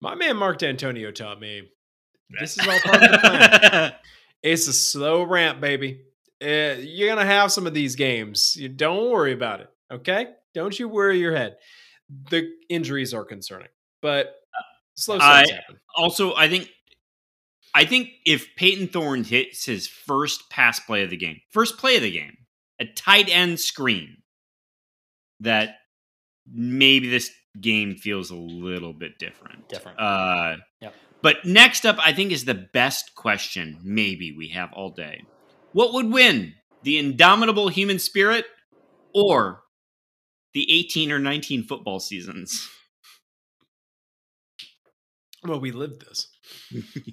[0.00, 1.68] My man Mark Dantonio taught me
[2.40, 3.92] this is all part of the plan.
[4.42, 6.02] It's a slow ramp, baby.
[6.40, 8.54] Uh, you're gonna have some of these games.
[8.54, 10.28] You don't worry about it, okay?
[10.54, 11.56] Don't you worry your head.
[12.30, 13.68] The injuries are concerning,
[14.00, 14.34] but
[14.94, 15.80] slow starts I- happen.
[15.96, 16.68] also, I think
[17.74, 21.96] I think if Payton Thorne hits his first pass play of the game, first play
[21.96, 22.38] of the game,
[22.80, 24.22] a tight end screen,
[25.40, 25.76] that
[26.50, 27.30] maybe this
[27.60, 29.68] game feels a little bit different.
[29.68, 29.98] Different.
[30.00, 30.94] Uh, Yep.
[31.22, 35.24] But next up, I think is the best question maybe we have all day.
[35.72, 38.44] What would win, the indomitable human spirit
[39.14, 39.62] or
[40.56, 42.66] the 18 or 19 football seasons?
[45.44, 46.28] Well, we lived this.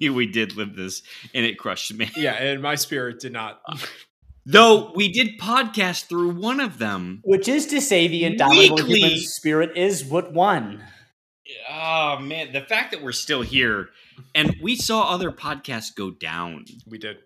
[0.00, 1.02] we did live this,
[1.34, 2.10] and it crushed me.
[2.16, 3.60] Yeah, and my spirit did not.
[4.46, 7.20] Though we did podcast through one of them.
[7.22, 9.00] Which is to say, the indomitable Weekly.
[9.00, 10.82] human spirit is what won.
[11.70, 13.90] Oh man, the fact that we're still here
[14.34, 16.64] and we saw other podcasts go down.
[16.86, 17.18] We did.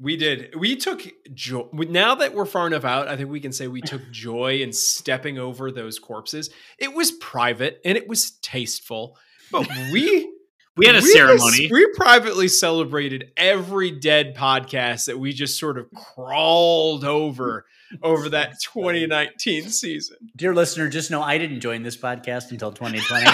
[0.00, 0.54] We did.
[0.56, 1.02] We took
[1.34, 1.66] joy.
[1.72, 4.72] Now that we're far enough out, I think we can say we took joy in
[4.72, 6.50] stepping over those corpses.
[6.78, 9.18] It was private and it was tasteful,
[9.50, 10.32] but we
[10.78, 11.68] We had a we ceremony.
[11.72, 17.66] we privately celebrated every dead podcast that we just sort of crawled over
[18.00, 20.16] over that 2019 season.
[20.36, 23.26] Dear listener, just know I didn't join this podcast until 2020.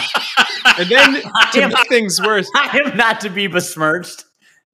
[0.78, 1.23] And then
[1.53, 4.24] to make things worse, I am not to be besmirched.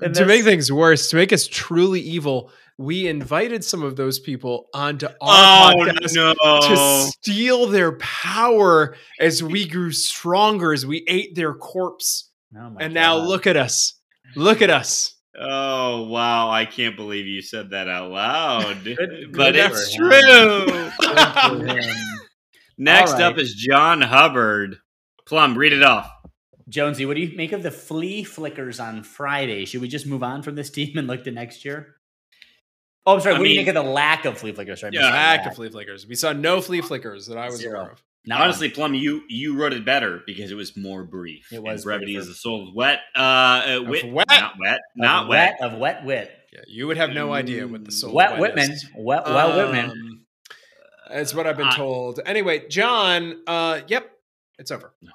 [0.03, 4.19] In to make things worse, to make us truly evil, we invited some of those
[4.19, 6.61] people onto our Oh podcast no.
[6.63, 12.31] to steal their power as we grew stronger, as we ate their corpse.
[12.57, 13.95] Oh my and now look at us.
[14.37, 15.15] Look at us.
[15.39, 18.83] Oh wow, I can't believe you said that out loud.
[18.85, 20.11] Good- but good it's true.
[20.11, 21.97] Good for him.
[22.79, 24.77] Next All up is John Hubbard.
[25.27, 26.11] Plum, read it off.
[26.71, 29.65] Jonesy, what do you make of the flea flickers on Friday?
[29.67, 31.97] Should we just move on from this team and look to next year?
[33.07, 33.35] Oh, I'm sorry.
[33.35, 34.81] I what do you mean- make of the lack of flea flickers?
[34.81, 36.07] Sorry, I Yeah, Lack of flea flickers.
[36.07, 37.81] We saw no flea flickers that I was Zero.
[37.81, 38.03] aware of.
[38.27, 41.51] Not Honestly, Plum, you you wrote it better because it was more brief.
[41.51, 43.01] It was brevity is the soul of wet.
[43.17, 44.27] Uh, uh wit, wet.
[44.29, 45.57] not wet, not of wet.
[45.63, 46.31] of wet wit.
[46.53, 48.13] Yeah, you would have no idea what the soul.
[48.13, 48.71] Wet of Whitman.
[48.73, 48.87] is.
[48.95, 49.91] Wet, well, Whitman.
[49.91, 50.27] Um,
[51.09, 52.21] That's what I've been told.
[52.27, 53.41] Anyway, John.
[53.47, 54.11] Uh, yep,
[54.59, 54.93] it's over.
[55.01, 55.13] No,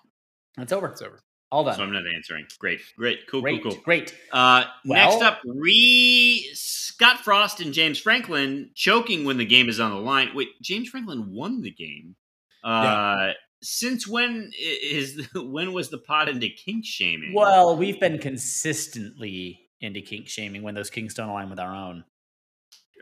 [0.57, 0.87] It's over.
[0.87, 1.19] It's over.
[1.51, 1.81] All So.
[1.83, 2.45] I'm not answering.
[2.59, 3.81] Great, great, cool, Great, cool, cool.
[3.81, 4.13] great.
[4.31, 9.79] Uh, Well- next up, re Scott Frost and James Franklin choking when the game is
[9.79, 10.31] on the line.
[10.33, 12.15] Wait, James Franklin won the game.
[12.63, 17.33] Uh, Since when is when was the pot into kink shaming?
[17.33, 22.03] Well, we've been consistently into kink shaming when those kinks don't align with our own.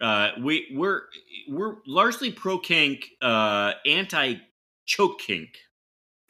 [0.02, 1.04] Uh, we we're
[1.50, 4.36] we're largely pro kink, uh, anti
[4.86, 5.50] choke kink.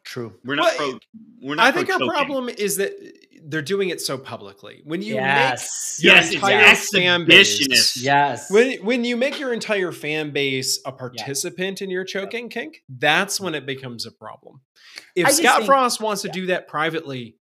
[0.04, 0.34] True.
[0.44, 1.00] We're not Well, pro.
[1.42, 1.66] We're not.
[1.68, 2.10] I think our choking.
[2.12, 3.10] problem is that uh,
[3.46, 4.82] they're doing it so publicly.
[4.86, 6.00] When you yes.
[6.02, 8.50] your Yes, it's entire fan base- Yes.
[8.52, 13.40] when when you make your entire fan base a participant in your choking kink, that's
[13.40, 14.62] when it becomes a problem.
[15.16, 17.38] If I Scott think- Frost wants to do that privately,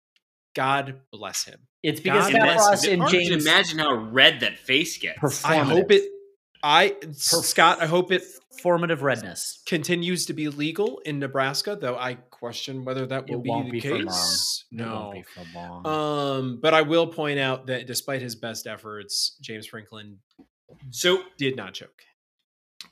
[0.55, 1.60] God bless him.
[1.82, 3.01] it's because God Scott bless Frost him.
[3.02, 5.44] and James imagine how red that face gets.
[5.44, 6.02] I hope it.
[6.62, 7.80] I Scott.
[7.82, 8.22] I hope it
[8.62, 9.62] formative redness.
[9.66, 13.66] continues to be legal in Nebraska, though I question whether that will It be won't
[13.66, 14.06] the be for long.
[14.06, 14.64] case.
[14.72, 15.12] It won't No.
[15.12, 15.86] be for long.
[15.86, 20.18] Um, but I will point out that despite his best efforts, James Franklin
[20.90, 22.02] So did not choke.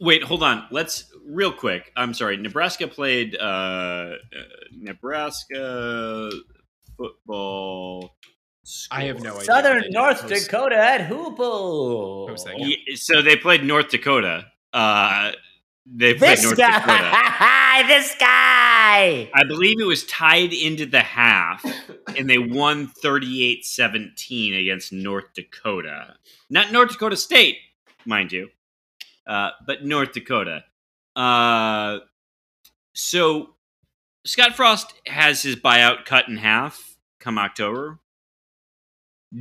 [0.01, 0.67] wait, hold on.
[0.71, 1.93] Let's real quick.
[1.97, 2.37] I'm sorry.
[2.37, 4.17] Nebraska played uh, uh
[4.73, 6.31] Nebraska
[6.97, 8.17] football.
[8.91, 9.31] I have score.
[9.31, 9.45] no idea.
[9.45, 9.93] Southern what they did.
[9.95, 12.57] North Post- Dakota at Hoople.
[12.59, 14.47] Yeah, so they played North Dakota.
[14.73, 15.33] Uh,
[15.87, 16.85] they played This North Dakota.
[16.87, 17.83] guy.
[17.87, 19.31] this guy.
[19.35, 21.65] I believe it was tied into the half,
[22.17, 26.17] and they won 38 17 against North Dakota.
[26.51, 27.59] Not North Dakota State,
[28.05, 28.49] mind you,
[29.27, 30.65] uh, but North Dakota.
[31.15, 31.99] Uh,
[32.95, 33.55] so
[34.25, 38.01] Scott Frost has his buyout cut in half come October.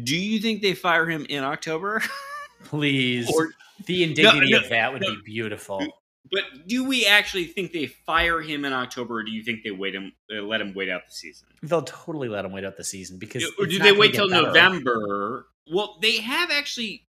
[0.04, 2.02] Do you think they fire him in October?
[2.66, 3.32] Please.
[3.32, 3.52] or
[3.86, 5.16] the indignity no, of that would no.
[5.16, 5.86] be beautiful.
[6.32, 9.72] But do we actually think they fire him in October, or do you think they
[9.72, 12.78] wait him, they let him wait out the season, They'll totally let him wait out
[12.78, 14.48] the season because or do they wait till better.
[14.48, 15.48] November?
[15.72, 17.06] Well, they have actually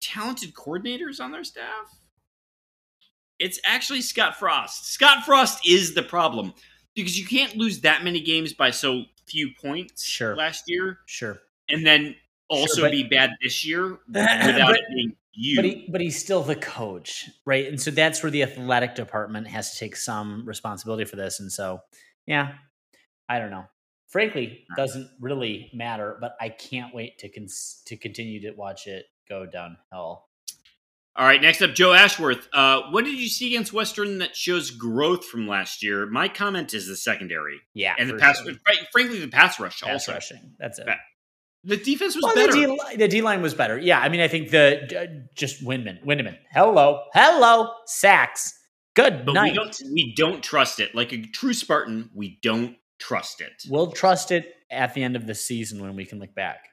[0.00, 1.98] talented coordinators on their staff.
[3.38, 4.92] It's actually Scott Frost.
[4.92, 6.54] Scott Frost is the problem
[6.94, 10.04] because you can't lose that many games by so few points.
[10.04, 10.34] Sure.
[10.34, 11.40] last year, Sure.
[11.68, 12.14] And then
[12.48, 15.56] also but- be bad this year without But- it being you.
[15.56, 17.66] But he, but he's still the coach, right?
[17.68, 21.38] And so that's where the athletic department has to take some responsibility for this.
[21.38, 21.80] And so,
[22.26, 22.54] yeah,
[23.28, 23.64] I don't know.
[24.08, 26.16] Frankly, doesn't really matter.
[26.20, 30.24] But I can't wait to cons- to continue to watch it go downhill.
[31.14, 32.48] All right, next up, Joe Ashworth.
[32.52, 36.06] Uh, what did you see against Western that shows growth from last year?
[36.06, 38.40] My comment is the secondary Yeah, and the pass.
[38.42, 38.52] sure.
[38.54, 40.12] fr- Frankly, the pass rush pass also.
[40.14, 40.54] rushing.
[40.60, 40.86] That's it.
[41.68, 42.52] That- The defense was Well, better.
[42.52, 43.78] the D, the D line was better.
[43.78, 46.36] Yeah, I mean, I think the uh, just Windmon, Windmon.
[46.52, 48.54] Hello, hello, sacks.
[48.94, 49.52] Good but night.
[49.52, 49.82] we don't.
[49.92, 50.94] We don't trust it.
[50.94, 53.52] Like a true Spartan, we don't trust it.
[53.68, 56.68] We'll trust it at the end of the season when we can look back.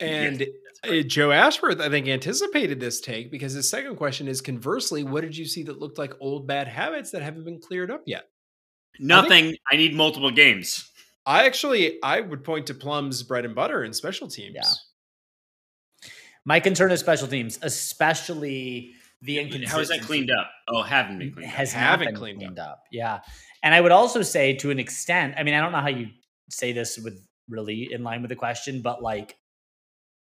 [0.00, 0.48] And Yes,
[0.84, 5.22] uh, Joe Ashworth, I think, anticipated this take because his second question is conversely, what
[5.22, 8.28] did you see that looked like old bad habits that haven't been cleared up yet?
[9.00, 9.56] Nothing.
[9.70, 10.88] I, need multiple games.
[11.28, 14.56] I actually I would point to Plum's bread and butter and special teams.
[14.56, 16.10] Yeah.
[16.46, 19.70] My concern is special teams, especially the inconsistency.
[19.70, 20.50] How is that cleaned up?
[20.68, 21.54] Oh, haven't been cleaned up.
[21.54, 22.84] Has not been cleaned cleaned, up.
[22.90, 23.20] Yeah,
[23.62, 25.34] and I would also say to an extent.
[25.36, 26.08] I mean, I don't know how you
[26.48, 29.36] say this with really in line with the question, but like,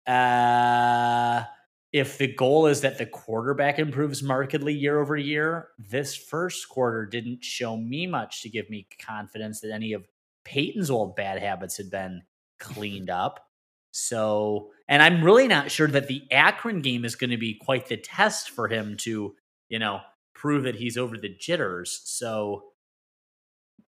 [0.06, 1.44] uh,
[1.92, 7.08] if the goal is that the quarterback improves markedly year over year, this first quarter
[7.08, 10.06] didn't show me much to give me confidence that any of
[10.46, 12.22] Payton's old bad habits had been
[12.60, 13.40] cleaned up.
[13.92, 17.88] So, and I'm really not sure that the Akron game is going to be quite
[17.88, 19.36] the test for him to,
[19.70, 20.00] you know,
[20.34, 22.02] prove that he's over the jitters.
[22.06, 22.64] So,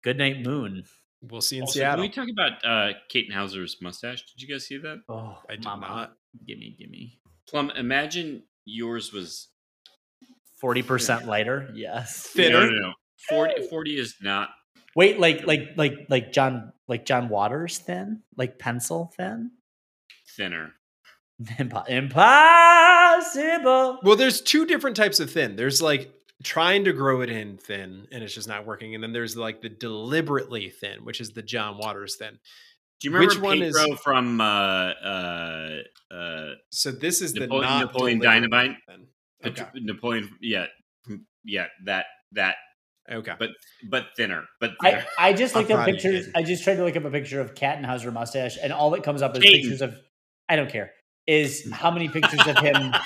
[0.04, 0.84] good night, Moon.
[1.22, 2.02] We'll see in Also, can Seattle.
[2.04, 4.24] we talk about uh, Kate Hauser's mustache?
[4.32, 4.98] Did you guys see that?
[5.10, 5.88] Oh, I did mama.
[5.88, 6.14] not.
[6.46, 7.20] Gimme, gimme.
[7.50, 9.48] Plum, imagine yours was
[10.64, 11.70] 40% lighter?
[11.74, 12.28] Yes.
[12.28, 12.62] Thinner?
[12.62, 12.94] No, no, no.
[13.30, 14.50] 40, 40 is not.
[14.96, 18.22] Wait, like like like like John like John Waters thin?
[18.38, 19.52] Like pencil thin?
[20.38, 20.72] Thinner.
[21.60, 24.00] Impo- impossible.
[24.04, 25.56] Well, there's two different types of thin.
[25.58, 26.12] There's like
[26.44, 28.94] trying to grow it in thin and it's just not working.
[28.96, 32.40] And then there's like the deliberately thin, which is the John Waters thin.
[33.02, 35.70] Do you remember Which one is- Pedro from uh, uh,
[36.12, 38.72] uh, So this is the Napoleon- not Napoleon Dynamite?
[38.88, 39.08] thin.
[39.46, 39.66] Okay.
[39.76, 40.30] Napoleon?
[40.42, 40.66] Yeah,
[41.44, 42.56] yeah, that that,
[43.12, 43.34] Okay.
[43.38, 43.50] but
[43.90, 45.06] but thinner, but thinner.
[45.20, 46.30] I, I just looked up proud of you, pictures.
[46.36, 49.22] I just tried to look up a picture of Kattenhauser mustache, and all that comes
[49.22, 49.52] up is Jaden.
[49.52, 49.96] pictures of.
[50.50, 50.92] I don't care.
[51.28, 52.94] Is how many pictures of him?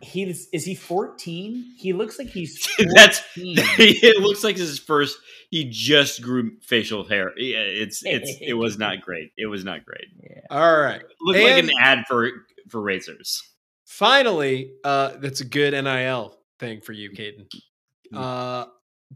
[0.00, 1.74] He's is he fourteen?
[1.76, 2.92] He looks like he's 14.
[2.94, 4.22] That's it.
[4.22, 5.18] Looks like his first.
[5.50, 7.32] He just grew facial hair.
[7.36, 9.32] Yeah, it's it's it was not great.
[9.36, 10.06] It was not great.
[10.22, 10.40] Yeah.
[10.50, 11.02] All right.
[11.20, 12.30] Looked like an ad for
[12.68, 13.42] for razors.
[13.84, 17.46] Finally, uh, that's a good NIL thing for you, Caden.
[18.14, 18.66] Uh,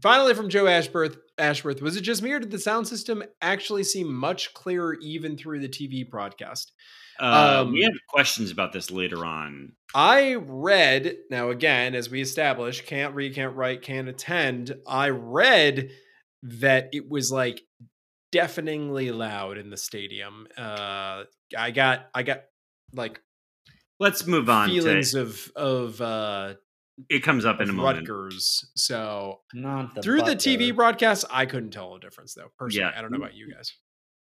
[0.01, 1.17] finally from Joe Ashworth.
[1.37, 5.35] Ashworth, was it just me or did the sound system actually seem much clearer even
[5.35, 6.71] through the TV broadcast?
[7.19, 9.73] Uh, we Um, have questions about this later on.
[9.95, 14.75] I read now again, as we established, can't read, can't write, can't attend.
[14.87, 15.89] I read
[16.43, 17.61] that it was like
[18.31, 20.47] deafeningly loud in the stadium.
[20.57, 21.23] Uh,
[21.57, 22.43] I got, I got
[22.93, 23.21] like
[23.99, 24.69] Let's move on.
[24.69, 26.55] feelings To, of of uh,
[27.09, 28.07] it comes up in a of moment.
[28.09, 28.71] Rutgers.
[28.75, 32.51] So Not the through the TV broadcast, I couldn't tell a difference though.
[32.57, 32.97] Personally, Yeah.
[32.97, 33.73] I don't know about you guys.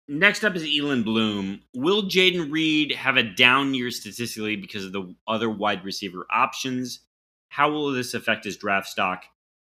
[0.08, 1.62] Next up is Elon Bloom.
[1.74, 7.00] Will Jayden Reed have a down year statistically because of the other wide receiver options?
[7.48, 9.24] How will this affect his draft stock?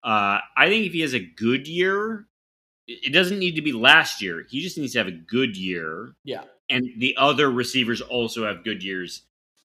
[0.04, 2.26] Uh, I think if he has a good year,
[2.86, 4.46] it it doesn't need to be last year.
[4.48, 6.44] He just needs to have a good year, Yeah.
[6.68, 9.22] and the other receivers also have good years,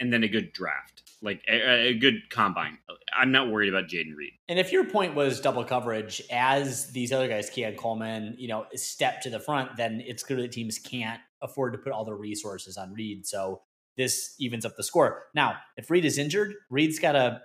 [0.01, 2.79] and then a good draft, like a, a good combine.
[3.17, 4.33] I'm not worried about Jayden Reed.
[4.49, 8.67] And if your point was double coverage, as these other guys, Keon Coleman, you know,
[8.75, 12.15] step to the front, then it's clear that teams can't afford to put all their
[12.17, 13.27] resources on Reed.
[13.27, 13.63] So
[13.97, 15.25] this evens up the score.
[15.35, 17.41] Now, if Reed is injured, Reed's got to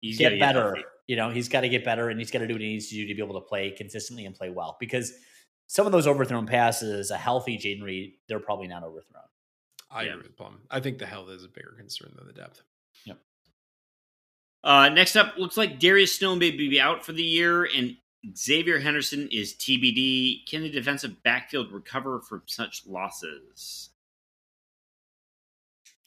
[0.00, 0.64] He's get better.
[0.74, 0.82] healthy.
[1.06, 2.88] you know, he's got to get better and he's got to do what he needs
[2.88, 4.76] to do to be able to play consistently and play well.
[4.78, 5.12] Because
[5.66, 9.24] some of those overthrown passes, a healthy Jayden Reed, they're probably not overthrown.
[9.94, 10.10] I Yeah.
[10.14, 10.60] agree with Plum.
[10.70, 12.62] I think the health is a bigger concern than the depth.
[13.04, 13.18] Yep.
[14.64, 17.96] Uh, next up, looks like Darius Snow may be out for the year, and
[18.36, 20.46] Xavier Henderson is TBD.
[20.46, 23.90] Can the defensive backfield recover from such losses?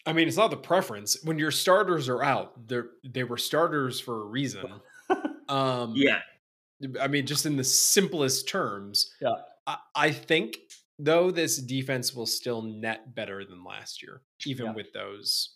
[0.05, 1.21] I mean, it's not the preference.
[1.23, 4.65] When your starters are out, they they were starters for a reason.
[5.49, 6.19] Um, Yeah,
[6.99, 9.13] I mean, just in the simplest terms.
[9.21, 9.35] Yeah.
[9.65, 10.57] I, I think
[10.99, 14.73] though this defense will still net better than last year, even Yeah.
[14.73, 15.55] with those.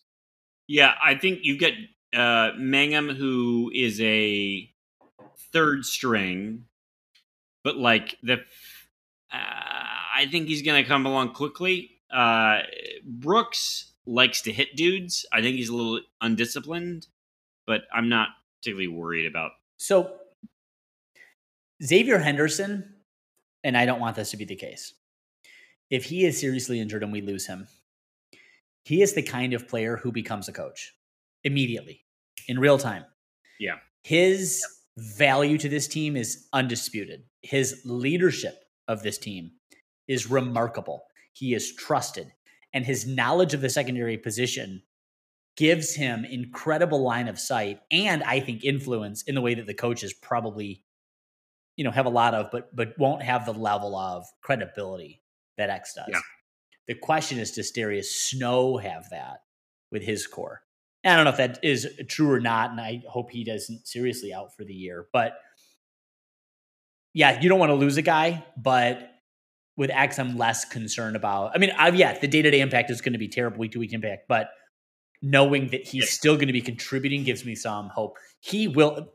[0.68, 0.94] yeah.
[1.04, 1.74] I think you get
[2.14, 4.70] uh, Mangham, who is a
[5.54, 6.66] third string,
[7.64, 8.38] but like the, uh,
[9.32, 12.02] I think he's going to come along quickly.
[12.12, 12.60] Uh,
[13.06, 15.26] Brooks likes to hit dudes.
[15.32, 17.08] I think he's a little undisciplined,
[17.66, 19.52] but I'm not particularly worried about.
[19.78, 20.18] So
[21.84, 22.96] Xavier Henderson,
[23.64, 24.94] and I don't want this to be the case.
[25.92, 27.68] If he is seriously injured and we lose him,
[28.86, 30.94] he is the kind of player who becomes a coach
[31.44, 32.06] immediately
[32.48, 33.06] in real time.
[33.60, 33.76] Yeah.
[34.04, 34.66] His
[34.98, 37.24] value to this team is undisputed.
[37.42, 38.56] His leadership
[38.88, 39.52] of this team
[40.08, 41.04] is remarkable.
[41.34, 42.32] He is trusted,
[42.74, 44.82] and his knowledge of the secondary position
[45.58, 49.74] gives him incredible line of sight and I think influence in the way that the
[49.74, 50.84] coaches probably
[51.76, 55.21] you know have a lot of but but won't have the level of credibility
[55.58, 56.10] that X does.
[56.10, 56.20] Yeah.
[56.88, 59.42] The question is does Darius Snow have that
[59.92, 60.62] with his core?
[61.04, 63.88] And I don't know if that is true or not and I hope he doesn't
[63.88, 65.34] seriously out for the year, but
[67.14, 69.10] yeah, you don't want to lose a guy, but
[69.78, 71.52] with X, I'm less concerned about.
[71.56, 73.72] I mean, I've, yeah, the day to day impact is going to be terrible week
[73.74, 74.50] to week impact, but
[75.22, 78.18] knowing that he's still going to be contributing gives me some hope.
[78.40, 79.14] He will,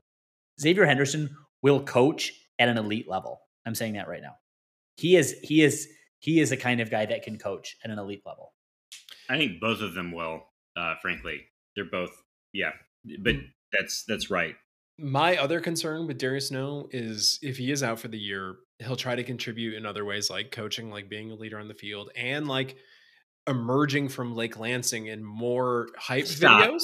[0.61, 3.41] Xavier Henderson will coach at an elite level.
[3.67, 4.37] I'm saying that right now.
[4.97, 5.89] He is, he is,
[6.27, 8.53] he is the kind of guy that can coach at an elite level.
[9.31, 10.43] I think both of them will.
[10.77, 11.43] Uh, frankly,
[11.77, 12.11] they're both.
[12.53, 12.73] Yeah,
[13.23, 13.37] but
[13.73, 14.57] that's that's right.
[14.99, 18.97] My other concern with Darius Snow is if he is out for the year, he'll
[18.97, 22.11] try to contribute in other ways, like coaching, like being a leader on the field,
[22.17, 22.77] and like
[23.49, 26.71] emerging from Lake Lansing in more hype Stop.
[26.71, 26.83] videos.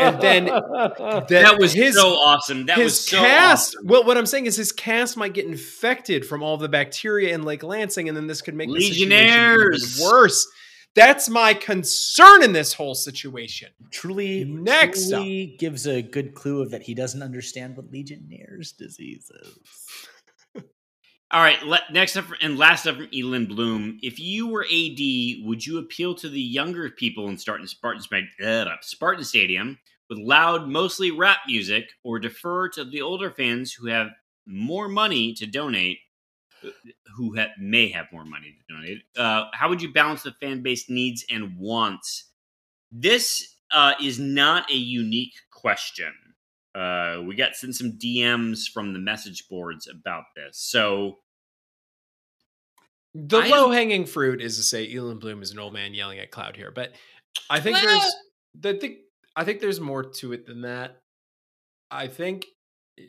[0.00, 0.44] And then
[1.28, 2.66] That, was his so awesome.
[2.66, 3.74] That his was so cast.
[3.76, 3.86] awesome.
[3.86, 7.42] Well, what I'm saying is his cast might get infected from all the bacteria in
[7.42, 10.00] Lake Lansing, and then this could make the situation Legionnaires.
[10.02, 10.46] worse.
[10.96, 13.68] That's my concern in this whole situation.
[13.92, 15.20] truly, Next up.
[15.20, 19.58] truly gives a good clue of that he doesn't understand what Legionnaire's disease is.
[21.32, 21.60] All right,
[21.92, 24.00] next up and last up from Elin Bloom.
[24.02, 29.78] If you were AD, would you appeal to the younger people in Spartan Spartan, Stadium
[30.08, 34.08] with loud, mostly rap music, or defer to the older fans who have
[34.44, 35.98] more money to donate,
[36.64, 36.70] uh,
[37.14, 39.02] who may have more money to donate?
[39.16, 42.24] Uh, how would you balance the fan base needs and wants?
[42.90, 46.12] This uh, is not a unique question.
[46.74, 50.58] Uh, we got sent some DMs from the message boards about this.
[50.58, 51.18] So
[53.14, 56.18] The I low hanging fruit is to say Elon Bloom is an old man yelling
[56.20, 56.92] at cloud here, but
[57.48, 58.14] I think there's
[58.54, 58.98] the thing.
[59.36, 60.98] I think there's more to it than that.
[61.90, 62.46] I think
[62.98, 63.02] eh,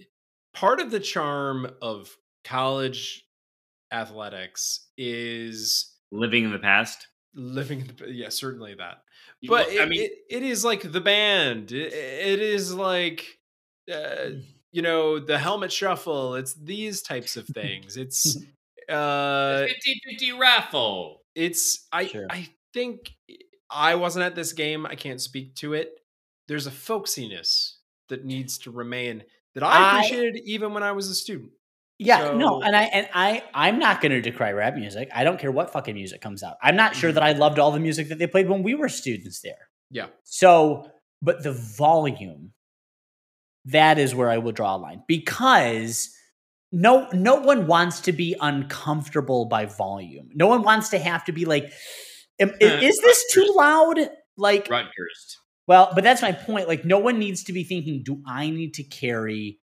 [0.53, 3.25] part of the charm of college
[3.91, 7.07] athletics is living in the past.
[7.35, 7.81] living.
[7.81, 9.03] in the- Yeah, certainly that.
[9.47, 11.71] But it, I mean, it, it is like the band.
[11.71, 13.39] It, it is like
[13.93, 14.29] uh,
[14.71, 16.35] you know the helmet shuffle.
[16.35, 17.97] It's these types of things.
[17.97, 18.37] It's
[18.89, 19.65] uh
[20.19, 21.21] 50-50 raffle.
[21.35, 22.27] it's I Sure.
[22.29, 23.11] I think
[23.69, 24.85] I wasn't at this game.
[24.85, 25.93] I can't speak to it.
[26.47, 27.75] There's a folksiness
[28.09, 29.23] that needs to remain
[29.55, 31.51] that I I- appreciated even when I was a student.
[32.03, 35.09] Yeah, no, and I and I I'm not going to decry rap music.
[35.13, 36.57] I don't care what fucking music comes out.
[36.61, 37.13] I'm not sure Mhm.
[37.13, 39.69] that I loved all the music that they played when we were students there.
[39.91, 40.07] Yeah.
[40.23, 40.89] So,
[41.21, 42.53] but the volume,
[43.65, 46.09] that is where I would draw a line because
[46.71, 50.29] no no one wants to be uncomfortable by volume.
[50.33, 51.71] No one wants to have to be like,
[52.39, 54.09] "Am- is this too loud?
[54.37, 55.37] Like, Rutgers.
[55.67, 56.67] well, but that's my point.
[56.67, 59.59] Like, no one needs to be thinking, do I need to carry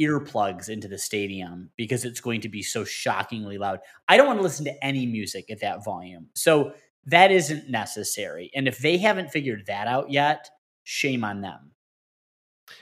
[0.00, 3.80] earplugs into the stadium because it's going to be so shockingly loud?
[4.08, 6.28] I don't want to listen to any music at that volume.
[6.34, 6.72] So
[7.06, 8.50] that isn't necessary.
[8.54, 10.48] And if they haven't figured that out yet,
[10.84, 11.69] shame on them.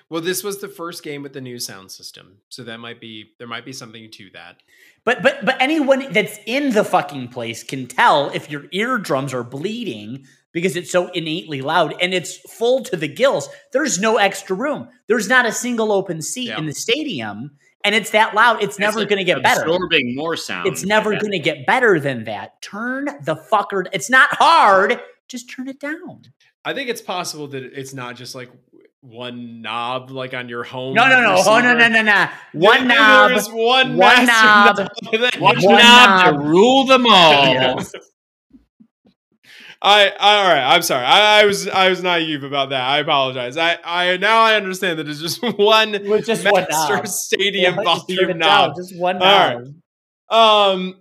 [0.09, 3.33] Well, this was the first game with the new sound system, so that might be
[3.39, 4.57] there might be something to that.
[5.05, 9.45] But but but anyone that's in the fucking place can tell if your eardrums are
[9.45, 13.49] bleeding because it's so innately loud and it's full to the gills.
[13.73, 14.89] There's no extra room.
[15.07, 16.59] There's not a single open seat Yeah.
[16.59, 17.53] in the stadium,
[17.85, 18.63] and it's that loud.
[18.63, 19.63] It's never It's going to get better.
[19.63, 20.67] Absorbing more sound.
[20.69, 22.61] It's never going to get better than that.
[22.63, 23.87] Turn the fucker.
[23.93, 25.01] It's not hard.
[25.29, 26.23] Just turn it down.
[26.65, 28.51] I think it's possible that it's not just like
[29.01, 30.95] one knob like on your home.
[30.95, 31.37] No, no, no.
[31.47, 32.29] Oh, no, no, no, no.
[32.53, 33.31] One There- knob.
[33.31, 34.91] There's one, one master knob,
[35.39, 37.45] One, One knob, to rule them all.
[37.55, 37.83] Yeah.
[39.81, 40.75] I, I all right.
[40.75, 41.05] I'm sorry.
[41.07, 42.83] I, I was I was naive about that.
[42.83, 43.57] I apologize.
[43.57, 45.93] I I now I understand that it's just one
[46.25, 47.07] just one master knob.
[47.07, 48.39] stadium Yeah, volume it down.
[48.39, 48.77] knob.
[48.77, 49.59] Just one All right.
[50.29, 50.77] knob.
[50.77, 51.01] Um,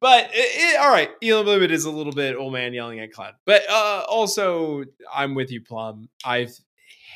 [0.00, 0.34] but it,
[0.74, 3.34] it, all right, Elon Limit is a little bit old man yelling at cloud.
[3.46, 6.10] But uh, also, I'm with you, Plum.
[6.22, 6.52] I've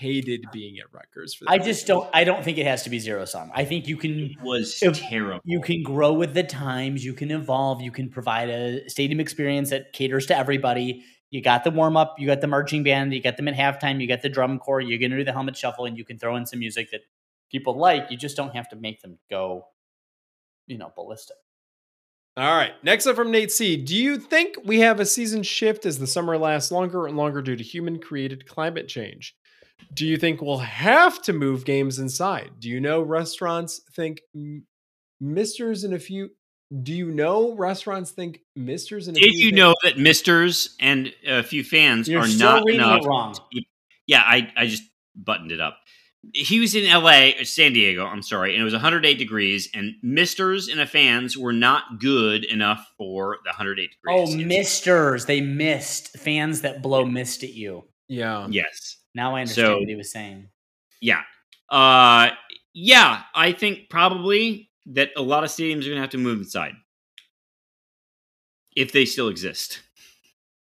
[0.04, 1.44] hated being at Rutgers for.
[1.46, 1.50] That.
[1.52, 1.64] I that.
[1.64, 2.08] just don't.
[2.12, 3.50] I don't think it has to be zero sum.
[3.54, 5.40] I think you can It was If terrible.
[5.44, 7.04] you can grow with the times.
[7.04, 7.80] You can evolve.
[7.82, 11.02] You can provide a stadium experience that caters to everybody.
[11.30, 12.16] You got the warm up.
[12.18, 13.12] You got the marching band.
[13.12, 14.00] You got them at halftime.
[14.00, 14.80] You got the drum corps.
[14.80, 17.00] You're gonna do the helmet shuffle, and you can throw in some music that
[17.50, 18.10] people like.
[18.10, 19.66] You just don't have to make them go,
[20.68, 21.36] you know, ballistic.
[22.36, 22.72] All right.
[22.82, 23.76] Next up from Nate C.
[23.76, 27.40] Do you think we have a season shift as the summer lasts longer and longer
[27.40, 29.36] due to human created climate change?
[29.92, 32.52] Do you think we'll have to move games inside?
[32.58, 34.22] Do you know restaurants think
[35.20, 36.30] misters and a few?
[36.82, 40.74] Do you know restaurants think misters and a Did few you things- know that Misters
[40.80, 43.02] and a few fans You're are not reading enough?
[43.02, 43.34] it wrong.
[44.06, 44.82] Yeah, I, I just
[45.14, 45.78] buttoned it up.
[46.32, 49.68] He was in LA, or uh, San Diego, I'm sorry, and it was 108 degrees,
[49.74, 54.34] and Misters and a fans were not good enough for the 108 degrees.
[54.34, 55.26] Oh, misters!
[55.26, 57.84] They missed fans that blow mist at you.
[58.08, 58.46] Yeah.
[58.50, 58.96] Yes.
[59.14, 60.48] Now I understand So- what he was saying.
[61.00, 61.22] Yeah.
[61.68, 62.30] Uh
[62.72, 66.74] yeah, I think probably that a lot of stadiums are gonna have to move inside.
[68.76, 69.80] If they still exist.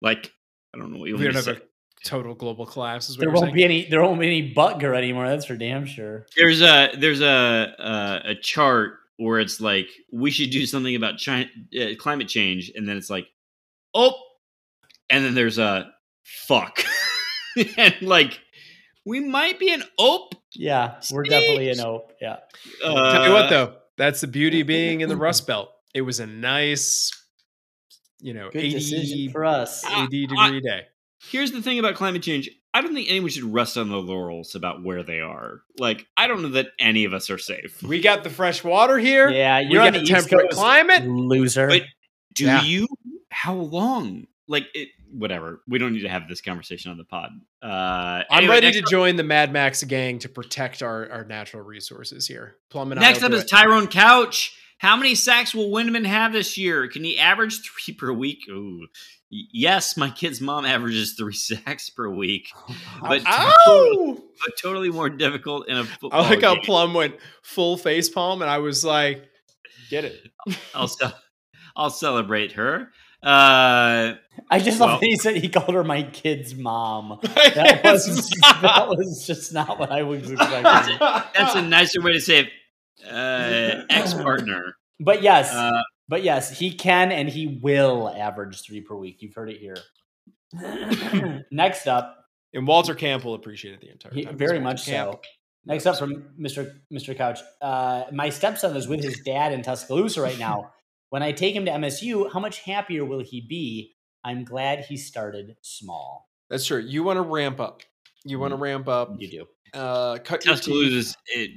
[0.00, 0.32] Like,
[0.74, 1.62] I don't know what you We want don't to say.
[1.62, 3.08] a total global collapse.
[3.10, 3.54] Is what There won't saying?
[3.54, 3.84] be any.
[3.88, 5.28] There won't be any Butger anymore.
[5.28, 6.26] That's for damn sure.
[6.36, 7.74] There's a there's a
[8.24, 11.48] a, a chart where it's like we should do something about China,
[11.78, 13.26] uh, climate change, and then it's like,
[13.94, 14.14] oh,
[15.10, 15.92] and then there's a
[16.24, 16.84] fuck,
[17.76, 18.40] and like
[19.04, 20.34] we might be an op.
[20.54, 22.12] Yeah, we're definitely an ope.
[22.20, 22.38] Yeah.
[22.84, 25.70] Uh, Tell you what, though, that's the beauty being in the Rust Belt.
[25.94, 27.10] It was a nice,
[28.20, 29.82] you know, Good 80, decision for us.
[29.86, 30.82] Ah, 80 degree day.
[31.30, 32.48] Here's the thing about climate change.
[32.74, 35.62] I don't think anyone should rest on their laurels about where they are.
[35.78, 37.82] Like, I don't know that any of us are safe.
[37.82, 39.28] We got the fresh water here.
[39.30, 41.06] Yeah, you're on got the the temperate climate.
[41.06, 41.66] loser.
[41.68, 41.82] But
[42.34, 42.62] do Yeah.
[42.62, 42.86] you?
[43.30, 44.26] How long?
[44.48, 45.60] Like, it, whatever.
[45.68, 47.30] We don't need to have this conversation on the pod.
[47.62, 51.24] Uh, I'm anyway, ready to up- join the Mad Max gang to protect our, our
[51.24, 52.56] natural resources here.
[52.70, 53.48] Plum and Next up is it.
[53.48, 54.56] Tyrone Couch.
[54.78, 56.86] How many sacks will Windmon have this year?
[56.88, 58.38] Can he average three per week?
[58.48, 58.86] Ooh.
[59.30, 62.48] Yes, my kid's mom averages three sacks per week,
[63.02, 64.16] but, Ow!
[64.16, 66.58] but totally more difficult in a football I like how.
[66.62, 69.28] Plum went full face palm, and I was like,
[69.90, 70.30] "Get it."
[70.74, 70.88] I'll,
[71.76, 72.88] I'll celebrate her.
[73.22, 74.14] Uh,
[74.50, 77.18] I just well- love that he said he called her my kid's mom.
[77.54, 78.30] That was
[78.62, 80.96] that was just not what I was expecting.
[81.00, 82.48] that's a nicer way to say it.
[83.04, 84.76] Uh, ex partner.
[85.00, 89.20] But yes, Uh, but yes, he can and he will average three per week.
[89.20, 89.76] You've heard it here.
[91.50, 92.24] Next up,
[92.54, 94.36] and Walter Camp will appreciate it the entire he, time.
[94.36, 95.12] very much Camp.
[95.14, 95.20] so.
[95.66, 96.78] Next up from Mr.
[96.92, 97.16] Mr.
[97.16, 97.40] Couch.
[97.60, 100.72] Uh, my stepson is with his dad in Tuscaloosa right now.
[101.10, 103.94] When I take him to MSU, how much happier will he be?
[104.24, 106.28] I'm glad he started small.
[106.50, 106.80] That's true.
[106.80, 107.82] You want to ramp up.
[108.24, 109.14] You want to ramp up.
[109.18, 109.46] You do.
[109.78, 110.64] Uh, cut your teeth.
[110.64, 111.50] Tuscaloosa's it,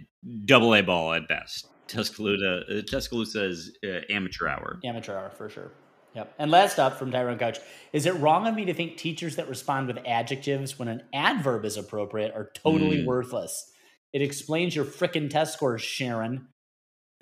[0.46, 1.68] double A ball at best.
[1.88, 4.80] Tuscaloosa, uh, Tuscaloosa is uh, amateur hour.
[4.86, 5.72] Amateur hour for sure.
[6.14, 6.34] Yep.
[6.40, 7.60] And last up from Tyrone Couch,
[7.94, 11.64] is it wrong of me to think teachers that respond with adjectives when an adverb
[11.66, 13.06] is appropriate are totally Mm.
[13.06, 13.72] worthless?
[14.14, 16.48] It explains your frickin' test scores, Sharon.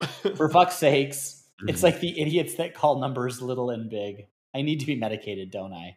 [0.36, 1.44] For fuck's sakes.
[1.66, 4.26] It's like the idiots that call numbers little and big.
[4.54, 5.96] I need to be medicated, don't I?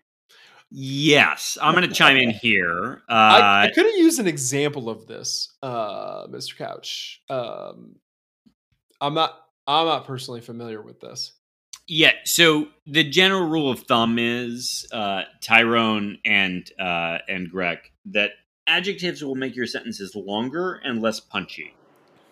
[0.72, 3.02] Yes, I'm going to chime in here.
[3.10, 6.58] Uh, I, I could have used an example of this, uh, Mr.
[6.58, 7.22] Couch.
[7.30, 7.96] Um,
[9.02, 9.38] I'm not.
[9.68, 11.34] I'm not personally familiar with this.
[11.88, 12.12] Yeah.
[12.24, 18.32] So the general rule of thumb is uh, Tyrone and uh, and Greg that
[18.68, 21.74] adjectives will make your sentences longer and less punchy.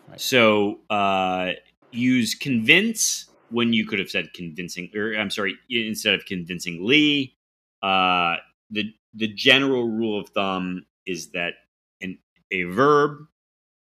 [0.07, 0.21] Right.
[0.21, 1.51] So uh,
[1.91, 7.35] use convince when you could have said convincing, or I'm sorry, instead of convincingly.
[7.81, 8.37] Uh,
[8.69, 11.53] the the general rule of thumb is that
[12.01, 12.17] an
[12.51, 13.27] a verb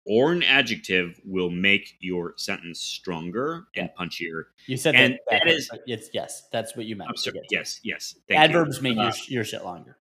[0.07, 4.45] or an adjective will make your sentence stronger and punchier.
[4.66, 7.11] You said And that, that backwards, it's yes, that's what you meant.
[7.11, 7.41] I'm sorry.
[7.51, 8.15] Yes, yes.
[8.28, 8.45] Thank you.
[8.45, 9.97] Adverbs make Uh, your, your shit longer.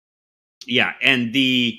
[0.66, 1.78] Yeah, and the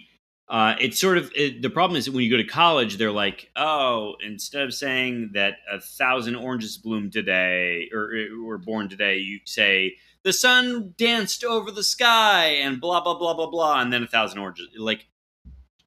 [0.52, 3.10] uh, it's sort of it, the problem is that when you go to college, they're
[3.10, 8.90] like, oh, instead of saying that a thousand oranges bloomed today or uh, were born
[8.90, 13.82] today, you say the sun danced over the sky and blah blah blah blah blah,
[13.82, 14.68] and then a thousand oranges.
[14.78, 15.08] Like,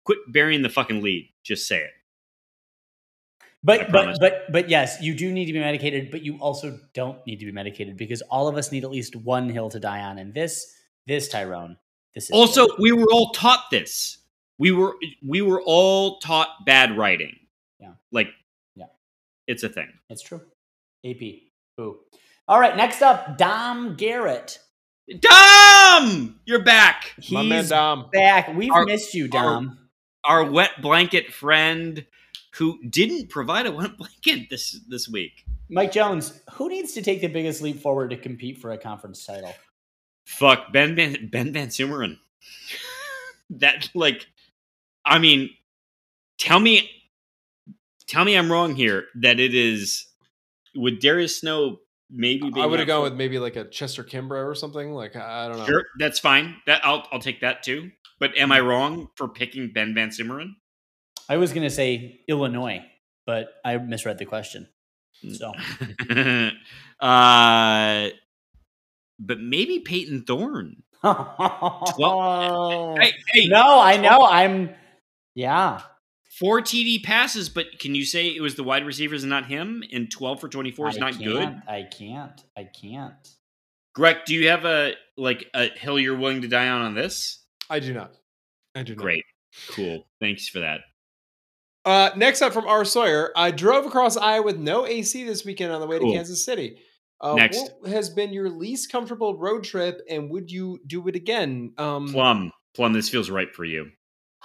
[0.03, 1.31] quit burying the fucking lead.
[1.43, 1.91] Just say it.
[3.63, 7.19] But but but but yes, you do need to be medicated, but you also don't
[7.27, 10.01] need to be medicated because all of us need at least one hill to die
[10.01, 10.17] on.
[10.17, 10.75] And this
[11.07, 11.77] this Tyrone,
[12.15, 14.21] this is Also, we were all taught this.
[14.59, 14.95] We were
[15.27, 17.37] we were all taught bad writing.
[17.81, 17.93] Yeah.
[18.13, 18.29] Like,
[18.77, 18.87] Yeah.
[19.47, 19.89] it's a thing.
[20.09, 20.41] it's true.
[21.05, 21.43] AP.
[21.77, 21.99] Boo.
[22.47, 24.59] All right, next up, Dom Garrett.
[25.21, 27.13] Dom, you're back.
[27.19, 28.09] He's My man Dom.
[28.13, 28.55] back.
[28.55, 29.79] We've Our- missed you, our- Dom.
[30.25, 32.07] our wet blanket friend
[32.55, 35.45] who didn't provide a wet blanket this this week.
[35.69, 39.25] Mike Jones, who needs to take the biggest leap forward to compete for a conference
[39.25, 39.55] title?
[40.27, 42.19] Fuck Ben Van, Ben Van Sumeren.
[43.51, 44.27] that like,
[45.05, 45.51] I mean,
[46.39, 46.91] tell me,
[48.07, 49.07] tell me I'm wrong here.
[49.17, 50.07] That it is
[50.75, 51.79] would Darius Snow
[52.11, 52.51] maybe?
[52.51, 54.93] Be I would have gone with maybe like a Chester Kimbrough or something.
[54.93, 55.67] Like I I don't know.
[55.67, 56.57] Sure, that's fine.
[56.67, 57.91] That I'll I'll take that too.
[58.21, 60.55] But am I wrong for picking Ben Van Sumeren?
[61.29, 62.85] I was going to say Illinois,
[63.27, 64.69] but I misread the question.
[65.33, 65.53] So
[67.01, 68.09] uh,
[69.19, 70.83] but maybe Payton Thorne.
[71.03, 74.25] well, Hey, hey, no, I know.
[74.25, 74.71] I'm,
[75.35, 75.83] yeah.
[76.39, 79.83] four TD passes, but can you say it was the wide receivers and not him?
[79.93, 81.63] And twelve for twenty four is I not good.
[81.69, 82.43] I can't.
[82.57, 83.29] I can't.
[83.95, 87.45] Greg, do you have a like a hill you're willing to die on on this?
[87.71, 88.15] I do not.
[88.75, 89.03] I do not.
[89.03, 89.25] Great,
[89.71, 90.07] cool.
[90.21, 90.81] Thanks for that.
[91.85, 92.85] Uh, next up from R.
[92.85, 96.13] Sawyer, I drove across Iowa with no AC this weekend on the way Cool.
[96.13, 96.79] to Kansas City.
[97.21, 97.71] Uh, Next.
[97.81, 101.73] What has been your least comfortable road trip, and would you do it again?
[101.79, 103.91] Um, Plum, Plum, this feels right for you.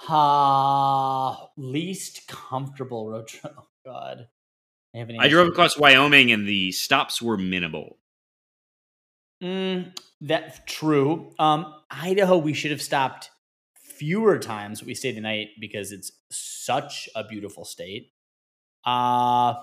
[0.08, 3.54] Uh, least comfortable road trip.
[3.58, 4.28] Oh, God.
[4.94, 7.98] I I drove across Wyoming, and the stops were minimal.
[9.42, 11.32] Mm, that's true.
[11.38, 13.30] Um, Idaho, we should have stopped
[14.00, 14.82] fewer times.
[14.82, 18.12] We stayed the night because it's such a beautiful state.
[18.84, 19.54] Uh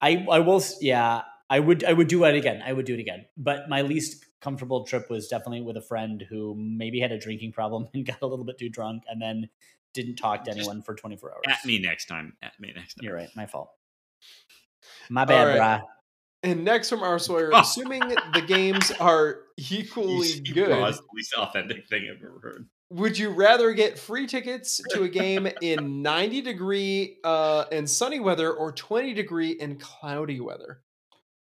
[0.00, 2.62] I I will yeah, I would I would do it again.
[2.64, 3.26] I would do it again.
[3.36, 7.52] But my least comfortable trip was definitely with a friend who maybe had a drinking
[7.52, 9.48] problem and got a little bit too drunk and then
[9.94, 11.42] didn't talk to Just anyone for 24 hours.
[11.48, 12.34] At me next time.
[12.42, 13.04] At me next time.
[13.04, 13.70] You're right, my fault.
[15.08, 15.80] My bad, right.
[15.80, 15.82] brah.
[16.42, 17.18] And next from R.
[17.18, 17.60] Sawyer, Oh.
[17.60, 18.00] assuming
[18.34, 22.68] the games are equally You- you good, paused, the least authentic thing I've ever heard.
[22.90, 28.18] would you rather get free tickets to a game in 90 degree uh, and sunny
[28.18, 30.80] weather or 20 degree and cloudy weather?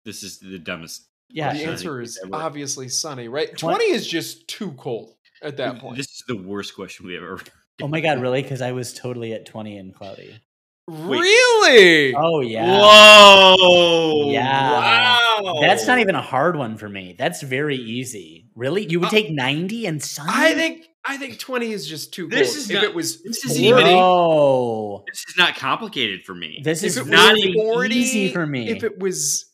[0.05, 1.09] This is the dumbest.
[1.31, 2.35] Yeah, the answer is Ever.
[2.35, 3.57] obviously sunny, right?
[3.57, 5.97] 20 is just too cold at that point.
[5.97, 7.41] This is the worst question we ever.
[7.83, 8.41] Oh my god, really?
[8.41, 10.39] Because I was totally at 20 and cloudy.
[10.87, 12.15] really?
[12.15, 12.79] Oh yeah.
[12.79, 14.31] Whoa!
[14.31, 14.71] Yeah.
[15.41, 15.59] Wow.
[15.61, 17.17] That's not even a hard one for me.
[17.19, 18.47] That's very easy.
[18.55, 18.87] Really?
[18.89, 20.31] You would Uh, take 90 and sunny?
[20.33, 22.33] I think I think 20 is just too cold.
[22.41, 25.05] This is if not- it was this is 40, even- No.
[25.11, 26.61] This is not complicated for me.
[26.63, 28.69] This if is not even 40, easy for me.
[28.71, 29.47] If it was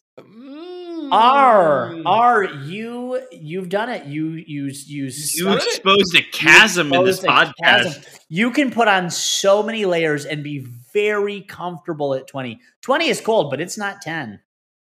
[1.10, 4.06] R R you you've done it.
[4.06, 5.66] You you you you Split it.
[5.66, 7.52] exposed a chasm in this podcast.
[7.62, 8.02] chasm.
[8.28, 12.60] You can put on so many layers and be very comfortable at 20.
[12.82, 14.40] 20 is cold, but it's not 10.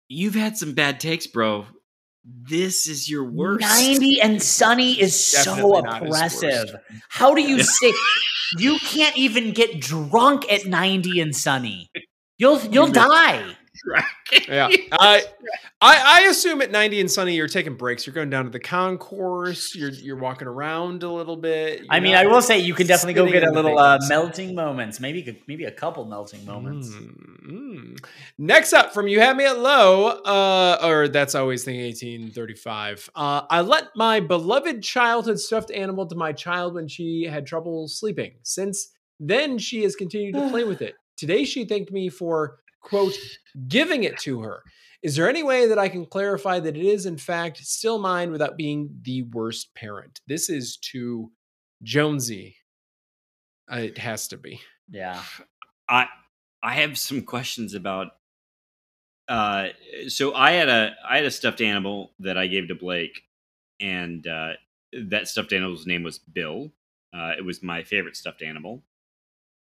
[0.09, 1.67] You've had some bad takes, bro.
[2.25, 3.61] This is your worst.
[3.61, 6.77] 90 and sunny is Definitely so oppressive.
[7.09, 7.93] How do you say
[8.59, 11.91] you can't even get drunk at 90 and sunny?
[12.39, 13.57] You'll you'll die.
[14.49, 15.23] Yeah, I,
[15.81, 18.07] I, I assume at ninety and sunny, you're taking breaks.
[18.07, 19.75] You're going down to the concourse.
[19.75, 21.83] You're you're walking around a little bit.
[21.91, 24.55] I you're mean, I will say you can definitely go get a little uh, melting
[24.55, 25.01] moments.
[25.01, 26.89] Maybe maybe a couple melting moments.
[26.89, 28.05] Mm, mm.
[28.39, 32.55] Next up from you had me at low, uh, or that's always thing eighteen thirty
[32.55, 33.09] five.
[33.15, 37.89] Uh, I let my beloved childhood stuffed animal to my child when she had trouble
[37.89, 38.33] sleeping.
[38.43, 38.89] Since
[39.21, 40.95] then, she has continued to play with it.
[41.17, 43.15] Today, she thanked me for quote
[43.67, 44.63] giving it to her.
[45.03, 48.31] Is there any way that I can clarify that it is in fact still mine
[48.31, 50.21] without being the worst parent?
[50.29, 51.31] This is to
[51.83, 52.57] Jonesy.
[53.71, 54.61] Uh, It has to be.
[54.89, 55.23] Yeah.
[55.89, 56.07] I
[56.63, 58.13] I have some questions about.
[59.29, 59.69] Uh,
[60.09, 63.23] so I had a I had a stuffed animal that I gave to Blake,
[63.81, 64.53] and uh,
[65.09, 66.73] that stuffed animal's name was Bill.
[67.13, 68.83] Uh, it was my favorite stuffed animal,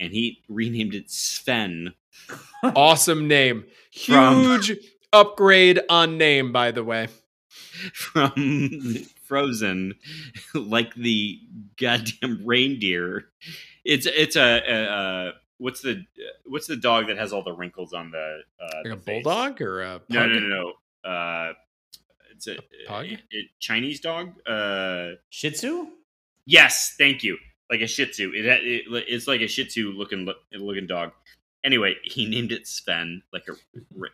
[0.01, 1.95] and he renamed it Sven
[2.63, 3.65] awesome name.
[4.07, 4.73] From- Huge
[5.13, 7.09] upgrade on name, by the way.
[7.93, 8.95] from
[9.25, 9.95] Frozen,
[10.55, 11.39] like the
[11.79, 13.27] goddamn reindeer.
[13.85, 14.83] It's it's a, a,
[15.29, 16.05] a what's the
[16.45, 19.25] what's the dog that has all the wrinkles on the uh, Like a face?
[19.25, 20.29] bulldog or a No, pug?
[20.31, 20.73] no, no,
[21.05, 21.11] no.
[21.11, 21.53] Uh,
[22.33, 22.57] it's a,
[22.87, 23.07] pug?
[23.07, 24.33] a- a Chinese dog.
[24.47, 25.89] Uh, Shih Tzu?
[26.47, 27.37] yes, thank you.
[27.71, 28.33] Like a Shih Tzu.
[28.35, 31.13] It, it it's like a Shih Tzu looking looking dog.
[31.65, 33.53] Anyway, he named it Sven, like a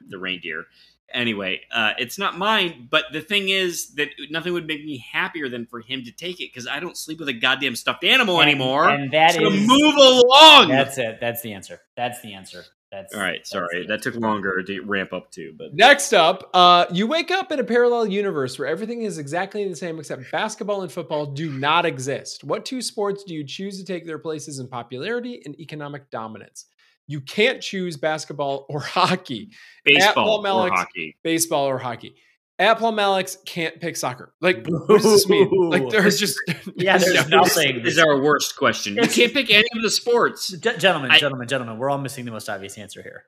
[0.09, 0.67] the reindeer.
[1.13, 5.51] Anyway, uh, it's not mine, but the thing is that nothing would make me happier
[5.51, 8.41] than for him to take it because I don't sleep with a goddamn stuffed animal
[8.41, 8.89] And- anymore.
[8.89, 10.69] And that so is move along.
[10.69, 11.19] That's it.
[11.21, 11.81] That's the answer.
[11.97, 12.65] That's the answer.
[12.93, 16.85] That's All right, sorry that took longer to ramp up to, but Next up, uh,
[16.93, 20.83] you wake up in a parallel universe where everything is exactly the same except basketball
[20.83, 22.45] and football do not exist.
[22.45, 26.67] What two sports do you choose to take their places in popularity and economic dominance?
[27.07, 29.51] You can't choose basketball or hockey,
[29.87, 31.17] baseball or Malik- hockey.
[31.23, 32.15] baseball or hockey.
[32.63, 34.33] At Paul Alex can't pick soccer.
[34.41, 35.51] Like, what does this mean?
[35.71, 36.39] Like, there's just
[36.77, 37.83] Yeah, there's no- nothing.
[37.83, 38.95] This is our worst question.
[38.97, 40.49] You can't pick any of the sports.
[40.57, 43.25] Ge- gentlemen, I- gentlemen, gentlemen, we're all missing the most obvious answer here.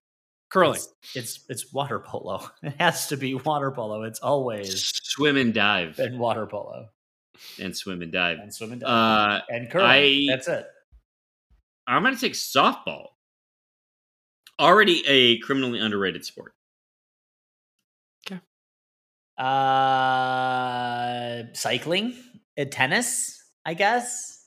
[0.50, 0.76] curling.
[0.76, 2.48] It's, it's it's water polo.
[2.62, 4.04] It has to be water polo.
[4.04, 6.88] It's always Swim and dive, and water polo
[7.60, 8.38] and swim and dive.
[8.38, 9.88] and swim and dive Uh, and curling.
[9.90, 10.66] I- That's it.
[11.86, 13.08] I'm going to take softball.
[14.60, 16.54] Already a criminally underrated sport.
[20.14, 22.14] Uh, cycling,
[22.58, 23.42] uh, tennis.
[23.66, 24.46] I guess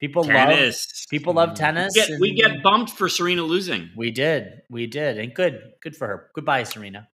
[0.00, 1.06] people love Tennis.
[1.08, 1.54] people love Mm.
[1.56, 1.92] tennis.
[1.96, 3.90] We get, we get bumped for Serena losing.
[3.96, 6.30] We did, we did, and good, good for her.
[6.34, 7.08] Goodbye, Serena.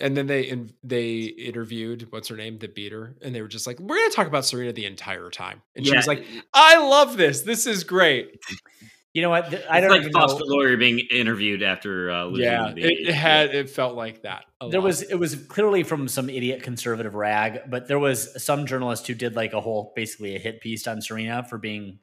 [0.00, 3.66] And then they in, they interviewed what's her name, the beater, and they were just
[3.68, 6.76] like, "We're going to talk about Serena the entire time." And she was like, "I
[6.78, 7.42] love this.
[7.42, 8.28] This is great."
[9.14, 9.50] You know what?
[9.50, 10.54] Th- I it's don't like even Foster know.
[10.54, 14.46] lawyer being interviewed after uh, losing Yeah, the it, it had it felt like that.
[14.70, 14.86] There lot.
[14.86, 19.14] was it was clearly from some idiot conservative rag, but there was some journalist who
[19.14, 21.98] did like a whole basically a hit piece on Serena for being,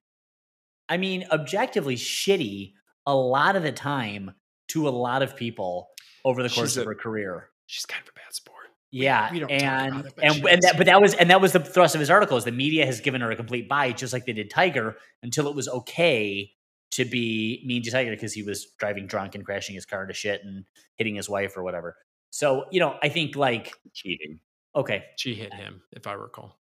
[0.87, 2.73] I mean, objectively shitty
[3.07, 4.35] a lot of the time
[4.69, 5.89] to a lot of people
[6.23, 7.49] over the course She's of a- her career.
[7.65, 8.57] she's kind of a bad sport.
[8.91, 11.31] Yeah, we don't talk and about it, but and and that, but that was and
[11.31, 13.67] that was the thrust of his article is the media has given her a complete
[13.67, 16.51] bite, just like they did Tiger, until it was okay
[16.91, 20.13] to be mean to Tiger because he was driving drunk and crashing his car to
[20.13, 20.65] shit and
[20.97, 21.95] hitting his wife or whatever.
[22.31, 24.39] So you know, I think like cheating.
[24.75, 26.57] okay, She hit him, if I recall.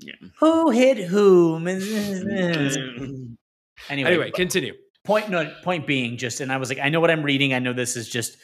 [0.00, 0.12] Yeah.
[0.40, 1.66] who hit whom?
[1.68, 3.36] anyway,
[3.88, 4.74] Anyway, continue.
[5.04, 7.58] point no point being just and i was like i know what i'm reading i
[7.58, 8.36] know this is just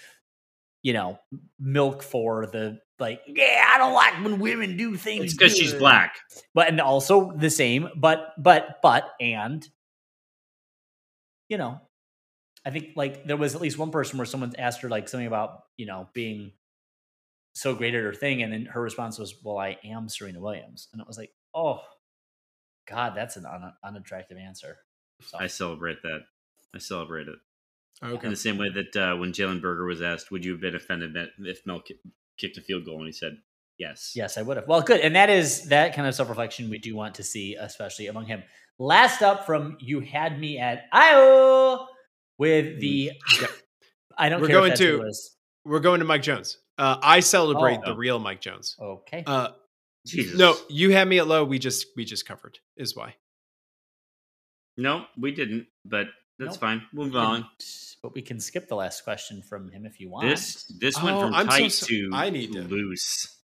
[0.83, 1.19] you know
[1.59, 5.73] milk for the like yeah i don't like when women do things It's because she's
[5.75, 6.17] black.
[6.55, 9.67] but and also the same but but but and
[11.51, 11.79] you know
[12.65, 15.27] i think like there was at least one person where someone asked her like something
[15.27, 16.53] about you know being
[17.53, 20.89] so great at her thing and then her response was well i am serena williams
[20.93, 21.81] and it was like oh
[22.89, 24.79] god that's an un- unattractive answer
[25.23, 26.21] so, I celebrate that.
[26.75, 27.37] I celebrate it.
[28.03, 30.75] In the same way that uh, when Jalen Berger was asked, would you have been
[30.75, 31.83] offended if Mel
[32.39, 32.97] kicked a field goal?
[32.97, 33.37] And he said,
[33.79, 34.13] yes.
[34.15, 34.67] Yes, I would have.
[34.67, 35.01] Well, good.
[35.01, 38.27] And that is that kind of self reflection we do want to see, especially among
[38.27, 38.43] him.
[38.81, 41.87] Last up from You Had Me at IO
[42.39, 43.13] with the.
[44.17, 44.99] I don't We're care going if that's to-
[45.69, 45.71] who.
[45.71, 46.57] We're going to Mike Jones.
[46.79, 47.91] Uh, I celebrate Oh.
[47.93, 48.75] the real Mike Jones.
[48.81, 49.23] Okay.
[49.27, 49.51] Uh,
[50.07, 50.39] Jesus.
[50.39, 51.45] no, you had me at low.
[51.45, 53.17] We just we just covered is why.
[54.79, 56.07] No, we didn't, but
[56.39, 56.61] that's Nope.
[56.61, 56.83] fine.
[56.95, 57.47] Move on.
[58.03, 60.27] But we can skip the last question from him if you want.
[60.31, 63.37] This this went Oh, from I'm tight so- to I need to- loose.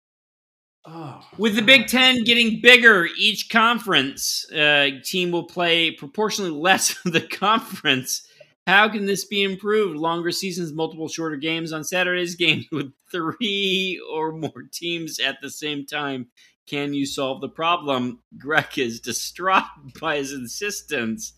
[0.87, 1.25] Oh.
[1.39, 7.13] With the Big Ten getting bigger, each conference uh, team will play proportionally less of
[7.13, 8.27] the conference.
[8.67, 9.97] How can this be improved?
[9.97, 15.51] Longer seasons, multiple shorter games on Saturdays, games with three or more teams at the
[15.51, 16.29] same time.
[16.67, 18.21] Can you solve the problem?
[18.39, 19.65] Greg is distraught
[20.01, 21.33] by his insistence.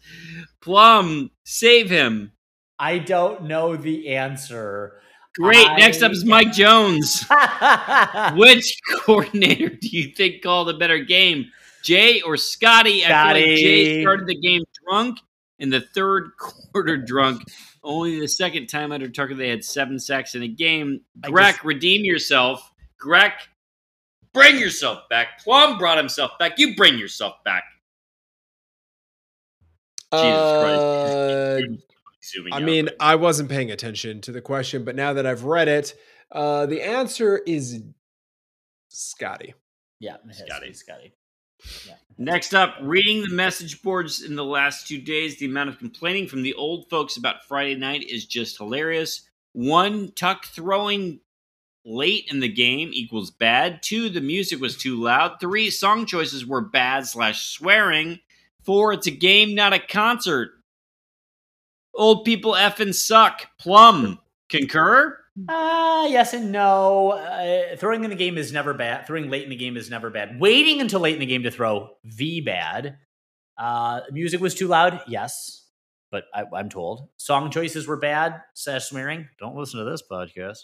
[0.60, 2.32] Plum, save him.
[2.78, 5.00] I don't know the answer.
[5.38, 5.66] Great.
[5.68, 7.24] I- Next up is Mike Jones.
[8.34, 11.46] Which coordinator do you think called a better game,
[11.82, 13.04] Jay or Scottie?
[13.04, 15.18] I feel like Jay started the game drunk
[15.58, 17.42] in the third quarter drunk.
[17.82, 21.02] Only the second time under Tucker they had seven sacks in a game.
[21.20, 22.72] Greg, just- redeem yourself.
[22.98, 23.32] Greg,
[24.32, 25.40] bring yourself back.
[25.44, 26.58] Plum brought himself back.
[26.58, 27.64] You bring yourself back.
[30.12, 31.60] Jesus uh,
[32.26, 32.62] Zooming I out.
[32.62, 35.94] mean, I wasn't paying attention to the question, but now that I've read it,
[36.32, 37.82] uh, the answer is
[38.88, 39.54] Scottie.
[40.00, 41.12] yeah, it has to be Scottie.
[41.58, 42.00] Scottie.
[42.18, 46.26] Next up, reading the message boards in the last two days, the amount of complaining
[46.26, 49.28] from the old folks about Friday night is just hilarious.
[49.52, 51.20] One, Tuck throwing
[51.84, 53.82] late in the game equals bad.
[53.82, 55.38] Two, the music was too loud.
[55.40, 58.20] Three, song choices were bad slash swearing.
[58.64, 60.50] Four, it's a game, not a concert.
[61.96, 63.46] Old people effing suck.
[63.58, 64.18] Plum,
[64.48, 65.18] concur?
[65.48, 67.10] Uh, yes and no.
[67.12, 69.06] Uh, throwing in the game is never bad.
[69.06, 70.40] Throwing late in the game is never bad.
[70.40, 72.98] Waiting until late in the game to throw, V bad.
[73.58, 75.68] Uh, music was too loud, yes,
[76.10, 78.40] but I, I'm told song choices were bad.
[78.54, 79.28] Slash swearing.
[79.38, 80.60] Don't listen to this podcast.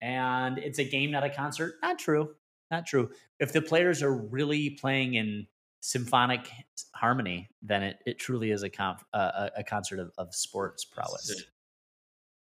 [0.00, 1.74] And it's a game, not a concert.
[1.82, 2.34] Not true.
[2.70, 3.10] Not true.
[3.40, 5.46] If the players are really playing in
[5.84, 6.50] symphonic
[6.94, 10.82] harmony, then it, it truly is a conf, uh, a, a concert of, of sports
[10.82, 11.44] prowess.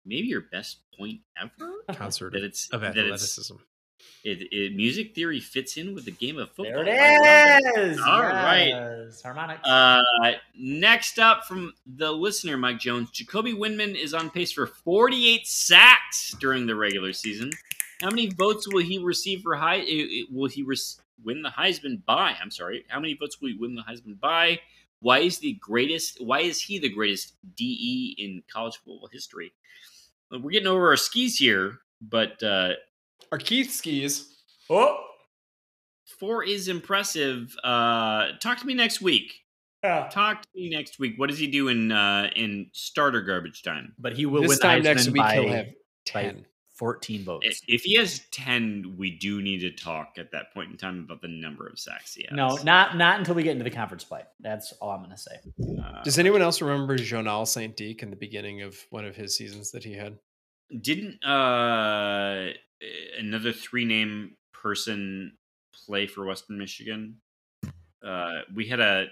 [0.05, 1.71] Maybe your best point ever?
[1.93, 3.55] Concert That it's of that it's athleticism.
[4.23, 6.83] It, it, music theory fits in with the game of football.
[6.85, 7.99] There I love it is.
[7.99, 8.67] All right.
[8.67, 9.21] yes.
[9.21, 9.67] Harmonics.
[9.67, 10.01] Uh,
[10.57, 16.35] next up from the listener, Mike Jones, Jacoby Windmon is on pace for 48 sacks
[16.39, 17.51] during the regular season.
[18.01, 19.79] How many votes will he receive for high?
[19.79, 20.77] eh, eh, Will he rec-
[21.23, 22.35] win the Heisman by?
[22.41, 22.85] I'm sorry.
[22.87, 24.59] How many votes will he win the Heisman by?
[24.99, 26.23] Why is the greatest?
[26.23, 29.53] Why is he the greatest DE in college football history?
[30.31, 32.73] We're getting over our skis here, but uh,
[33.31, 34.33] Our Keith skis.
[34.69, 34.97] Oh,
[36.19, 37.55] four is impressive.
[37.63, 39.33] Uh, talk to me next week.
[39.83, 40.07] Yeah.
[40.09, 41.15] Talk to me next week.
[41.17, 43.93] What does he do in uh, in starter garbage time?
[43.99, 45.73] But he will this win time Heisman next week by, he'll have by
[46.05, 46.45] ten.
[46.75, 47.61] 14 votes.
[47.67, 51.21] If he has ten, we do need to talk at that point in time about
[51.21, 52.35] the number of sacks he has.
[52.35, 54.21] No, not not until we get into the conference play.
[54.39, 55.35] That's all I'm going to say.
[55.81, 59.35] Uh, Does anyone else remember Jonal Saint Deek in the beginning of one of his
[59.35, 60.17] seasons that he had?
[60.81, 62.47] didn't uh,
[63.19, 65.33] another three name person
[65.85, 67.17] play for Western Michigan?
[68.03, 69.07] Uh, we had a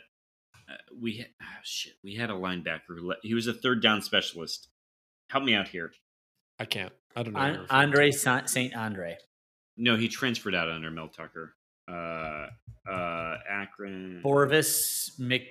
[0.70, 1.94] uh, we had, oh, shit.
[2.04, 2.98] We had a linebacker.
[2.98, 4.70] who le- He was a third down specialist.
[5.30, 5.92] Help me out here.
[6.62, 6.94] I can't.
[7.16, 7.40] I don't know.
[7.40, 9.18] An- Andre Sa- Saint Andre.
[9.78, 11.56] No, he transferred out under Mel Tucker.
[11.90, 12.48] Uh,
[12.88, 14.22] uh, Akron.
[14.24, 15.46] Borvis Mick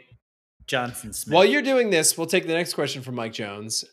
[0.69, 1.35] Johnson Smith.
[1.35, 3.85] While you're doing this, we'll take the next question from Mike Jones.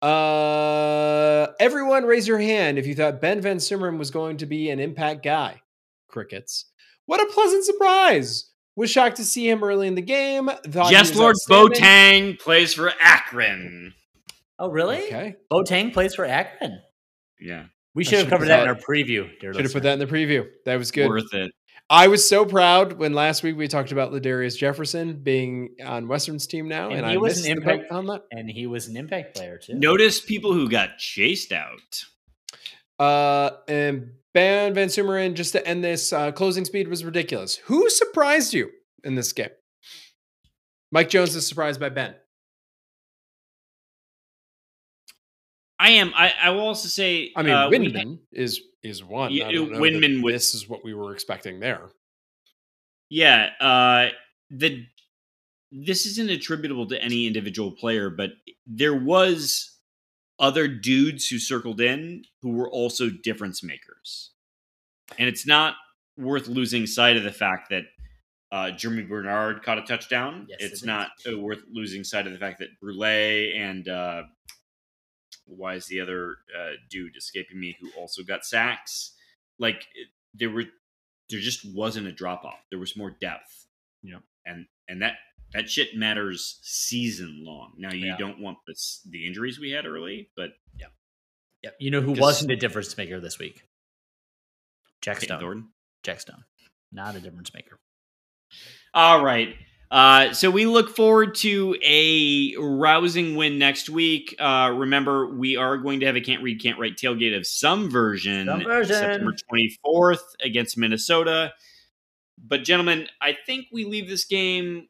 [0.00, 4.70] Uh, everyone, raise your hand if you thought Ben Van Sumeren was going to be
[4.70, 5.60] an impact guy.
[6.08, 6.70] Crickets.
[7.04, 8.48] What a pleasant surprise!
[8.76, 10.48] Was shocked to see him early in the game.
[10.48, 11.82] Thought he Yes, Lord outstanding.
[11.82, 13.92] Boateng plays for Akron.
[14.62, 15.02] Oh, really?
[15.04, 16.80] Okay, Boateng plays for Akron.
[17.40, 17.64] Yeah,
[17.94, 19.28] We I should have covered put that in our preview.
[19.40, 20.46] dear should have put that in the preview.
[20.64, 21.08] That was good.
[21.08, 21.50] worth it.
[21.90, 26.46] I was so proud when last week we talked about Ladarius Jefferson being on Western's
[26.46, 28.22] team now, And and, he I was an impact- on that.
[28.30, 29.74] And he was an impact player, too.
[29.74, 32.04] Notice people who got chased out.
[32.98, 37.56] Uh, and Ben Van Sumeren, just to end this, uh, closing speed was ridiculous.
[37.66, 38.70] Who surprised you
[39.04, 39.50] in this game?
[40.92, 42.14] Mike Jones is surprised by Ben.
[45.82, 46.12] I am.
[46.14, 47.32] I, I will also say.
[47.34, 49.32] I mean, uh, we Windmon is is one.
[49.32, 51.90] Yeah, I don't know Windmon was- This is what we were expecting there.
[53.10, 54.10] Yeah, uh,
[54.48, 54.86] the
[55.72, 58.30] this isn't attributable to any individual player, but
[58.64, 59.76] there was
[60.38, 64.30] other dudes who circled in who were also difference makers,
[65.18, 65.74] and it's not
[66.16, 67.82] worth losing sight of the fact that
[68.52, 70.46] uh, Germie Bernard caught a touchdown.
[70.48, 74.22] Yes, it's it not uh, worth losing sight of the fact that Brule and uh,
[75.56, 79.14] why is the other uh, dude escaping me who also got sacks?
[79.58, 80.64] Like it- there were
[81.30, 82.58] there just wasn't a drop off.
[82.70, 83.66] There was more depth.
[84.02, 84.18] Yeah.
[84.46, 85.14] And and that
[85.52, 87.72] that shit matters season long.
[87.78, 88.16] Now you Yeah.
[88.16, 90.50] don't want this the injuries we had early, but
[91.64, 91.76] Yep.
[91.78, 93.62] You know who wasn't a difference maker this week?
[95.00, 95.68] Jack Stone.
[96.02, 96.42] Jack Stone.
[96.90, 97.78] Not a difference maker.
[98.94, 99.54] All right.
[99.92, 104.34] Uh, so we look forward to a rousing win next week.
[104.40, 107.90] Uh, remember, we are going to have a can't read, can't write tailgate of some
[107.90, 108.96] version, Some version.
[108.96, 111.52] September 24th against Minnesota.
[112.42, 114.88] But, gentlemen, I think we leave this game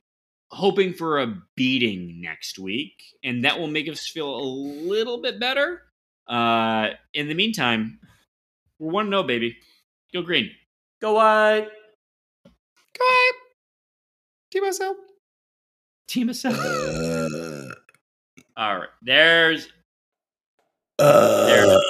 [0.52, 5.40] hoping for a beating next week, and that will make us feel a little bit
[5.40, 5.82] better.
[6.28, 7.98] Uh, in the meantime,
[8.78, 9.56] we're 1 0, baby.
[10.14, 10.52] Go green.
[11.00, 11.66] Go white.
[12.44, 13.41] Go ahead.
[14.52, 14.96] Team myself.
[16.08, 16.54] Team us up.
[18.54, 18.88] All right.
[19.00, 19.68] There's
[20.98, 21.80] Uh,